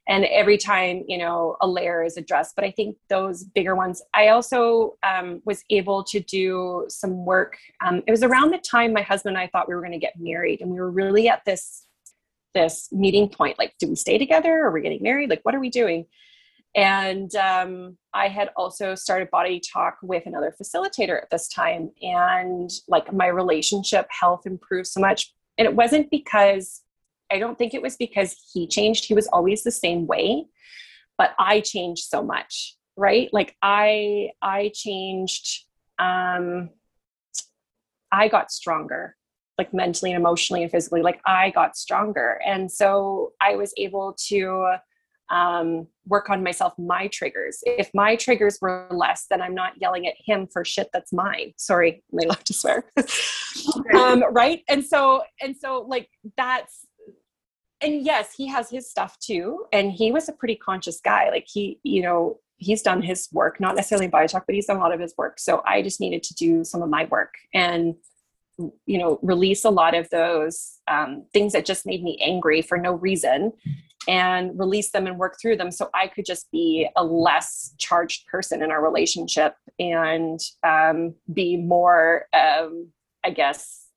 And 0.09 0.25
every 0.25 0.57
time, 0.57 1.05
you 1.07 1.19
know, 1.19 1.57
a 1.61 1.69
layer 1.69 2.03
is 2.03 2.17
addressed. 2.17 2.57
But 2.57 2.65
I 2.65 2.71
think 2.71 2.97
those 3.11 3.45
bigger 3.45 3.77
ones. 3.77 4.03
I 4.15 4.29
also 4.29 4.97
um, 5.03 5.43
was 5.45 5.63
able 5.69 6.03
to 6.05 6.21
do 6.21 6.87
some 6.89 7.27
work. 7.27 7.59
Um, 7.85 8.03
it 8.07 8.11
was 8.11 8.23
around 8.23 8.51
the 8.51 8.59
time 8.59 8.95
my 8.95 9.03
husband 9.03 9.37
and 9.37 9.43
I 9.43 9.49
thought 9.49 9.69
we 9.69 9.75
were 9.75 9.83
going 9.83 9.93
to 9.93 9.99
get 9.99 10.15
married, 10.19 10.63
and 10.63 10.71
we 10.71 10.81
were 10.81 10.91
really 10.91 11.29
at 11.29 11.45
this 11.45 11.87
this 12.55 12.89
meeting 12.93 13.29
point 13.29 13.59
like 13.59 13.75
do 13.79 13.89
we 13.89 13.97
stay 13.97 14.19
together? 14.19 14.61
Or 14.61 14.69
are 14.69 14.73
we 14.73 14.83
getting 14.83 15.03
married? 15.03 15.31
Like 15.31 15.41
what 15.43 15.55
are 15.55 15.61
we 15.61 15.71
doing? 15.71 16.07
And 16.75 17.35
um, 17.35 17.97
i 18.15 18.29
had 18.29 18.51
also 18.57 18.95
started 18.95 19.31
body 19.31 19.61
talk 19.61 19.99
with 20.03 20.25
another 20.27 20.55
facilitator 20.61 21.21
at 21.21 21.31
this 21.31 21.49
time 21.49 21.91
and 22.03 22.71
like 22.89 23.13
my 23.13 23.27
relationship 23.27 24.07
health 24.11 24.43
improved 24.47 24.89
so 24.89 25.01
much. 25.01 25.33
And 25.59 25.67
it 25.67 25.75
wasn't 25.75 26.11
because 26.11 26.83
i 27.33 27.39
don't 27.39 27.59
think 27.59 27.75
it 27.75 27.83
was 27.83 27.97
because 27.97 28.37
he 28.53 28.67
changed. 28.67 29.05
He 29.07 29.15
was 29.15 29.29
always 29.29 29.63
the 29.63 29.71
same 29.71 30.07
way 30.07 30.47
but 31.19 31.35
i 31.39 31.61
changed 31.61 32.05
so 32.05 32.23
much 32.23 32.77
right? 33.01 33.31
Like 33.33 33.57
i 33.63 34.31
i 34.43 34.71
changed 34.75 35.65
um 35.99 36.71
i 38.13 38.29
got 38.29 38.51
stronger 38.53 39.17
like 39.61 39.75
mentally 39.75 40.11
and 40.11 40.19
emotionally 40.19 40.63
and 40.63 40.73
physically 40.73 41.03
like 41.03 41.21
i 41.27 41.51
got 41.51 41.77
stronger. 41.77 42.41
And 42.47 42.73
so 42.73 43.33
i 43.41 43.55
was 43.55 43.75
able 43.77 44.17
to 44.29 44.77
um, 45.31 45.87
work 46.09 46.29
on 46.29 46.43
myself 46.43 46.73
my 46.77 47.07
triggers. 47.07 47.61
If 47.65 47.89
my 47.95 48.17
triggers 48.17 48.59
were 48.61 48.89
less 48.91 49.27
then 49.31 49.41
i'm 49.43 49.55
not 49.55 49.75
yelling 49.81 50.07
at 50.07 50.15
him 50.19 50.49
for 50.53 50.65
shit 50.65 50.89
that's 50.93 51.13
mine. 51.13 51.53
Sorry 51.57 52.03
i 52.21 52.27
love 52.27 52.45
to 52.45 52.55
swear. 52.55 52.85
Um, 53.95 54.23
right? 54.33 54.63
And 54.69 54.85
so 54.85 55.23
and 55.43 55.55
so 55.57 55.85
like 55.87 56.09
that's 56.37 56.87
and 57.83 58.05
yes 58.05 58.33
he 58.35 58.47
has 58.47 58.71
his 58.71 58.89
stuff 58.89 59.19
too 59.19 59.67
and 59.73 59.93
he 59.93 60.13
was 60.13 60.29
a 60.29 60.33
pretty 60.33 60.57
conscious 60.57 61.01
guy. 61.01 61.29
Like 61.31 61.47
he 61.47 61.81
you 61.83 62.01
know 62.03 62.39
he's 62.57 62.83
done 62.83 63.03
his 63.03 63.29
work 63.33 63.59
not 63.59 63.75
necessarily 63.75 64.05
in 64.05 64.11
body 64.11 64.29
talk 64.29 64.45
but 64.47 64.55
he's 64.55 64.67
done 64.67 64.77
a 64.77 64.81
lot 64.81 64.95
of 64.95 65.01
his 65.01 65.15
work. 65.19 65.39
So 65.39 65.63
i 65.67 65.83
just 65.83 66.01
needed 66.01 66.23
to 66.25 66.35
do 66.35 66.65
some 66.65 66.83
of 66.83 66.89
my 66.89 67.05
work. 67.17 67.35
And 67.53 67.97
you 68.87 68.99
know 68.99 69.19
release 69.23 69.65
a 69.65 69.71
lot 69.71 69.95
of 69.95 70.09
those 70.11 70.79
um, 70.89 71.25
things 71.33 71.53
that 71.53 71.65
just 71.65 71.87
made 71.87 72.03
me 72.03 72.21
angry 72.23 72.63
for 72.63 72.79
no 72.79 72.93
reason 72.93 73.53
and 74.09 74.59
release 74.59 74.91
them 74.93 75.07
and 75.07 75.19
work 75.19 75.37
through 75.41 75.57
them 75.57 75.71
so 75.71 75.91
i 75.95 76.07
could 76.07 76.25
just 76.25 76.51
be 76.51 76.89
a 76.97 77.05
less 77.05 77.75
charged 77.79 78.27
person 78.27 78.63
in 78.63 78.71
our 78.71 78.83
relationship 78.83 79.55
and 79.79 80.41
um, 80.63 81.15
be 81.33 81.57
more 81.57 82.27
um, 82.33 82.89
i 83.25 83.31
guess 83.31 83.89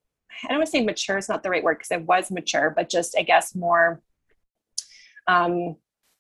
i 0.43 0.47
don't 0.47 0.57
want 0.57 0.67
to 0.67 0.71
say 0.71 0.83
mature 0.83 1.17
is 1.17 1.29
not 1.29 1.43
the 1.43 1.49
right 1.49 1.63
word 1.63 1.77
because 1.77 1.91
i 1.91 1.97
was 1.97 2.31
mature 2.31 2.73
but 2.75 2.89
just 2.89 3.17
i 3.17 3.21
guess 3.21 3.55
more 3.55 4.01
um, 5.27 5.75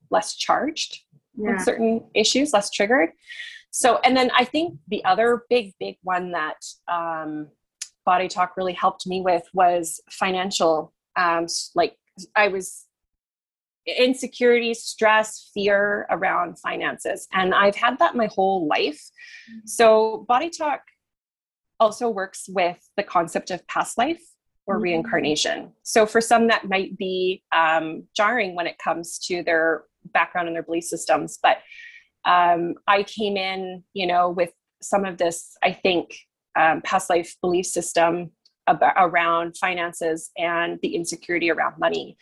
less 0.09 0.35
charged 0.35 1.01
yeah. 1.35 1.57
certain 1.57 2.03
issues 2.13 2.53
less 2.53 2.69
triggered 2.69 3.09
so 3.71 3.99
and 4.03 4.15
then 4.15 4.31
i 4.37 4.45
think 4.45 4.77
the 4.87 5.03
other 5.03 5.43
big 5.49 5.73
big 5.79 5.97
one 6.03 6.31
that 6.31 6.63
um, 6.87 7.47
body 8.05 8.27
talk 8.27 8.57
really 8.57 8.73
helped 8.73 9.07
me 9.07 9.21
with 9.21 9.43
was 9.53 10.01
financial 10.09 10.93
um, 11.15 11.45
like 11.75 11.95
i 12.35 12.47
was 12.47 12.85
insecurity 13.85 14.73
stress 14.73 15.51
fear 15.53 16.07
around 16.09 16.57
finances 16.59 17.27
and 17.33 17.53
i've 17.53 17.75
had 17.75 17.99
that 17.99 18.15
my 18.15 18.27
whole 18.27 18.67
life 18.67 19.01
mm-hmm. 19.49 19.59
so 19.65 20.25
body 20.27 20.49
talk 20.49 20.81
also 21.79 22.09
works 22.09 22.45
with 22.47 22.77
the 22.95 23.03
concept 23.03 23.51
of 23.51 23.65
past 23.67 23.97
life 23.97 24.21
or 24.67 24.75
mm-hmm. 24.75 24.83
reincarnation 24.83 25.71
so 25.83 26.05
for 26.05 26.21
some 26.21 26.47
that 26.47 26.69
might 26.69 26.97
be 26.97 27.43
um, 27.53 28.03
jarring 28.15 28.55
when 28.55 28.67
it 28.67 28.77
comes 28.77 29.19
to 29.19 29.43
their 29.43 29.83
background 30.13 30.47
and 30.47 30.55
their 30.55 30.63
belief 30.63 30.85
systems 30.85 31.37
but 31.43 31.57
um, 32.25 32.75
i 32.87 33.03
came 33.03 33.35
in 33.35 33.83
you 33.93 34.07
know 34.07 34.29
with 34.29 34.53
some 34.81 35.03
of 35.03 35.17
this 35.17 35.57
i 35.61 35.73
think 35.73 36.15
um, 36.55 36.81
past 36.81 37.09
life 37.09 37.35
belief 37.41 37.65
system 37.65 38.31
about, 38.67 38.93
around 38.97 39.57
finances 39.57 40.31
and 40.37 40.79
the 40.81 40.95
insecurity 40.95 41.51
around 41.51 41.77
money. 41.79 42.17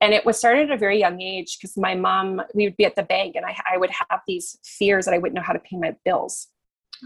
And 0.00 0.12
it 0.12 0.26
was 0.26 0.36
started 0.36 0.70
at 0.70 0.74
a 0.74 0.78
very 0.78 0.98
young 0.98 1.20
age 1.20 1.58
because 1.58 1.76
my 1.76 1.94
mom, 1.94 2.42
we 2.54 2.64
would 2.64 2.76
be 2.76 2.84
at 2.84 2.96
the 2.96 3.04
bank 3.04 3.36
and 3.36 3.46
I, 3.46 3.56
I 3.72 3.76
would 3.76 3.90
have 3.90 4.20
these 4.26 4.58
fears 4.64 5.04
that 5.04 5.14
I 5.14 5.18
wouldn't 5.18 5.36
know 5.36 5.42
how 5.42 5.52
to 5.52 5.60
pay 5.60 5.76
my 5.76 5.94
bills. 6.04 6.48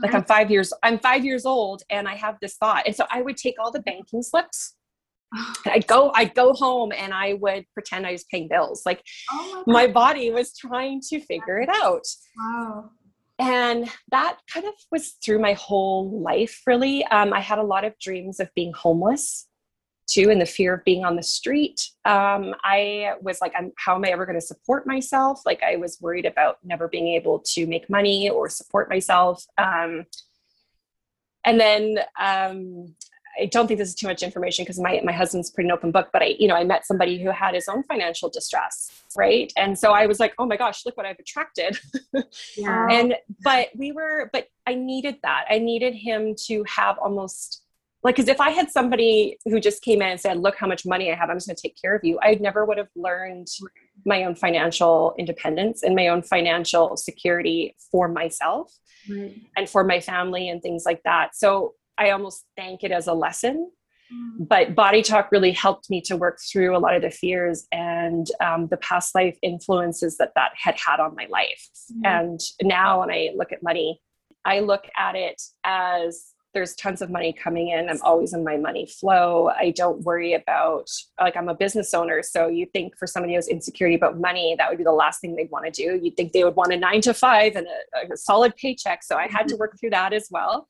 Like 0.03 0.15
I'm 0.15 0.25
five 0.25 0.51
years, 0.51 0.73
I'm 0.83 0.99
five 0.99 1.25
years 1.25 1.47
old 1.47 1.83
and 1.89 2.09
I 2.09 2.15
have 2.15 2.37
this 2.41 2.57
thought. 2.57 2.85
And 2.87 2.95
so 2.95 3.07
I 3.11 3.23
would 3.23 3.37
take 3.37 3.57
all 3.59 3.71
the 3.71 3.81
banking 3.81 4.23
slips 4.23 4.75
and 5.33 5.45
I'd 5.67 5.87
go, 5.87 6.11
I'd 6.15 6.35
go 6.35 6.53
home 6.53 6.93
and 6.93 7.15
I 7.15 7.35
would 7.35 7.65
pretend 7.73 8.07
I 8.07 8.13
was 8.13 8.25
paying 8.25 8.49
bills. 8.49 8.83
Like 8.85 9.03
oh 9.31 9.65
my, 9.67 9.87
my, 9.87 9.93
body 9.93 10.31
was 10.31 10.57
trying 10.57 11.01
to 11.09 11.21
figure 11.21 11.59
it 11.61 11.71
out. 11.71 12.05
Wow 12.39 12.91
and 13.39 13.89
that 14.11 14.39
kind 14.53 14.67
of 14.67 14.75
was 14.91 15.17
through 15.25 15.39
my 15.39 15.53
whole 15.55 16.21
life 16.23 16.63
really. 16.67 17.05
Um, 17.07 17.33
i 17.33 17.41
had 17.41 17.59
a 17.59 17.63
lot 17.63 17.85
of 17.85 17.99
dreams 17.99 18.41
of 18.41 18.49
being 18.55 18.73
homeless 18.73 19.47
too 20.09 20.31
and 20.31 20.41
the 20.41 20.47
fear 20.47 20.75
of 20.75 20.85
being 20.85 21.05
on 21.05 21.17
the 21.17 21.23
street. 21.23 21.89
Um, 22.05 22.55
i 22.65 23.15
was 23.21 23.41
like 23.41 23.53
I'm, 23.57 23.73
how 23.77 23.95
am 23.95 24.05
i 24.05 24.09
ever 24.09 24.27
going 24.27 24.41
to 24.41 24.47
support 24.47 24.87
myself? 24.87 25.43
Like 25.45 25.63
i 25.63 25.77
was 25.77 25.99
worried 26.01 26.27
about 26.27 26.59
never 26.65 26.89
being 26.89 27.09
able 27.09 27.43
to 27.55 27.67
make 27.67 27.91
money 27.91 28.29
or 28.31 28.49
support 28.49 28.89
myself. 28.89 29.45
Um, 29.59 30.07
and 31.45 31.61
then 31.61 31.99
um, 32.21 32.95
I 33.41 33.47
don't 33.47 33.67
think 33.67 33.79
this 33.79 33.89
is 33.89 33.95
too 33.95 34.07
much 34.07 34.23
information 34.23 34.65
because 34.65 34.79
my, 34.79 35.01
my 35.05 35.13
husband's 35.13 35.51
pretty 35.51 35.71
open 35.71 35.91
book, 35.91 36.09
but 36.13 36.23
I, 36.23 36.37
you 36.39 36.49
know, 36.49 36.55
I 36.55 36.65
met 36.65 36.87
somebody 36.87 37.23
who 37.23 37.31
had 37.31 37.55
his 37.55 37.69
own 37.69 37.83
financial 37.85 38.29
distress. 38.29 38.91
Right. 39.17 39.53
And 39.57 39.79
so 39.79 39.93
I 39.93 40.07
was 40.07 40.21
like, 40.21 40.35
oh 40.39 40.47
my 40.47 40.57
gosh, 40.57 40.85
look 40.87 40.97
what 40.97 41.07
I've 41.07 41.19
attracted. 41.19 41.79
Yeah. 42.57 42.89
and, 42.91 43.15
but 43.45 43.69
we 43.77 43.93
were, 43.93 44.31
but 44.33 44.49
I 44.67 44.75
needed 44.75 45.17
that. 45.23 45.45
I 45.51 45.59
needed 45.59 45.95
him 45.95 46.35
to 46.47 46.65
have 46.67 46.97
almost 46.99 47.63
like, 48.03 48.17
cause 48.17 48.29
if 48.29 48.41
I 48.41 48.51
had 48.51 48.71
somebody 48.71 49.39
who 49.45 49.61
just 49.61 49.83
came 49.83 50.01
in 50.01 50.09
and 50.09 50.21
said, 50.21 50.39
look 50.39 50.57
how 50.57 50.67
much 50.67 50.87
money 50.87 51.13
I 51.13 51.15
have, 51.15 51.29
I'm 51.29 51.37
just 51.37 51.47
going 51.47 51.57
to 51.57 51.63
take 51.63 51.77
care 51.81 51.95
of 51.95 52.05
you. 52.05 52.19
I 52.23 52.35
never 52.41 52.65
would 52.65 52.79
have 52.79 52.89
learned 52.97 53.49
my 54.05 54.25
own 54.25 54.35
financial 54.35 55.15
independence 55.19 55.83
and 55.83 55.95
my 55.95 56.09
own 56.09 56.23
financial 56.23 56.97
security 56.97 57.77
for 57.91 58.09
myself. 58.09 58.73
Right. 59.09 59.41
and 59.57 59.69
for 59.69 59.85
my 59.85 60.01
family 60.01 60.49
and 60.49 60.61
things 60.61 60.85
like 60.85 61.03
that. 61.05 61.37
So 61.37 61.75
I 61.99 62.11
almost 62.11 62.45
thank 62.57 62.85
it 62.85 62.93
as 62.93 63.07
a 63.07 63.15
lesson. 63.15 63.71
Mm. 64.13 64.49
But 64.49 64.75
body 64.75 65.03
talk 65.03 65.33
really 65.33 65.53
helped 65.53 65.91
me 65.91 66.01
to 66.03 66.17
work 66.17 66.39
through 66.41 66.77
a 66.77 66.79
lot 66.79 66.95
of 66.95 67.03
the 67.03 67.11
fears 67.11 67.67
and 67.73 68.27
um, 68.41 68.69
the 68.69 68.77
past 68.77 69.15
life 69.15 69.37
influences 69.43 70.17
that 70.19 70.33
that 70.37 70.53
had 70.57 70.77
had 70.79 71.01
on 71.01 71.15
my 71.15 71.27
life. 71.29 71.69
Mm. 71.93 72.07
And 72.07 72.41
now 72.63 73.01
when 73.01 73.11
I 73.11 73.31
look 73.35 73.53
at 73.53 73.63
money, 73.63 74.01
I 74.45 74.61
look 74.61 74.89
at 74.97 75.17
it 75.17 75.43
as 75.65 76.33
there's 76.55 76.75
tons 76.77 77.03
of 77.03 77.11
money 77.11 77.35
coming 77.35 77.69
in. 77.69 77.91
I'm 77.91 78.01
always 78.01 78.33
in 78.33 78.43
my 78.43 78.57
money 78.57 78.87
flow. 78.87 79.51
I 79.55 79.73
don't 79.73 80.01
worry 80.03 80.33
about, 80.33 80.89
like, 81.21 81.37
I'm 81.37 81.51
a 81.51 81.55
business 81.55 81.93
owner. 81.93 82.23
So 82.23 82.47
you 82.47 82.65
think 82.73 82.97
for 82.97 83.07
somebody 83.07 83.35
who's 83.35 83.49
insecurity 83.49 83.95
about 83.95 84.19
money, 84.19 84.55
that 84.57 84.71
would 84.71 84.79
be 84.79 84.85
the 84.85 84.93
last 84.93 85.21
thing 85.21 85.37
they'd 85.37 85.51
want 85.51 85.67
to 85.67 85.71
do. 85.71 86.01
You'd 86.03 86.17
think 86.17 86.33
they 86.33 86.45
would 86.45 86.57
want 86.57 86.73
a 86.73 86.79
nine 86.79 87.03
to 87.03 87.13
five 87.13 87.57
and 87.57 87.67
a, 87.67 88.15
a 88.15 88.17
solid 88.17 88.57
paycheck. 88.57 89.03
So 89.03 89.17
I 89.17 89.27
had 89.27 89.49
to 89.49 89.57
work 89.57 89.79
through 89.79 89.91
that 89.91 90.15
as 90.15 90.29
well 90.31 90.67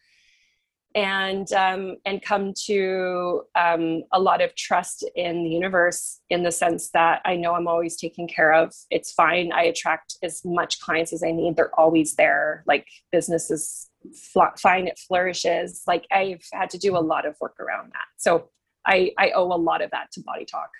and 0.97 1.53
um, 1.53 1.97
and 2.07 2.23
come 2.23 2.55
to 2.65 3.43
um, 3.55 4.03
a 4.13 4.19
lot 4.19 4.41
of 4.41 4.55
trust 4.57 5.05
in 5.15 5.45
the 5.45 5.51
universe 5.51 6.21
in 6.31 6.43
the 6.43 6.51
sense 6.51 6.89
that 6.95 7.21
I 7.27 7.37
know 7.37 7.55
I'm 7.55 7.69
always 7.69 7.97
taken 7.97 8.27
care 8.27 8.55
of. 8.55 8.73
It's 8.91 9.13
fine. 9.13 9.53
I 9.53 9.65
attract 9.65 10.17
as 10.23 10.41
much 10.45 10.81
clients 10.81 11.13
as 11.13 11.23
I 11.23 11.33
need. 11.33 11.55
They're 11.55 11.79
always 11.79 12.15
there. 12.15 12.65
Like 12.67 12.87
business 13.13 13.51
is 13.51 13.91
fl- 14.33 14.57
fine. 14.59 14.89
It 14.89 14.99
flourishes. 14.99 15.83
Like 15.87 16.07
I've 16.11 16.43
had 16.55 16.71
to 16.71 16.79
do 16.79 16.97
a 16.97 16.99
lot 16.99 17.27
of 17.27 17.37
work 17.43 17.61
around 17.61 17.93
that. 17.93 18.07
So 18.17 18.49
I 18.87 19.13
I 19.19 19.33
owe 19.33 19.53
a 19.53 19.61
lot 19.61 19.83
of 19.83 19.91
that 19.91 20.11
to 20.13 20.23
Body 20.23 20.47
Talk. 20.47 20.71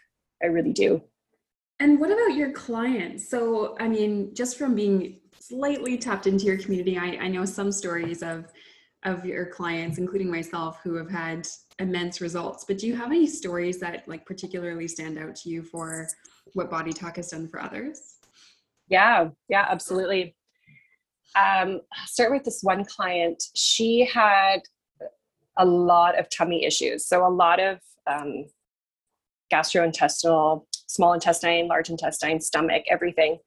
I 0.43 0.47
really 0.47 0.73
do. 0.73 1.03
And 1.79 2.01
what 2.01 2.11
about 2.11 2.35
your 2.35 2.53
clients? 2.53 3.29
So, 3.29 3.77
I 3.79 3.87
mean, 3.87 4.35
just 4.35 4.57
from 4.57 4.75
being 4.75 5.19
slightly 5.39 5.99
tapped 5.99 6.27
into 6.27 6.47
your 6.47 6.57
community, 6.57 6.97
I, 6.97 7.19
I 7.25 7.29
know 7.29 7.45
some 7.45 7.71
stories 7.71 8.23
of 8.23 8.51
of 9.07 9.25
your 9.25 9.47
clients, 9.47 9.99
including 9.99 10.31
myself, 10.31 10.81
who 10.83 10.95
have 10.95 11.09
had 11.09 11.47
immense 11.79 12.21
results. 12.21 12.65
But 12.65 12.79
do 12.79 12.87
you 12.87 12.97
have 12.97 13.11
any 13.11 13.27
stories 13.27 13.79
that 13.79 14.07
like 14.07 14.27
particularly 14.27 14.89
stand 14.89 15.17
out 15.19 15.37
to 15.37 15.49
you 15.49 15.63
for 15.63 16.09
what 16.53 16.71
Body 16.71 16.93
Talk 16.93 17.17
has 17.17 17.29
done 17.29 17.49
for 17.49 17.63
others? 17.63 18.17
Yeah, 18.89 19.31
yeah, 19.49 19.67
absolutely. 19.69 20.37
Um, 21.37 21.81
start 22.07 22.33
with 22.33 22.45
this 22.45 22.63
one 22.63 22.85
client. 22.85 23.43
She 23.55 24.05
had 24.05 24.61
a 25.57 25.65
lot 25.65 26.19
of 26.19 26.29
tummy 26.29 26.65
issues. 26.65 27.07
So 27.07 27.27
a 27.27 27.31
lot 27.31 27.61
of 27.61 27.79
um, 28.07 28.47
gastrointestinal, 29.53 30.65
small 30.87 31.13
intestine, 31.13 31.69
large 31.69 31.91
intestine, 31.91 32.41
stomach, 32.41 32.85
everything. 32.91 33.39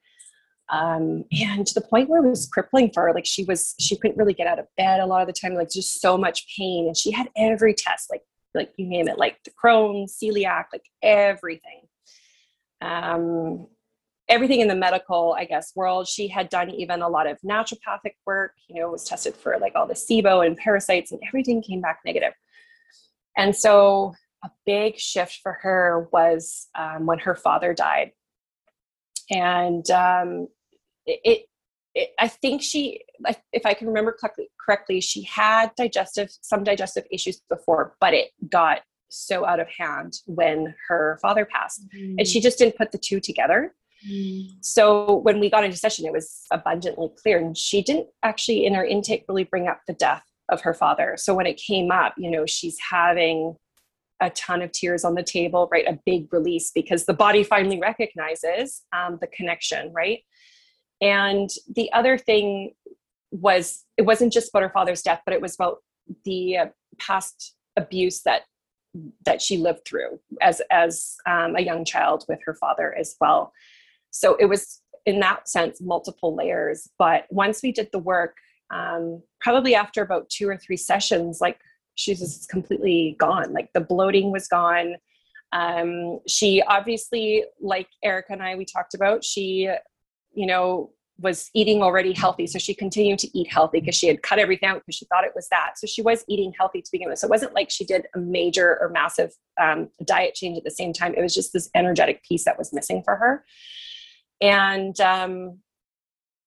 Um, 0.71 1.25
and 1.31 1.65
to 1.65 1.73
the 1.73 1.81
point 1.81 2.09
where 2.09 2.23
it 2.23 2.29
was 2.29 2.47
crippling 2.47 2.91
for 2.93 3.03
her, 3.03 3.13
like 3.13 3.25
she 3.25 3.43
was, 3.43 3.75
she 3.79 3.95
couldn't 3.95 4.17
really 4.17 4.33
get 4.33 4.47
out 4.47 4.59
of 4.59 4.67
bed 4.77 4.99
a 4.99 5.05
lot 5.05 5.21
of 5.21 5.27
the 5.27 5.33
time, 5.33 5.55
like 5.55 5.71
just 5.71 5.99
so 5.99 6.17
much 6.17 6.45
pain. 6.55 6.87
And 6.87 6.95
she 6.95 7.11
had 7.11 7.29
every 7.35 7.73
test, 7.73 8.09
like, 8.11 8.21
like 8.53 8.71
you 8.77 8.85
name 8.87 9.07
it, 9.07 9.17
like 9.17 9.37
the 9.43 9.51
Crohn's, 9.51 10.17
celiac, 10.21 10.65
like 10.71 10.85
everything. 11.01 11.81
Um, 12.81 13.67
everything 14.29 14.61
in 14.61 14.67
the 14.67 14.75
medical, 14.75 15.35
I 15.37 15.45
guess, 15.45 15.75
world. 15.75 16.07
She 16.07 16.27
had 16.27 16.49
done 16.49 16.69
even 16.69 17.01
a 17.01 17.09
lot 17.09 17.27
of 17.27 17.39
naturopathic 17.41 18.13
work, 18.25 18.53
you 18.67 18.79
know, 18.79 18.89
was 18.89 19.03
tested 19.03 19.35
for 19.35 19.57
like 19.59 19.73
all 19.75 19.87
the 19.87 19.95
SIBO 19.95 20.45
and 20.45 20.55
parasites, 20.55 21.11
and 21.11 21.19
everything 21.27 21.63
came 21.63 21.81
back 21.81 21.99
negative. 22.05 22.33
And 23.35 23.55
so 23.55 24.13
a 24.43 24.51
big 24.65 24.97
shift 24.97 25.39
for 25.41 25.53
her 25.61 26.07
was 26.13 26.67
um, 26.75 27.05
when 27.05 27.19
her 27.19 27.35
father 27.35 27.73
died. 27.73 28.11
And 29.31 29.89
um, 29.91 30.47
it, 31.09 31.45
it, 31.95 32.09
I 32.19 32.27
think 32.27 32.61
she, 32.61 33.01
if 33.51 33.65
I 33.65 33.73
can 33.73 33.87
remember 33.87 34.15
correctly, 34.19 34.49
correctly, 34.63 35.01
she 35.01 35.23
had 35.23 35.71
digestive, 35.75 36.29
some 36.41 36.63
digestive 36.63 37.05
issues 37.11 37.41
before, 37.49 37.95
but 37.99 38.13
it 38.13 38.29
got 38.49 38.81
so 39.09 39.45
out 39.45 39.59
of 39.59 39.67
hand 39.67 40.19
when 40.27 40.75
her 40.87 41.17
father 41.21 41.45
passed. 41.45 41.87
Mm-hmm. 41.89 42.19
And 42.19 42.27
she 42.27 42.39
just 42.39 42.59
didn't 42.59 42.77
put 42.77 42.91
the 42.91 42.99
two 42.99 43.19
together. 43.19 43.73
Mm. 44.09 44.51
So 44.61 45.15
when 45.15 45.39
we 45.39 45.49
got 45.49 45.63
into 45.63 45.77
session, 45.77 46.05
it 46.05 46.13
was 46.13 46.45
abundantly 46.51 47.09
clear. 47.21 47.37
And 47.39 47.57
she 47.57 47.81
didn't 47.81 48.07
actually, 48.23 48.65
in 48.65 48.75
her 48.75 48.85
intake, 48.85 49.25
really 49.27 49.43
bring 49.43 49.67
up 49.67 49.81
the 49.87 49.93
death 49.93 50.23
of 50.49 50.61
her 50.61 50.73
father. 50.73 51.15
So 51.17 51.33
when 51.33 51.47
it 51.47 51.57
came 51.57 51.91
up, 51.91 52.13
you 52.17 52.29
know, 52.29 52.45
she's 52.45 52.77
having 52.79 53.55
a 54.21 54.29
ton 54.31 54.61
of 54.61 54.71
tears 54.71 55.05
on 55.05 55.15
the 55.15 55.23
table, 55.23 55.69
right? 55.71 55.87
A 55.87 55.99
big 56.05 56.31
release 56.33 56.71
because 56.73 57.05
the 57.05 57.13
body 57.13 57.43
finally 57.43 57.79
recognizes 57.79 58.83
um, 58.93 59.17
the 59.21 59.27
connection, 59.27 59.91
right? 59.93 60.19
And 61.01 61.49
the 61.75 61.91
other 61.93 62.17
thing 62.17 62.73
was, 63.31 63.85
it 63.97 64.03
wasn't 64.03 64.33
just 64.33 64.49
about 64.49 64.63
her 64.63 64.69
father's 64.69 65.01
death, 65.01 65.21
but 65.25 65.33
it 65.33 65.41
was 65.41 65.55
about 65.55 65.77
the 66.25 66.57
past 66.97 67.55
abuse 67.77 68.21
that 68.23 68.43
that 69.23 69.41
she 69.41 69.57
lived 69.57 69.85
through 69.85 70.19
as 70.41 70.61
as 70.71 71.15
um, 71.27 71.55
a 71.55 71.61
young 71.61 71.85
child 71.85 72.25
with 72.27 72.39
her 72.43 72.55
father 72.55 72.95
as 72.95 73.15
well. 73.21 73.53
So 74.11 74.35
it 74.35 74.45
was 74.45 74.81
in 75.05 75.19
that 75.19 75.47
sense 75.47 75.79
multiple 75.79 76.35
layers. 76.35 76.89
But 76.97 77.25
once 77.29 77.61
we 77.61 77.71
did 77.71 77.89
the 77.91 77.99
work 77.99 78.35
um, 78.71 79.21
probably 79.41 79.73
after 79.75 80.01
about 80.01 80.29
two 80.29 80.47
or 80.47 80.57
three 80.57 80.77
sessions 80.77 81.39
like 81.41 81.59
she's 81.95 82.19
just 82.19 82.49
completely 82.49 83.15
gone. 83.19 83.51
Like 83.51 83.69
the 83.73 83.81
bloating 83.81 84.31
was 84.31 84.47
gone. 84.47 84.95
Um, 85.51 86.19
she 86.27 86.61
obviously 86.61 87.43
like 87.59 87.87
erica 88.03 88.33
and 88.33 88.43
i 88.43 88.55
we 88.55 88.65
talked 88.65 88.93
about 88.93 89.23
she 89.23 89.67
you 90.33 90.45
know 90.45 90.91
was 91.21 91.49
eating 91.53 91.81
already 91.81 92.13
healthy. 92.13 92.47
So 92.47 92.59
she 92.59 92.73
continued 92.73 93.19
to 93.19 93.37
eat 93.37 93.51
healthy 93.51 93.79
because 93.79 93.95
she 93.95 94.07
had 94.07 94.23
cut 94.23 94.39
everything 94.39 94.69
out 94.69 94.81
because 94.85 94.95
she 94.95 95.05
thought 95.05 95.25
it 95.25 95.33
was 95.35 95.47
that. 95.49 95.73
So 95.77 95.85
she 95.85 96.01
was 96.01 96.23
eating 96.27 96.53
healthy 96.57 96.81
to 96.81 96.91
begin 96.91 97.09
with. 97.09 97.19
So 97.19 97.27
it 97.27 97.31
wasn't 97.31 97.53
like 97.53 97.69
she 97.69 97.85
did 97.85 98.07
a 98.15 98.19
major 98.19 98.77
or 98.79 98.89
massive 98.89 99.33
um, 99.59 99.89
diet 100.05 100.35
change 100.35 100.57
at 100.57 100.63
the 100.63 100.71
same 100.71 100.93
time. 100.93 101.13
It 101.13 101.21
was 101.21 101.35
just 101.35 101.53
this 101.53 101.69
energetic 101.75 102.23
piece 102.23 102.45
that 102.45 102.57
was 102.57 102.73
missing 102.73 103.03
for 103.03 103.15
her. 103.15 103.43
And 104.41 104.99
um 105.01 105.59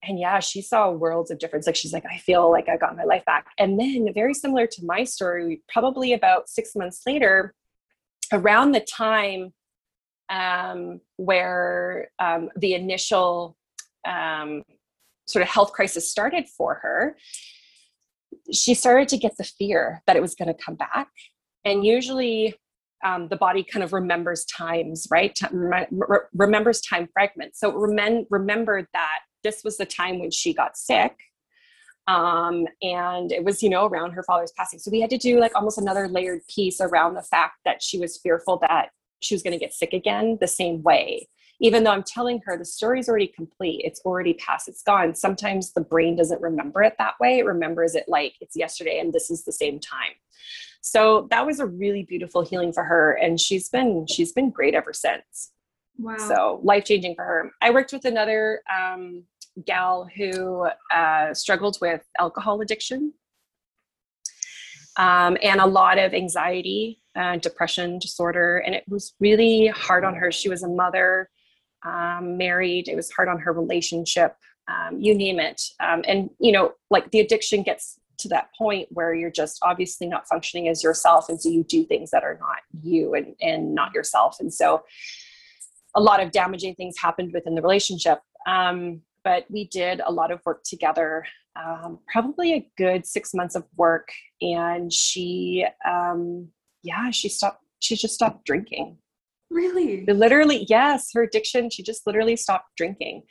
and 0.05 0.18
yeah 0.18 0.41
she 0.41 0.62
saw 0.62 0.91
worlds 0.91 1.30
of 1.30 1.39
difference. 1.39 1.66
Like 1.66 1.76
she's 1.76 1.93
like 1.93 2.07
i 2.11 2.16
feel 2.16 2.51
like 2.51 2.68
i 2.68 2.76
got 2.76 2.97
my 2.97 3.05
life 3.05 3.24
back. 3.26 3.47
And 3.59 3.78
then 3.78 4.09
very 4.14 4.35
similar 4.35 4.66
to 4.66 4.85
my 4.85 5.05
story 5.05 5.62
probably 5.68 6.14
about 6.14 6.49
six 6.49 6.74
months 6.74 7.03
later 7.07 7.55
around 8.33 8.72
the 8.72 8.80
time 8.80 9.53
um, 10.30 11.01
where 11.16 12.11
um, 12.18 12.49
the 12.57 12.72
initial 12.72 13.57
um, 14.07 14.63
sort 15.27 15.43
of 15.43 15.49
health 15.49 15.73
crisis 15.73 16.11
started 16.11 16.49
for 16.49 16.75
her 16.77 17.17
she 18.53 18.75
started 18.75 19.09
to 19.09 19.17
get 19.17 19.37
the 19.37 19.45
fear 19.45 20.03
that 20.07 20.17
it 20.17 20.23
was 20.23 20.35
going 20.35 20.49
to 20.49 20.65
come 20.65 20.75
back 20.75 21.09
and 21.65 21.85
usually 21.85 22.55
um, 23.05 23.29
the 23.29 23.37
body 23.37 23.65
kind 23.65 23.83
of 23.83 23.93
remembers 23.93 24.45
times, 24.45 25.09
right? 25.11 25.39
Re- 25.51 26.19
remembers 26.35 26.81
time 26.81 27.09
fragments. 27.13 27.59
So 27.59 27.73
remem- 27.73 28.27
remembered 28.31 28.87
that 28.93 29.21
this 29.43 29.63
was 29.65 29.77
the 29.77 29.87
time 29.87 30.21
when 30.21 30.31
she 30.31 30.55
got 30.55 30.77
sick. 30.77 31.17
Um, 32.09 32.67
and 32.81 33.31
it 33.31 33.45
was, 33.45 33.63
you 33.63 33.71
know, 33.71 33.87
around 33.87 34.13
her 34.13 34.23
father's 34.25 34.53
passing. 34.57 34.79
So 34.79 34.91
we 34.91 35.01
had 35.01 35.11
to 35.11 35.19
do 35.19 35.39
like 35.39 35.55
almost 35.55 35.79
another 35.79 36.09
layered 36.09 36.43
piece 36.49 36.81
around 36.81 37.15
the 37.15 37.23
fact 37.23 37.55
that 37.65 37.83
she 37.83 37.99
was 37.99 38.19
fearful 38.19 38.59
that 38.59 38.91
she 39.21 39.35
was 39.35 39.43
going 39.43 39.53
to 39.53 39.59
get 39.59 39.73
sick 39.73 39.93
again 39.93 40.39
the 40.41 40.49
same 40.49 40.83
way. 40.83 41.29
Even 41.63 41.85
though 41.85 41.93
I'm 41.93 42.03
telling 42.03 42.41
her 42.45 42.59
the 42.59 42.65
story's 42.65 43.09
already 43.09 43.29
complete, 43.29 43.83
it's 43.85 44.01
already 44.01 44.35
past, 44.35 44.69
it's 44.69 44.83
gone. 44.83 45.15
Sometimes 45.15 45.73
the 45.73 45.81
brain 45.81 46.17
doesn't 46.17 46.43
remember 46.43 46.83
it 46.83 46.97
that 46.99 47.15
way. 47.21 47.39
It 47.39 47.47
remembers 47.47 47.95
it 47.95 48.05
like 48.09 48.35
it's 48.41 48.57
yesterday 48.57 48.99
and 48.99 49.13
this 49.13 49.31
is 49.31 49.45
the 49.45 49.53
same 49.53 49.79
time. 49.79 50.13
So 50.81 51.29
that 51.31 51.47
was 51.47 51.61
a 51.61 51.67
really 51.67 52.03
beautiful 52.03 52.45
healing 52.45 52.73
for 52.73 52.83
her 52.83 53.13
and 53.13 53.41
she's 53.41 53.69
been 53.69 54.07
she's 54.09 54.33
been 54.33 54.51
great 54.51 54.75
ever 54.75 54.93
since. 54.93 55.53
Wow. 55.99 56.17
So 56.19 56.61
life 56.65 56.85
changing 56.85 57.15
for 57.15 57.25
her. 57.25 57.53
I 57.63 57.71
worked 57.71 57.93
with 57.93 58.05
another 58.05 58.63
um, 58.69 59.23
gal 59.65 60.09
who 60.17 60.69
uh, 60.93 61.33
struggled 61.33 61.79
with 61.81 62.03
alcohol 62.19 62.61
addiction. 62.61 63.13
Um, 64.99 65.39
and 65.43 65.61
a 65.61 65.67
lot 65.67 65.99
of 65.99 66.13
anxiety 66.13 67.01
uh, 67.15 67.37
depression 67.37 67.99
disorder 67.99 68.59
and 68.59 68.75
it 68.75 68.85
was 68.89 69.15
really 69.21 69.69
hard 69.69 70.05
on 70.05 70.15
her. 70.17 70.33
She 70.33 70.49
was 70.49 70.63
a 70.65 70.69
mother 70.69 71.31
um, 71.85 72.37
married 72.37 72.89
it 72.89 72.97
was 72.97 73.11
hard 73.11 73.28
on 73.28 73.39
her 73.39 73.53
relationship 73.53 74.37
um, 74.68 75.01
you 75.01 75.14
name 75.14 75.41
it. 75.41 75.61
Um, 75.80 76.03
and 76.07 76.30
you 76.39 76.53
know 76.53 76.72
like 76.91 77.11
the 77.11 77.20
addiction 77.20 77.62
gets 77.62 77.99
to 78.18 78.28
that 78.28 78.51
point 78.57 78.89
where 78.91 79.14
you're 79.14 79.30
just 79.30 79.59
obviously 79.62 80.07
not 80.07 80.28
functioning 80.28 80.68
as 80.68 80.83
yourself 80.83 81.28
and 81.28 81.41
so 81.41 81.49
you 81.49 81.64
do 81.64 81.85
things 81.85 82.11
that 82.11 82.22
are 82.22 82.39
not 82.39 82.59
you 82.83 83.14
and, 83.14 83.35
and 83.41 83.74
not 83.74 83.93
yourself. 83.95 84.37
And 84.39 84.53
so 84.53 84.85
a 85.95 86.01
lot 86.01 86.22
of 86.22 86.30
damaging 86.30 86.74
things 86.74 86.97
happened 86.99 87.33
within 87.33 87.55
the 87.55 87.62
relationship. 87.62 88.20
Um, 88.47 89.03
but 89.24 89.47
we 89.51 89.66
did 89.68 90.01
a 90.05 90.12
lot 90.12 90.30
of 90.30 90.41
work 90.45 90.62
together 90.64 91.24
um, 91.55 91.99
probably 92.11 92.55
a 92.55 92.70
good 92.78 93.05
six 93.07 93.35
months 93.35 93.55
of 93.55 93.64
work 93.76 94.09
and 94.41 94.93
she 94.93 95.66
um, 95.87 96.49
yeah 96.83 97.11
she 97.11 97.28
stopped 97.28 97.62
she 97.80 97.95
just 97.95 98.14
stopped 98.14 98.47
drinking 98.47 98.97
really 99.53 100.05
literally 100.07 100.67
yes 100.69 101.11
her 101.15 101.23
addiction 101.23 101.71
she 101.71 101.83
just 101.83 102.07
literally 102.07 102.37
stopped 102.37 102.71
drinking 102.77 103.23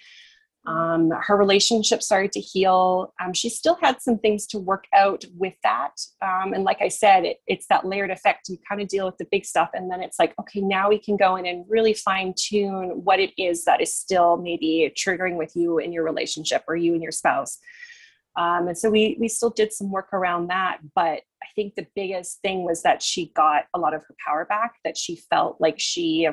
um, 0.68 1.10
her 1.28 1.36
relationship 1.36 2.04
started 2.04 2.32
to 2.34 2.40
heal. 2.40 3.14
Um, 3.20 3.34
she 3.34 3.50
still 3.50 3.78
had 3.82 4.00
some 4.02 4.20
things 4.20 4.46
to 4.48 4.60
work 4.60 4.86
out 4.94 5.24
with 5.36 5.56
that. 5.64 5.94
Um, 6.22 6.54
and 6.54 6.64
like 6.64 6.82
I 6.82 6.88
said, 6.88 7.26
it, 7.26 7.38
it's 7.48 7.66
that 7.68 7.86
layered 7.86 8.12
effect. 8.12 8.48
You 8.48 8.58
kind 8.68 8.80
of 8.80 8.88
deal 8.88 9.08
with 9.08 9.18
the 9.18 9.26
big 9.32 9.46
stuff, 9.46 9.72
and 9.74 9.90
then 9.90 10.04
it's 10.04 10.20
like, 10.20 10.36
okay, 10.40 10.62
now 10.62 10.90
we 10.90 11.00
can 11.00 11.18
go 11.18 11.36
in 11.36 11.48
and 11.48 11.66
really 11.68 11.94
fine 11.94 12.34
tune 12.38 13.02
what 13.04 13.20
it 13.20 13.32
is 13.42 13.66
that 13.66 13.82
is 13.82 13.96
still 13.96 14.38
maybe 14.38 14.94
triggering 14.96 15.36
with 15.36 15.56
you 15.56 15.80
in 15.80 15.92
your 15.92 16.04
relationship 16.04 16.64
or 16.68 16.76
you 16.76 16.94
and 16.94 17.02
your 17.02 17.12
spouse. 17.12 17.58
Um, 18.38 18.68
and 18.70 18.78
so 18.78 18.90
we 18.90 19.18
we 19.20 19.28
still 19.28 19.50
did 19.50 19.74
some 19.74 19.92
work 19.92 20.14
around 20.14 20.48
that, 20.48 20.80
but 20.96 21.22
I 21.44 21.48
think 21.56 21.76
the 21.76 21.88
biggest 21.96 22.42
thing 22.42 22.64
was 22.64 22.82
that 22.84 23.02
she 23.02 23.32
got 23.36 23.66
a 23.74 23.80
lot 23.80 23.94
of 23.94 24.04
her 24.04 24.16
power 24.26 24.46
back. 24.46 24.76
That 24.86 24.98
she 24.98 25.18
felt 25.30 25.60
like 25.60 25.80
she 25.80 26.30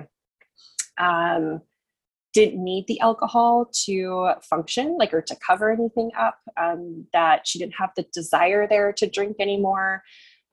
um, 0.98 1.60
didn't 2.32 2.62
need 2.62 2.86
the 2.86 3.00
alcohol 3.00 3.68
to 3.86 4.34
function, 4.48 4.96
like 4.96 5.12
or 5.12 5.22
to 5.22 5.36
cover 5.44 5.72
anything 5.72 6.10
up. 6.16 6.38
Um, 6.56 7.06
that 7.12 7.46
she 7.48 7.58
didn't 7.58 7.74
have 7.74 7.90
the 7.96 8.06
desire 8.12 8.68
there 8.68 8.92
to 8.92 9.10
drink 9.10 9.36
anymore. 9.40 10.02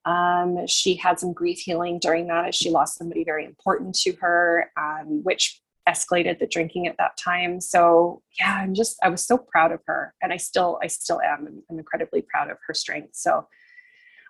Um, 0.06 0.68
she 0.68 0.96
had 0.96 1.20
some 1.20 1.34
grief 1.34 1.60
healing 1.60 2.00
during 2.00 2.28
that 2.28 2.48
as 2.48 2.56
she 2.56 2.70
lost 2.70 2.98
somebody 2.98 3.24
very 3.24 3.44
important 3.46 3.96
to 4.02 4.14
her, 4.22 4.72
um, 4.78 5.24
which 5.24 5.62
escalated 5.88 6.40
the 6.40 6.48
drinking 6.48 6.88
at 6.88 6.98
that 6.98 7.18
time. 7.18 7.62
So 7.62 8.22
yeah, 8.40 8.56
I'm 8.56 8.74
just 8.74 8.98
I 9.04 9.10
was 9.10 9.26
so 9.26 9.38
proud 9.38 9.72
of 9.72 9.82
her, 9.86 10.14
and 10.22 10.34
I 10.34 10.38
still 10.38 10.80
I 10.84 10.88
still 10.88 11.22
am. 11.22 11.48
I'm, 11.48 11.64
I'm 11.70 11.80
incredibly 11.80 12.22
proud 12.22 12.50
of 12.50 12.58
her 12.68 12.74
strength. 12.74 13.16
So. 13.16 13.48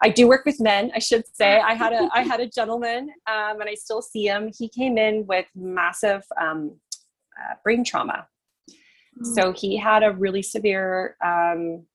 I 0.04 0.10
do 0.10 0.28
work 0.28 0.46
with 0.46 0.60
men, 0.60 0.92
I 0.94 1.00
should 1.00 1.24
say. 1.34 1.58
I 1.58 1.74
had 1.74 1.94
a 1.94 2.10
I 2.14 2.24
had 2.24 2.42
a 2.42 2.48
gentleman, 2.48 3.10
um, 3.28 3.62
and 3.62 3.70
I 3.70 3.76
still 3.76 4.02
see 4.02 4.26
him. 4.28 4.52
He 4.56 4.68
came 4.68 4.98
in 4.98 5.26
with 5.26 5.46
massive 5.56 6.22
um, 6.40 6.76
uh, 7.40 7.54
brain 7.64 7.84
trauma. 7.86 8.28
Mm-hmm. 8.70 9.34
So 9.34 9.54
he 9.54 9.78
had 9.78 10.04
a 10.04 10.12
really 10.12 10.42
severe 10.42 11.16
um, 11.24 11.86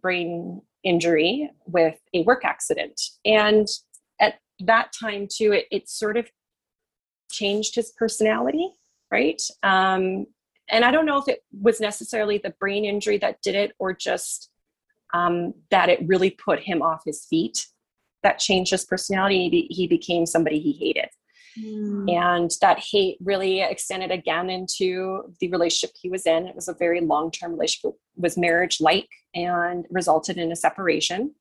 brain 0.00 0.62
injury 0.84 1.50
with 1.66 1.98
a 2.14 2.22
work 2.22 2.44
accident. 2.44 3.00
And 3.24 3.66
at 4.20 4.38
that 4.60 4.92
time, 4.98 5.26
too, 5.30 5.52
it, 5.52 5.66
it 5.70 5.88
sort 5.88 6.16
of 6.16 6.30
changed 7.30 7.74
his 7.74 7.92
personality, 7.92 8.70
right? 9.10 9.40
Um, 9.62 10.26
and 10.68 10.84
I 10.84 10.90
don't 10.90 11.06
know 11.06 11.18
if 11.18 11.28
it 11.28 11.44
was 11.52 11.80
necessarily 11.80 12.38
the 12.38 12.54
brain 12.58 12.84
injury 12.84 13.18
that 13.18 13.40
did 13.42 13.54
it 13.54 13.72
or 13.78 13.92
just 13.92 14.50
um, 15.14 15.54
that 15.70 15.88
it 15.88 16.06
really 16.06 16.30
put 16.30 16.60
him 16.60 16.82
off 16.82 17.02
his 17.04 17.24
feet 17.24 17.66
that 18.22 18.38
changed 18.38 18.72
his 18.72 18.84
personality. 18.84 19.68
He 19.70 19.86
became 19.86 20.26
somebody 20.26 20.58
he 20.58 20.72
hated. 20.72 21.08
Mm. 21.58 22.12
and 22.12 22.50
that 22.60 22.78
hate 22.78 23.16
really 23.24 23.62
extended 23.62 24.10
again 24.10 24.50
into 24.50 25.32
the 25.40 25.48
relationship 25.48 25.96
he 25.98 26.10
was 26.10 26.26
in. 26.26 26.46
It 26.46 26.54
was 26.54 26.68
a 26.68 26.74
very 26.74 27.00
long-term 27.00 27.52
relationship. 27.52 27.94
It 27.94 28.20
was 28.20 28.36
marriage 28.36 28.78
like 28.78 29.08
and 29.34 29.86
resulted 29.90 30.36
in 30.36 30.52
a 30.52 30.56
separation. 30.56 31.34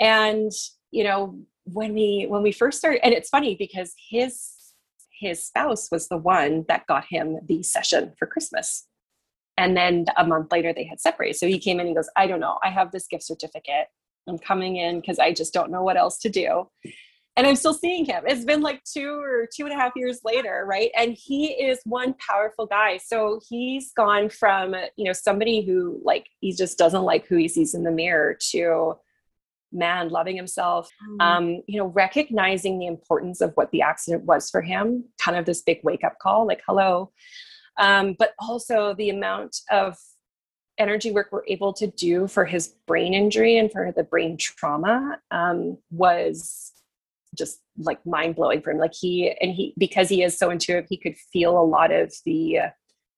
And 0.00 0.50
you 0.90 1.04
know 1.04 1.38
when 1.72 1.94
we 1.94 2.26
when 2.28 2.42
we 2.42 2.52
first 2.52 2.78
started 2.78 3.04
and 3.04 3.14
it's 3.14 3.28
funny 3.28 3.54
because 3.54 3.94
his 4.10 4.50
his 5.20 5.44
spouse 5.46 5.88
was 5.92 6.08
the 6.08 6.16
one 6.16 6.64
that 6.68 6.86
got 6.86 7.04
him 7.08 7.38
the 7.46 7.62
session 7.62 8.12
for 8.18 8.26
christmas. 8.26 8.86
And 9.58 9.76
then 9.76 10.06
a 10.16 10.26
month 10.26 10.50
later 10.52 10.72
they 10.72 10.84
had 10.84 11.00
separated. 11.00 11.36
So 11.36 11.46
he 11.46 11.58
came 11.58 11.80
in 11.80 11.86
and 11.86 11.96
goes 11.96 12.08
i 12.16 12.26
don't 12.26 12.40
know. 12.40 12.58
I 12.64 12.70
have 12.70 12.90
this 12.90 13.06
gift 13.06 13.24
certificate. 13.24 13.86
I'm 14.28 14.38
coming 14.38 14.76
in 14.76 15.00
because 15.00 15.18
i 15.18 15.32
just 15.32 15.52
don't 15.52 15.70
know 15.70 15.82
what 15.82 15.96
else 15.96 16.18
to 16.20 16.28
do. 16.28 16.68
And 17.36 17.46
i'm 17.46 17.56
still 17.56 17.74
seeing 17.74 18.04
him. 18.04 18.24
It's 18.26 18.44
been 18.44 18.62
like 18.62 18.82
two 18.84 19.20
or 19.20 19.46
two 19.54 19.64
and 19.64 19.72
a 19.72 19.76
half 19.76 19.92
years 19.96 20.20
later 20.24 20.64
right? 20.66 20.90
And 20.96 21.12
he 21.12 21.52
is 21.52 21.80
one 21.84 22.14
powerful 22.26 22.66
guy. 22.66 22.96
So 22.96 23.40
he's 23.48 23.92
gone 23.92 24.30
from 24.30 24.74
you 24.96 25.04
know 25.04 25.12
somebody 25.12 25.64
who 25.64 26.00
like 26.02 26.26
he 26.40 26.54
just 26.54 26.78
doesn't 26.78 27.02
like 27.02 27.26
who 27.26 27.36
he 27.36 27.48
sees 27.48 27.74
in 27.74 27.84
the 27.84 27.90
mirror 27.90 28.36
to 28.52 28.94
man 29.72 30.08
loving 30.08 30.36
himself 30.36 30.88
mm. 31.08 31.22
um, 31.22 31.62
you 31.66 31.78
know 31.78 31.86
recognizing 31.86 32.78
the 32.78 32.86
importance 32.86 33.40
of 33.40 33.52
what 33.54 33.70
the 33.70 33.82
accident 33.82 34.24
was 34.24 34.50
for 34.50 34.62
him 34.62 35.04
kind 35.18 35.36
of 35.36 35.46
this 35.46 35.62
big 35.62 35.80
wake 35.82 36.04
up 36.04 36.18
call 36.20 36.46
like 36.46 36.62
hello 36.66 37.10
um, 37.78 38.14
but 38.18 38.34
also 38.38 38.94
the 38.94 39.10
amount 39.10 39.56
of 39.70 39.96
energy 40.78 41.10
work 41.12 41.28
we're 41.30 41.46
able 41.46 41.72
to 41.74 41.86
do 41.86 42.26
for 42.26 42.44
his 42.44 42.74
brain 42.86 43.14
injury 43.14 43.58
and 43.58 43.70
for 43.70 43.92
the 43.94 44.02
brain 44.02 44.36
trauma 44.36 45.18
um, 45.30 45.76
was 45.90 46.72
just 47.36 47.60
like 47.78 48.04
mind 48.04 48.34
blowing 48.34 48.60
for 48.60 48.70
him. 48.70 48.78
Like 48.78 48.94
he 48.98 49.34
and 49.40 49.52
he 49.52 49.74
because 49.78 50.08
he 50.08 50.22
is 50.22 50.36
so 50.36 50.50
intuitive, 50.50 50.86
he 50.88 50.96
could 50.96 51.16
feel 51.32 51.60
a 51.60 51.62
lot 51.62 51.92
of 51.92 52.12
the 52.24 52.58
uh, 52.58 52.68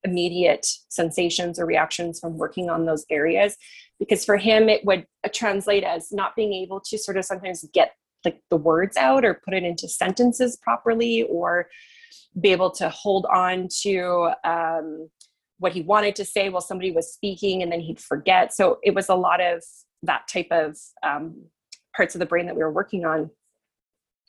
immediate 0.03 0.65
sensations 0.89 1.59
or 1.59 1.65
reactions 1.65 2.19
from 2.19 2.37
working 2.37 2.69
on 2.69 2.85
those 2.85 3.05
areas. 3.09 3.55
Because 3.99 4.25
for 4.25 4.37
him, 4.37 4.69
it 4.69 4.83
would 4.85 5.05
uh, 5.23 5.29
translate 5.33 5.83
as 5.83 6.11
not 6.11 6.35
being 6.35 6.53
able 6.53 6.79
to 6.81 6.97
sort 6.97 7.17
of 7.17 7.25
sometimes 7.25 7.65
get 7.73 7.91
like 8.25 8.41
the 8.49 8.57
words 8.57 8.97
out 8.97 9.25
or 9.25 9.41
put 9.45 9.53
it 9.53 9.63
into 9.63 9.87
sentences 9.87 10.57
properly 10.57 11.23
or 11.23 11.67
be 12.39 12.51
able 12.51 12.71
to 12.71 12.89
hold 12.89 13.25
on 13.33 13.67
to 13.81 14.31
um, 14.43 15.09
what 15.59 15.73
he 15.73 15.81
wanted 15.81 16.15
to 16.15 16.25
say 16.25 16.49
while 16.49 16.61
somebody 16.61 16.91
was 16.91 17.13
speaking 17.13 17.61
and 17.61 17.71
then 17.71 17.79
he'd 17.79 17.99
forget. 17.99 18.53
So 18.53 18.79
it 18.83 18.93
was 18.93 19.09
a 19.09 19.15
lot 19.15 19.41
of 19.41 19.63
that 20.03 20.27
type 20.27 20.47
of 20.51 20.77
um, 21.03 21.43
parts 21.95 22.15
of 22.15 22.19
the 22.19 22.25
brain 22.25 22.45
that 22.47 22.55
we 22.55 22.63
were 22.63 22.71
working 22.71 23.05
on. 23.05 23.29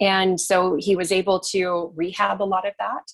And 0.01 0.41
so 0.41 0.77
he 0.79 0.97
was 0.97 1.13
able 1.13 1.41
to 1.41 1.93
rehab 1.95 2.43
a 2.43 2.45
lot 2.45 2.67
of 2.67 2.75
that 2.79 3.13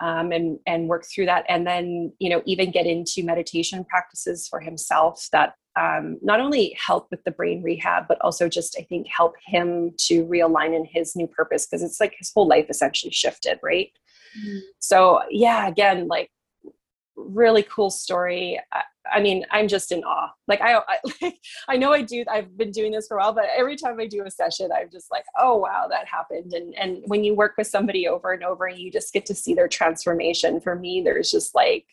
um, 0.00 0.32
and 0.32 0.58
and 0.66 0.88
work 0.88 1.04
through 1.06 1.26
that 1.26 1.44
and 1.48 1.66
then 1.66 2.12
you 2.18 2.28
know 2.28 2.42
even 2.46 2.70
get 2.70 2.86
into 2.86 3.22
meditation 3.22 3.84
practices 3.84 4.48
for 4.48 4.60
himself 4.60 5.28
that 5.32 5.54
um, 5.76 6.18
not 6.22 6.40
only 6.40 6.76
help 6.78 7.08
with 7.10 7.24
the 7.24 7.30
brain 7.30 7.62
rehab, 7.62 8.06
but 8.08 8.20
also 8.20 8.48
just 8.48 8.76
I 8.78 8.82
think 8.82 9.08
help 9.08 9.34
him 9.44 9.92
to 10.06 10.24
realign 10.26 10.74
in 10.74 10.84
his 10.84 11.16
new 11.16 11.26
purpose 11.26 11.66
because 11.66 11.82
it's 11.82 12.00
like 12.00 12.14
his 12.16 12.30
whole 12.32 12.46
life 12.46 12.66
essentially 12.68 13.10
shifted, 13.10 13.58
right? 13.62 13.90
Mm-hmm. 14.38 14.58
So 14.78 15.22
yeah, 15.30 15.66
again, 15.66 16.06
like 16.06 16.30
really 17.16 17.64
cool 17.64 17.90
story. 17.90 18.60
I, 19.12 19.20
mean, 19.20 19.44
I'm 19.50 19.68
just 19.68 19.92
in 19.92 20.02
awe. 20.04 20.30
Like 20.48 20.60
I, 20.60 20.76
I, 20.76 20.98
like, 21.22 21.38
I 21.68 21.76
know 21.76 21.92
I 21.92 22.02
do. 22.02 22.24
I've 22.30 22.56
been 22.56 22.70
doing 22.70 22.92
this 22.92 23.06
for 23.06 23.18
a 23.18 23.20
while, 23.20 23.32
but 23.32 23.46
every 23.56 23.76
time 23.76 23.98
I 24.00 24.06
do 24.06 24.24
a 24.24 24.30
session, 24.30 24.70
I'm 24.72 24.90
just 24.90 25.10
like, 25.10 25.24
oh 25.38 25.56
wow, 25.56 25.86
that 25.90 26.06
happened. 26.06 26.52
And 26.52 26.74
and 26.74 27.02
when 27.06 27.24
you 27.24 27.34
work 27.34 27.54
with 27.58 27.66
somebody 27.66 28.08
over 28.08 28.32
and 28.32 28.44
over, 28.44 28.66
and 28.66 28.78
you 28.78 28.90
just 28.90 29.12
get 29.12 29.26
to 29.26 29.34
see 29.34 29.54
their 29.54 29.68
transformation. 29.68 30.60
For 30.60 30.74
me, 30.74 31.02
there's 31.02 31.30
just 31.30 31.54
like 31.54 31.86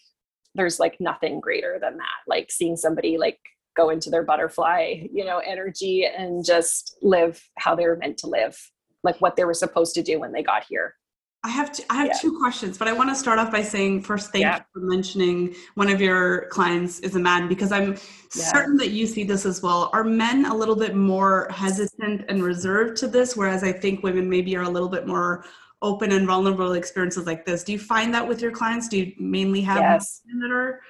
there's 0.56 0.80
like 0.80 1.00
nothing 1.00 1.40
greater 1.40 1.80
than 1.82 1.98
that. 1.98 2.28
Like 2.28 2.52
seeing 2.52 2.76
somebody 2.76 3.18
like 3.18 3.40
go 3.76 3.90
into 3.90 4.10
their 4.10 4.24
butterfly 4.24 5.08
you 5.12 5.24
know 5.24 5.40
energy 5.40 6.06
and 6.06 6.44
just 6.44 6.98
live 7.02 7.42
how 7.58 7.76
they 7.76 7.88
were 7.88 7.96
meant 7.96 8.18
to 8.18 8.28
live 8.28 8.72
like 9.04 9.20
what 9.22 9.36
they 9.36 9.46
were 9.46 9.54
supposed 9.54 9.96
to 9.96 10.04
do 10.04 10.20
when 10.20 10.32
they 10.32 10.44
got 10.44 10.64
here 10.68 10.96
I 11.44 11.50
have 11.50 11.72
two, 11.72 11.84
I 11.90 11.96
have 11.96 12.08
yeah. 12.08 12.20
two 12.22 12.38
questions, 12.38 12.78
but 12.78 12.88
I 12.88 12.94
want 12.94 13.10
to 13.10 13.16
start 13.16 13.40
off 13.40 13.52
by 13.52 13.64
saying 13.64 14.04
first, 14.04 14.32
thank 14.32 14.44
yeah. 14.44 14.58
you 14.58 14.64
for 14.74 14.82
mentioning 14.82 15.56
one 15.74 15.90
of 15.90 16.00
your 16.00 16.46
clients 16.50 17.00
is 17.00 17.16
a 17.16 17.20
man 17.20 17.48
because 17.48 17.72
I'm 17.72 17.94
yeah. 17.94 17.98
certain 18.30 18.78
that 18.78 18.92
you 18.92 19.08
see 19.08 19.24
this 19.24 19.44
as 19.46 19.64
well. 19.64 19.90
Are 19.92 20.04
men 20.04 20.46
a 20.46 20.56
little 20.56 20.76
bit 20.76 20.96
more 20.96 21.48
hesitant 21.50 22.26
and 22.30 22.44
reserved 22.44 22.96
to 22.98 23.08
this, 23.08 23.36
whereas 23.36 23.64
I 23.64 23.72
think 23.72 24.04
women 24.04 24.30
maybe 24.30 24.56
are 24.56 24.64
a 24.64 24.70
little 24.70 24.90
bit 24.90 25.08
more 25.08 25.44
open 25.82 26.12
and 26.12 26.28
vulnerable 26.28 26.74
experiences 26.74 27.26
like 27.26 27.44
this? 27.44 27.64
Do 27.64 27.72
you 27.72 27.80
find 27.80 28.14
that 28.14 28.28
with 28.28 28.40
your 28.40 28.52
clients? 28.52 28.88
Do 28.88 29.00
you 29.00 29.14
mainly 29.18 29.62
have 29.62 29.80
yes. 29.80 30.22
men 30.28 30.42
that 30.42 30.56
are? 30.56 30.82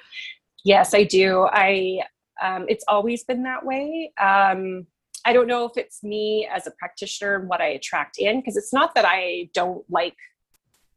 Yes, 0.66 0.94
I 0.94 1.06
do. 1.06 1.48
I 1.50 2.02
um, 2.44 2.66
it's 2.68 2.84
always 2.90 3.24
been 3.24 3.44
that 3.44 3.66
way. 3.66 4.12
Um, 4.20 4.86
I 5.26 5.32
don't 5.34 5.48
know 5.48 5.66
if 5.66 5.78
it's 5.78 6.04
me 6.04 6.50
as 6.54 6.68
a 6.68 6.72
practitioner 6.72 7.36
and 7.36 7.48
what 7.48 7.62
I 7.62 7.68
attract 7.68 8.18
in, 8.18 8.42
because 8.42 8.58
it's 8.58 8.74
not 8.74 8.96
that 8.96 9.06
I 9.08 9.50
don't 9.54 9.86
like 9.90 10.16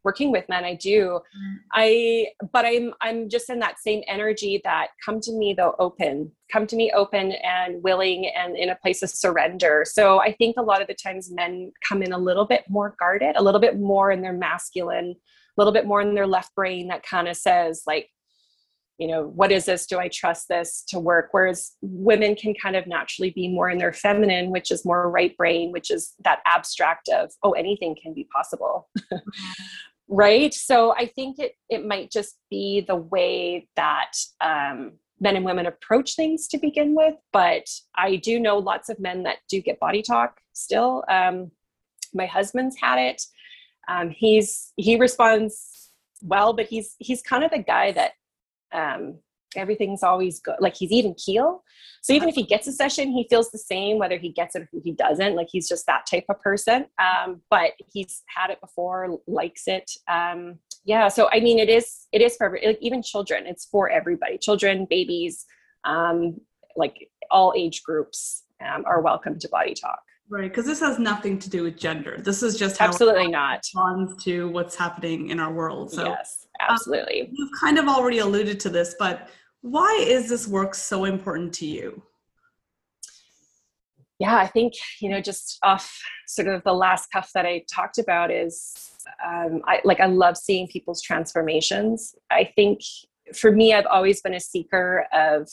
working 0.05 0.31
with 0.31 0.47
men. 0.47 0.63
I 0.63 0.75
do. 0.75 1.19
Mm. 1.37 1.55
I, 1.73 2.27
but 2.53 2.65
I'm, 2.65 2.93
I'm 3.01 3.27
just 3.27 3.49
in 3.49 3.59
that 3.59 3.79
same 3.79 4.03
energy 4.07 4.61
that 4.63 4.89
come 5.03 5.19
to 5.21 5.33
me 5.33 5.53
though 5.57 5.75
open, 5.79 6.31
come 6.51 6.67
to 6.67 6.75
me 6.75 6.91
open 6.95 7.33
and 7.33 7.83
willing 7.83 8.27
and 8.27 8.55
in 8.55 8.69
a 8.69 8.75
place 8.75 9.01
of 9.01 9.09
surrender. 9.09 9.83
So 9.85 10.21
I 10.21 10.31
think 10.31 10.55
a 10.57 10.61
lot 10.61 10.81
of 10.81 10.87
the 10.87 10.93
times 10.93 11.31
men 11.33 11.73
come 11.85 12.03
in 12.03 12.13
a 12.13 12.17
little 12.17 12.45
bit 12.45 12.63
more 12.69 12.95
guarded, 12.99 13.35
a 13.35 13.43
little 13.43 13.59
bit 13.59 13.79
more 13.79 14.11
in 14.11 14.21
their 14.21 14.33
masculine, 14.33 15.15
a 15.15 15.61
little 15.61 15.73
bit 15.73 15.87
more 15.87 16.01
in 16.01 16.15
their 16.15 16.27
left 16.27 16.53
brain 16.55 16.87
that 16.89 17.03
kind 17.03 17.27
of 17.27 17.35
says 17.35 17.81
like, 17.87 18.09
you 18.97 19.07
know 19.07 19.27
what 19.35 19.51
is 19.51 19.65
this 19.65 19.85
do 19.85 19.99
i 19.99 20.07
trust 20.07 20.47
this 20.47 20.83
to 20.87 20.99
work 20.99 21.29
whereas 21.31 21.73
women 21.81 22.35
can 22.35 22.53
kind 22.53 22.75
of 22.75 22.87
naturally 22.87 23.31
be 23.31 23.47
more 23.47 23.69
in 23.69 23.77
their 23.77 23.93
feminine 23.93 24.51
which 24.51 24.71
is 24.71 24.85
more 24.85 25.09
right 25.09 25.35
brain 25.37 25.71
which 25.71 25.91
is 25.91 26.13
that 26.23 26.39
abstract 26.45 27.09
of 27.09 27.31
oh 27.43 27.51
anything 27.51 27.95
can 28.01 28.13
be 28.13 28.27
possible 28.33 28.89
right? 30.07 30.53
So 30.53 30.93
i 30.95 31.07
think 31.07 31.39
it 31.39 31.53
it 31.69 31.85
might 31.85 32.11
just 32.11 32.37
be 32.49 32.81
the 32.81 32.95
way 32.95 33.67
that 33.75 34.11
um, 34.41 34.93
men 35.19 35.35
and 35.35 35.45
women 35.45 35.65
approach 35.65 36.15
things 36.15 36.47
to 36.49 36.57
begin 36.57 36.93
with 36.93 37.15
but 37.31 37.67
i 37.95 38.17
do 38.17 38.39
know 38.39 38.57
lots 38.57 38.89
of 38.89 38.99
men 38.99 39.23
that 39.23 39.37
do 39.49 39.61
get 39.61 39.79
body 39.79 40.01
talk 40.01 40.41
still. 40.55 41.03
Um, 41.09 41.51
my 42.13 42.25
husband's 42.25 42.77
had 42.79 42.97
it. 42.97 43.21
Um, 43.87 44.09
he's 44.09 44.73
he 44.77 44.95
responds 44.97 45.91
well 46.23 46.53
but 46.53 46.65
he's 46.65 46.95
he's 46.97 47.21
kind 47.21 47.43
of 47.43 47.51
the 47.51 47.59
guy 47.59 47.91
that 47.91 48.13
um, 48.73 49.19
everything's 49.57 50.03
always 50.03 50.39
good. 50.39 50.55
Like 50.59 50.75
he's 50.75 50.91
even 50.91 51.13
keel. 51.15 51.63
So 52.01 52.13
even 52.13 52.29
if 52.29 52.35
he 52.35 52.43
gets 52.43 52.67
a 52.67 52.71
session, 52.71 53.11
he 53.11 53.27
feels 53.29 53.49
the 53.51 53.57
same 53.57 53.97
whether 53.97 54.17
he 54.17 54.29
gets 54.29 54.55
it 54.55 54.61
or 54.61 54.69
he 54.83 54.91
doesn't. 54.91 55.35
Like 55.35 55.47
he's 55.51 55.67
just 55.67 55.85
that 55.87 56.05
type 56.09 56.25
of 56.29 56.39
person. 56.41 56.85
Um, 56.99 57.41
but 57.49 57.71
he's 57.91 58.23
had 58.27 58.51
it 58.51 58.61
before, 58.61 59.17
likes 59.27 59.63
it. 59.67 59.89
Um, 60.07 60.59
yeah. 60.85 61.07
So 61.07 61.29
I 61.31 61.39
mean, 61.39 61.59
it 61.59 61.69
is 61.69 62.07
it 62.11 62.21
is 62.21 62.35
for 62.35 62.59
like 62.63 62.77
even 62.81 63.01
children. 63.01 63.47
It's 63.47 63.65
for 63.65 63.89
everybody. 63.89 64.37
Children, 64.37 64.85
babies, 64.89 65.45
um, 65.83 66.39
like 66.75 67.09
all 67.31 67.53
age 67.55 67.83
groups 67.83 68.43
um, 68.63 68.83
are 68.85 69.01
welcome 69.01 69.39
to 69.39 69.49
Body 69.49 69.73
Talk. 69.73 69.99
Right, 70.27 70.49
because 70.49 70.65
this 70.65 70.79
has 70.79 70.97
nothing 70.97 71.37
to 71.37 71.49
do 71.51 71.61
with 71.63 71.77
gender. 71.77 72.17
This 72.17 72.41
is 72.41 72.57
just 72.57 72.81
absolutely 72.81 73.27
not 73.27 73.59
responds 73.59 74.23
to 74.23 74.49
what's 74.49 74.75
happening 74.75 75.29
in 75.29 75.39
our 75.39 75.53
world. 75.53 75.91
So 75.91 76.05
yes, 76.05 76.47
absolutely. 76.59 77.23
Um, 77.23 77.27
you've 77.31 77.51
kind 77.59 77.77
of 77.77 77.87
already 77.87 78.19
alluded 78.19 78.59
to 78.61 78.69
this, 78.69 78.95
but 78.97 79.29
why 79.65 79.97
is 80.07 80.29
this 80.29 80.47
work 80.47 80.75
so 80.75 81.05
important 81.05 81.51
to 81.51 81.65
you? 81.65 82.03
Yeah, 84.19 84.37
I 84.37 84.45
think 84.45 84.73
you 85.01 85.09
know, 85.09 85.19
just 85.19 85.57
off 85.63 85.99
sort 86.27 86.47
of 86.47 86.63
the 86.63 86.73
last 86.73 87.11
cuff 87.11 87.31
that 87.33 87.45
I 87.45 87.65
talked 87.73 87.97
about 87.97 88.31
is, 88.31 88.75
um, 89.25 89.61
I 89.65 89.81
like 89.83 89.99
I 89.99 90.05
love 90.05 90.37
seeing 90.37 90.67
people's 90.67 91.01
transformations. 91.01 92.13
I 92.31 92.51
think 92.55 92.81
for 93.33 93.51
me, 93.51 93.73
I've 93.73 93.87
always 93.87 94.21
been 94.21 94.35
a 94.35 94.39
seeker 94.39 95.07
of 95.11 95.49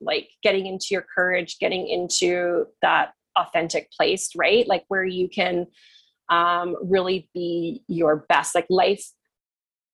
like 0.00 0.30
getting 0.42 0.66
into 0.66 0.86
your 0.90 1.04
courage, 1.14 1.58
getting 1.58 1.86
into 1.86 2.64
that 2.80 3.12
authentic 3.36 3.90
place, 3.92 4.30
right? 4.34 4.66
Like 4.66 4.84
where 4.88 5.04
you 5.04 5.28
can 5.28 5.66
um, 6.30 6.76
really 6.82 7.28
be 7.34 7.84
your 7.88 8.24
best. 8.28 8.54
Like 8.54 8.66
life 8.70 9.04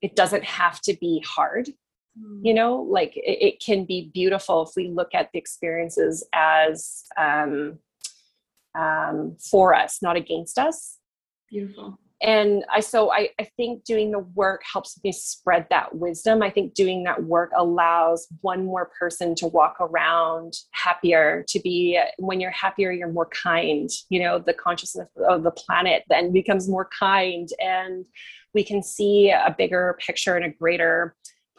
it 0.03 0.15
doesn't 0.15 0.45
have 0.45 0.81
to 0.83 0.97
be 1.01 1.25
hard. 1.27 1.69
You 2.43 2.55
know 2.55 2.77
like 2.77 3.17
it, 3.17 3.39
it, 3.41 3.63
can 3.65 3.85
be 3.85 4.11
beautiful 4.13 4.63
if 4.63 4.71
we 4.77 4.89
look 4.89 5.15
at 5.15 5.31
the 5.33 5.39
experiences 5.39 6.27
as 6.33 7.05
um, 7.19 7.79
um, 8.79 9.37
for 9.39 9.75
us 9.75 9.99
not 10.03 10.17
against 10.17 10.59
us. 10.59 10.99
Beautiful. 11.51 11.99
and 12.23 12.65
i 12.73 12.81
so 12.81 13.13
I, 13.13 13.29
I 13.39 13.45
think 13.57 13.85
doing 13.85 14.11
the 14.11 14.19
work 14.35 14.63
helps 14.71 14.99
me 15.05 15.13
spread 15.13 15.67
that 15.71 15.95
wisdom. 15.95 16.43
I 16.43 16.51
think 16.51 16.75
doing 16.75 17.05
that 17.05 17.23
work 17.23 17.53
allows 17.57 18.27
one 18.41 18.65
more 18.65 18.91
person 18.99 19.35
to 19.37 19.47
walk 19.47 19.77
around 19.81 20.55
happier 20.73 21.45
to 21.49 21.61
be 21.61 22.01
when 22.19 22.41
you're 22.41 22.51
happier 22.51 22.91
you're 22.93 23.13
more 23.13 23.29
kind 23.29 23.91
you 24.09 24.21
know 24.21 24.39
the 24.39 24.55
consciousness 24.55 25.09
of 25.29 25.43
the 25.43 25.51
planet 25.53 26.05
then 26.09 26.33
becomes 26.33 26.69
more 26.69 26.89
kind 26.99 27.49
and 27.61 28.07
we 28.55 28.65
can 28.65 28.83
see 28.83 29.31
a 29.31 29.55
bigger 29.57 29.99
picture 30.05 30.35
and 30.35 30.47
a 30.47 30.51
greater 30.51 31.15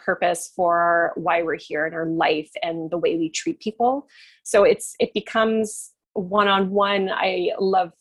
purpose 0.08 0.42
for 0.56 1.12
why 1.26 1.38
we're 1.46 1.64
here 1.70 1.84
in 1.88 1.94
our 1.94 2.06
life 2.06 2.52
and 2.64 2.90
the 2.90 2.98
way 3.04 3.18
we 3.18 3.30
treat 3.30 3.60
people. 3.60 4.08
So 4.44 4.58
it's 4.64 4.96
it 5.04 5.12
becomes 5.14 5.92
one-on-one. 6.14 7.04
I 7.30 7.52
love 7.60 7.92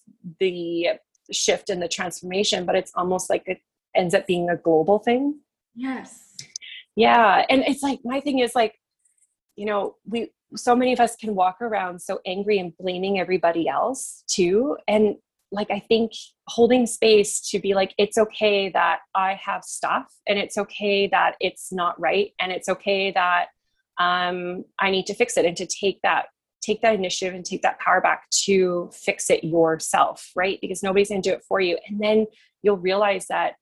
the 0.40 0.88
shift 1.32 1.66
and 1.72 1.82
the 1.82 1.88
transformation 1.98 2.64
but 2.64 2.74
it's 2.80 2.92
almost 2.94 3.28
like 3.32 3.44
it 3.46 3.60
ends 4.00 4.14
up 4.14 4.24
being 4.26 4.48
a 4.48 4.56
global 4.56 4.98
thing. 5.08 5.22
Yes. 5.74 6.08
yeah 6.94 7.44
and 7.50 7.60
it's 7.70 7.82
like 7.88 8.00
my 8.12 8.18
thing 8.24 8.38
is 8.46 8.54
like 8.54 8.74
you 9.60 9.66
know 9.70 9.96
we 10.12 10.18
so 10.54 10.72
many 10.80 10.92
of 10.96 11.00
us 11.06 11.16
can 11.22 11.34
walk 11.34 11.58
around 11.60 12.00
so 12.00 12.14
angry 12.34 12.58
and 12.62 12.70
blaming 12.82 13.14
everybody 13.24 13.64
else 13.68 14.22
too 14.36 14.76
and 14.88 15.16
like 15.52 15.70
i 15.70 15.78
think 15.78 16.12
holding 16.48 16.86
space 16.86 17.40
to 17.40 17.58
be 17.58 17.74
like 17.74 17.94
it's 17.98 18.18
okay 18.18 18.68
that 18.68 19.00
i 19.14 19.34
have 19.34 19.62
stuff 19.62 20.12
and 20.26 20.38
it's 20.38 20.58
okay 20.58 21.06
that 21.06 21.36
it's 21.40 21.72
not 21.72 21.98
right 22.00 22.32
and 22.40 22.52
it's 22.52 22.68
okay 22.68 23.10
that 23.12 23.46
um, 23.98 24.64
i 24.78 24.90
need 24.90 25.06
to 25.06 25.14
fix 25.14 25.36
it 25.36 25.44
and 25.44 25.56
to 25.56 25.66
take 25.66 26.00
that 26.02 26.26
take 26.62 26.82
that 26.82 26.94
initiative 26.94 27.34
and 27.34 27.44
take 27.44 27.62
that 27.62 27.78
power 27.78 28.00
back 28.00 28.28
to 28.30 28.90
fix 28.92 29.30
it 29.30 29.44
yourself 29.44 30.32
right? 30.34 30.58
Because 30.60 30.82
nobody's 30.82 31.10
going 31.10 31.22
to 31.22 31.30
do 31.30 31.34
it 31.34 31.44
for 31.46 31.60
you. 31.60 31.78
And 31.86 32.00
then 32.00 32.26
you'll 32.62 32.78
realize 32.78 33.26
that 33.28 33.54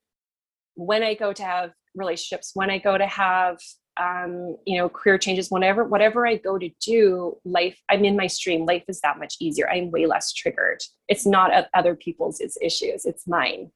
when 0.74 1.03
i 1.03 1.14
go 1.14 1.32
to 1.32 1.43
have 1.43 1.70
relationships 1.95 2.51
when 2.55 2.70
i 2.70 2.78
go 2.78 2.99
to 2.99 3.07
have 3.07 3.59
um, 3.97 4.57
you 4.66 4.76
know 4.78 4.88
career 4.88 5.18
changes 5.18 5.51
whenever 5.51 5.84
whatever 5.84 6.26
i 6.26 6.36
go 6.36 6.59
to 6.59 6.68
do 6.80 7.36
life 7.45 7.80
i'm 7.88 8.05
in 8.05 8.16
my 8.16 8.26
stream 8.26 8.66
life 8.66 8.84
is 8.88 9.01
that 9.01 9.18
much 9.18 9.36
easier. 9.40 9.68
I'm 9.68 9.90
way 9.90 10.07
less 10.07 10.32
triggered. 10.32 10.82
It's 11.09 11.26
not 11.26 11.68
other 11.74 11.95
people's 11.95 12.40
it's 12.40 12.59
issues 12.61 13.05
it's 13.05 13.26
mine. 13.26 13.70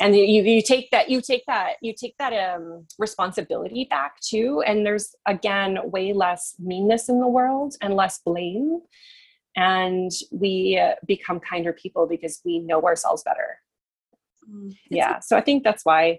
And 0.00 0.16
you, 0.16 0.42
you 0.42 0.62
take 0.62 0.90
that 0.90 1.10
you 1.10 1.20
take 1.20 1.44
that 1.46 1.74
you 1.80 1.94
take 1.94 2.16
that 2.18 2.32
um, 2.32 2.86
responsibility 2.98 3.86
back 3.88 4.20
too 4.20 4.62
and 4.66 4.84
there's 4.84 5.14
again 5.26 5.78
way 5.84 6.12
less 6.12 6.54
meanness 6.58 7.08
in 7.08 7.20
the 7.20 7.28
world 7.28 7.76
and 7.80 7.94
less 7.94 8.20
blame. 8.24 8.80
And 9.54 10.10
we 10.30 10.80
uh, 10.82 10.94
become 11.06 11.38
kinder 11.40 11.74
people 11.74 12.06
because 12.06 12.40
we 12.44 12.58
know 12.58 12.80
ourselves 12.82 13.22
better. 13.22 13.58
Mm. 14.50 14.76
yeah 14.90 15.20
so 15.20 15.36
i 15.36 15.40
think 15.40 15.62
that's 15.62 15.84
why 15.84 16.18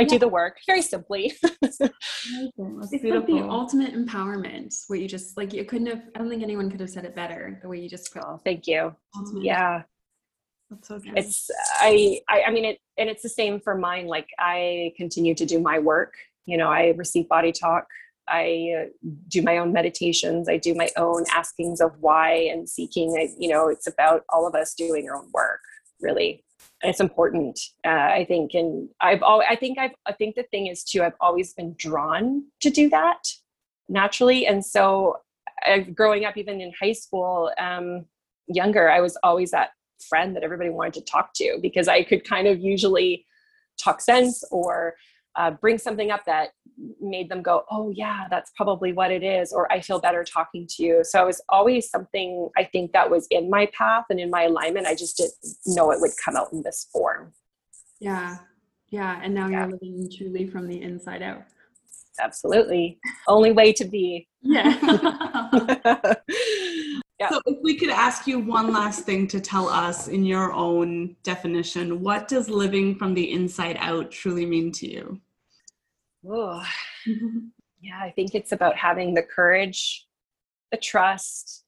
I 0.00 0.04
Yeah. 0.04 0.08
do 0.08 0.18
the 0.18 0.28
work 0.28 0.56
very 0.66 0.80
simply. 0.80 1.34
That's 1.60 1.78
It's 1.80 3.04
like 3.04 3.26
the 3.26 3.46
ultimate 3.48 3.92
empowerment. 3.94 4.74
What 4.88 4.98
you 5.00 5.08
just 5.08 5.36
like 5.36 5.52
you 5.52 5.64
couldn't 5.64 5.88
have 5.88 6.02
I 6.14 6.18
don't 6.18 6.30
think 6.30 6.42
anyone 6.42 6.70
could 6.70 6.80
have 6.80 6.90
said 6.90 7.04
it 7.04 7.14
better 7.14 7.58
the 7.62 7.68
way 7.68 7.78
you 7.78 7.88
just 7.88 8.12
put 8.12 8.22
oh, 8.24 8.40
thank 8.44 8.66
you. 8.66 8.94
Ultimate. 9.16 9.44
Yeah, 9.44 9.82
That's 10.70 10.88
so 10.88 10.98
true. 10.98 11.12
it's 11.16 11.50
I, 11.80 12.20
I 12.30 12.44
I 12.48 12.50
mean 12.50 12.64
it, 12.64 12.78
and 12.98 13.10
it's 13.10 13.22
the 13.22 13.28
same 13.28 13.60
for 13.60 13.74
mine. 13.76 14.06
Like 14.06 14.28
I 14.38 14.92
continue 14.96 15.34
to 15.34 15.44
do 15.44 15.60
my 15.60 15.78
work. 15.78 16.14
You 16.46 16.56
know, 16.56 16.68
I 16.68 16.94
receive 16.96 17.28
body 17.28 17.52
talk. 17.52 17.86
I 18.26 18.44
uh, 18.78 18.84
do 19.28 19.42
my 19.42 19.58
own 19.58 19.72
meditations. 19.72 20.48
I 20.48 20.56
do 20.56 20.74
my 20.74 20.88
own 20.96 21.24
askings 21.32 21.80
of 21.80 21.92
why 22.00 22.32
and 22.52 22.68
seeking. 22.68 23.16
I, 23.18 23.28
you 23.38 23.48
know, 23.50 23.68
it's 23.68 23.86
about 23.86 24.22
all 24.30 24.46
of 24.46 24.54
us 24.54 24.72
doing 24.74 25.08
our 25.08 25.16
own 25.16 25.28
work, 25.34 25.60
really. 26.00 26.44
It's 26.82 27.00
important, 27.00 27.58
uh, 27.84 27.88
I 27.88 28.24
think. 28.26 28.54
And 28.54 28.88
I've 29.00 29.22
always, 29.22 29.46
I 29.50 29.56
think 29.56 29.78
I've, 29.78 29.94
I 30.06 30.12
think 30.12 30.34
the 30.34 30.44
thing 30.44 30.66
is 30.66 30.84
too, 30.84 31.02
I've 31.02 31.14
always 31.20 31.52
been 31.52 31.74
drawn 31.78 32.44
to 32.60 32.70
do 32.70 32.88
that 32.90 33.22
naturally. 33.88 34.46
And 34.46 34.64
so, 34.64 35.18
uh, 35.66 35.78
growing 35.94 36.24
up, 36.24 36.36
even 36.36 36.60
in 36.60 36.72
high 36.80 36.92
school, 36.92 37.52
um, 37.58 38.06
younger, 38.46 38.90
I 38.90 39.00
was 39.00 39.16
always 39.22 39.50
that 39.50 39.70
friend 40.08 40.34
that 40.34 40.42
everybody 40.42 40.70
wanted 40.70 40.94
to 40.94 41.02
talk 41.02 41.32
to 41.34 41.58
because 41.60 41.88
I 41.88 42.02
could 42.02 42.24
kind 42.24 42.46
of 42.46 42.60
usually 42.60 43.26
talk 43.78 44.00
sense 44.00 44.42
or 44.50 44.94
uh, 45.36 45.50
bring 45.52 45.78
something 45.78 46.10
up 46.10 46.24
that 46.26 46.50
made 47.00 47.28
them 47.28 47.42
go, 47.42 47.64
oh, 47.70 47.90
yeah, 47.90 48.26
that's 48.30 48.50
probably 48.56 48.92
what 48.92 49.10
it 49.10 49.22
is, 49.22 49.52
or 49.52 49.70
I 49.72 49.80
feel 49.80 50.00
better 50.00 50.24
talking 50.24 50.66
to 50.76 50.82
you. 50.82 51.00
So 51.04 51.22
it 51.22 51.26
was 51.26 51.42
always 51.48 51.90
something 51.90 52.48
I 52.56 52.64
think 52.64 52.92
that 52.92 53.10
was 53.10 53.26
in 53.30 53.50
my 53.50 53.66
path 53.66 54.04
and 54.10 54.18
in 54.18 54.30
my 54.30 54.44
alignment. 54.44 54.86
I 54.86 54.94
just 54.94 55.16
didn't 55.16 55.34
know 55.66 55.90
it 55.92 56.00
would 56.00 56.12
come 56.24 56.36
out 56.36 56.52
in 56.52 56.62
this 56.62 56.88
form. 56.92 57.32
Yeah. 58.00 58.38
Yeah. 58.90 59.20
And 59.22 59.34
now 59.34 59.48
Yeah. 59.48 59.66
you're 59.66 59.72
living 59.72 60.10
truly 60.16 60.46
from 60.46 60.66
the 60.66 60.80
inside 60.80 61.22
out. 61.22 61.42
Absolutely. 62.18 62.98
Only 63.28 63.52
way 63.52 63.72
to 63.74 63.84
be. 63.84 64.28
Yeah. 64.42 64.78
Yeah. 67.20 67.28
So, 67.28 67.40
if 67.44 67.58
we 67.62 67.76
could 67.76 67.90
ask 67.90 68.26
you 68.26 68.38
one 68.38 68.72
last 68.72 69.04
thing 69.04 69.26
to 69.28 69.40
tell 69.40 69.68
us 69.68 70.08
in 70.08 70.24
your 70.24 70.54
own 70.54 71.16
definition, 71.22 72.00
what 72.00 72.28
does 72.28 72.48
living 72.48 72.96
from 72.96 73.12
the 73.12 73.30
inside 73.30 73.76
out 73.78 74.10
truly 74.10 74.46
mean 74.46 74.72
to 74.72 74.90
you? 74.90 75.20
Oh, 76.26 76.64
yeah, 77.82 78.00
I 78.00 78.10
think 78.10 78.34
it's 78.34 78.52
about 78.52 78.74
having 78.74 79.12
the 79.12 79.22
courage, 79.22 80.06
the 80.72 80.78
trust 80.78 81.64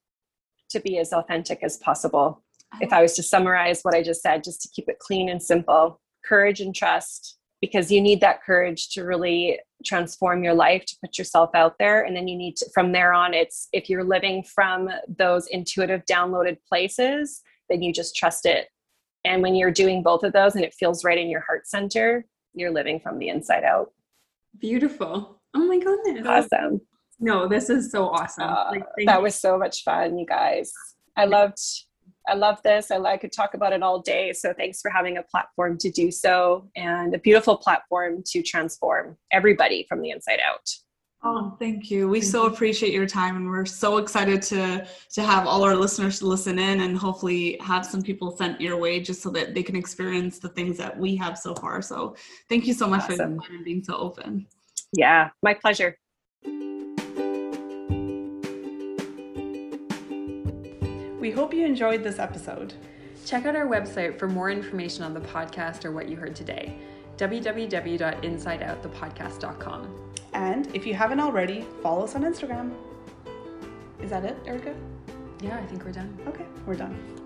to 0.71 0.79
be 0.79 0.97
as 0.97 1.13
authentic 1.13 1.59
as 1.61 1.77
possible. 1.77 2.43
If 2.81 2.91
I 2.91 3.03
was 3.03 3.13
to 3.17 3.23
summarize 3.23 3.81
what 3.83 3.93
I 3.93 4.01
just 4.01 4.23
said, 4.23 4.43
just 4.43 4.63
to 4.63 4.69
keep 4.75 4.89
it 4.89 4.97
clean 4.97 5.29
and 5.29 5.41
simple, 5.41 6.01
courage 6.25 6.61
and 6.61 6.73
trust, 6.73 7.37
because 7.63 7.89
you 7.89 8.01
need 8.01 8.19
that 8.19 8.43
courage 8.43 8.89
to 8.89 9.05
really 9.05 9.57
transform 9.85 10.43
your 10.43 10.53
life, 10.53 10.83
to 10.85 10.97
put 10.99 11.17
yourself 11.17 11.49
out 11.55 11.75
there. 11.79 12.03
And 12.03 12.13
then 12.13 12.27
you 12.27 12.35
need 12.35 12.57
to, 12.57 12.69
from 12.73 12.91
there 12.91 13.13
on, 13.13 13.33
it's 13.33 13.69
if 13.71 13.89
you're 13.89 14.03
living 14.03 14.43
from 14.43 14.89
those 15.07 15.47
intuitive 15.47 16.03
downloaded 16.03 16.57
places, 16.67 17.41
then 17.69 17.81
you 17.81 17.93
just 17.93 18.17
trust 18.17 18.45
it. 18.45 18.67
And 19.23 19.41
when 19.41 19.55
you're 19.55 19.71
doing 19.71 20.03
both 20.03 20.25
of 20.25 20.33
those 20.33 20.55
and 20.55 20.65
it 20.65 20.73
feels 20.73 21.05
right 21.05 21.17
in 21.17 21.29
your 21.29 21.39
heart 21.39 21.65
center, 21.65 22.25
you're 22.53 22.69
living 22.69 22.99
from 22.99 23.17
the 23.17 23.29
inside 23.29 23.63
out. 23.63 23.93
Beautiful. 24.59 25.39
Oh 25.53 25.65
my 25.65 25.79
goodness. 25.79 26.27
Awesome. 26.27 26.81
No, 27.21 27.47
this 27.47 27.69
is 27.69 27.91
so 27.91 28.09
awesome. 28.09 28.49
Uh, 28.49 28.71
like, 28.71 28.85
that 29.05 29.19
you. 29.19 29.23
was 29.23 29.35
so 29.35 29.57
much 29.57 29.83
fun, 29.83 30.17
you 30.17 30.25
guys. 30.25 30.73
I 31.15 31.23
loved 31.23 31.59
I 32.27 32.35
love 32.35 32.61
this. 32.63 32.91
I 32.91 32.97
like 32.97 33.21
could 33.21 33.31
talk 33.31 33.53
about 33.53 33.71
it 33.73 33.81
all 33.81 34.01
day. 34.01 34.33
So 34.33 34.53
thanks 34.53 34.81
for 34.81 34.91
having 34.91 35.17
a 35.17 35.23
platform 35.23 35.77
to 35.77 35.89
do 35.89 36.11
so 36.11 36.69
and 36.75 37.15
a 37.15 37.19
beautiful 37.19 37.55
platform 37.57 38.21
to 38.27 38.41
transform 38.41 39.17
everybody 39.31 39.85
from 39.87 40.01
the 40.01 40.09
inside 40.09 40.39
out. 40.45 40.69
Oh, 41.25 41.55
thank 41.57 41.89
you. 41.89 42.09
We 42.09 42.19
Thank 42.19 42.31
so 42.31 42.47
appreciate 42.47 42.91
your 42.91 43.05
time 43.05 43.37
and 43.37 43.47
we're 43.47 43.65
so 43.65 43.97
excited 43.97 44.41
to 44.43 44.85
to 45.13 45.23
have 45.23 45.47
all 45.47 45.63
our 45.63 45.73
listeners 45.73 46.21
listen 46.21 46.59
in 46.59 46.81
and 46.81 46.97
hopefully 46.97 47.57
have 47.61 47.85
some 47.85 48.01
people 48.01 48.35
sent 48.35 48.59
your 48.59 48.75
way 48.75 48.99
just 48.99 49.21
so 49.21 49.29
that 49.29 49.55
they 49.55 49.63
can 49.63 49.77
experience 49.77 50.39
the 50.39 50.49
things 50.49 50.77
that 50.79 50.97
we 50.99 51.15
have 51.15 51.37
so 51.37 51.55
far. 51.55 51.81
So 51.81 52.17
thank 52.49 52.67
you 52.67 52.73
so 52.73 52.87
much 52.87 53.05
for 53.05 53.13
Awesome. 53.13 53.39
and 53.49 53.63
being 53.63 53.81
so 53.81 53.95
open. 53.95 54.47
Yeah, 54.91 55.29
my 55.41 55.53
pleasure. 55.53 55.97
We 61.23 61.31
hope 61.31 61.53
you 61.53 61.65
enjoyed 61.65 62.03
this 62.03 62.19
episode. 62.19 62.73
Check 63.25 63.45
out 63.45 63.55
our 63.55 63.65
website 63.65 64.19
for 64.19 64.27
more 64.27 64.51
information 64.51 65.05
on 65.05 65.13
the 65.13 65.21
podcast 65.21 65.85
or 65.85 65.93
what 65.93 66.09
you 66.09 66.17
heard 66.17 66.35
today. 66.35 66.77
www.insideoutthepodcast.com. 67.15 70.11
And 70.33 70.75
if 70.75 70.85
you 70.85 70.93
haven't 70.93 71.21
already, 71.21 71.65
follow 71.81 72.03
us 72.03 72.15
on 72.15 72.23
Instagram. 72.23 72.73
Is 74.01 74.09
that 74.09 74.25
it, 74.25 74.35
Erica? 74.45 74.75
Yeah, 75.41 75.57
I 75.57 75.65
think 75.67 75.85
we're 75.85 75.93
done. 75.93 76.13
Okay, 76.27 76.45
we're 76.65 76.75
done. 76.75 77.22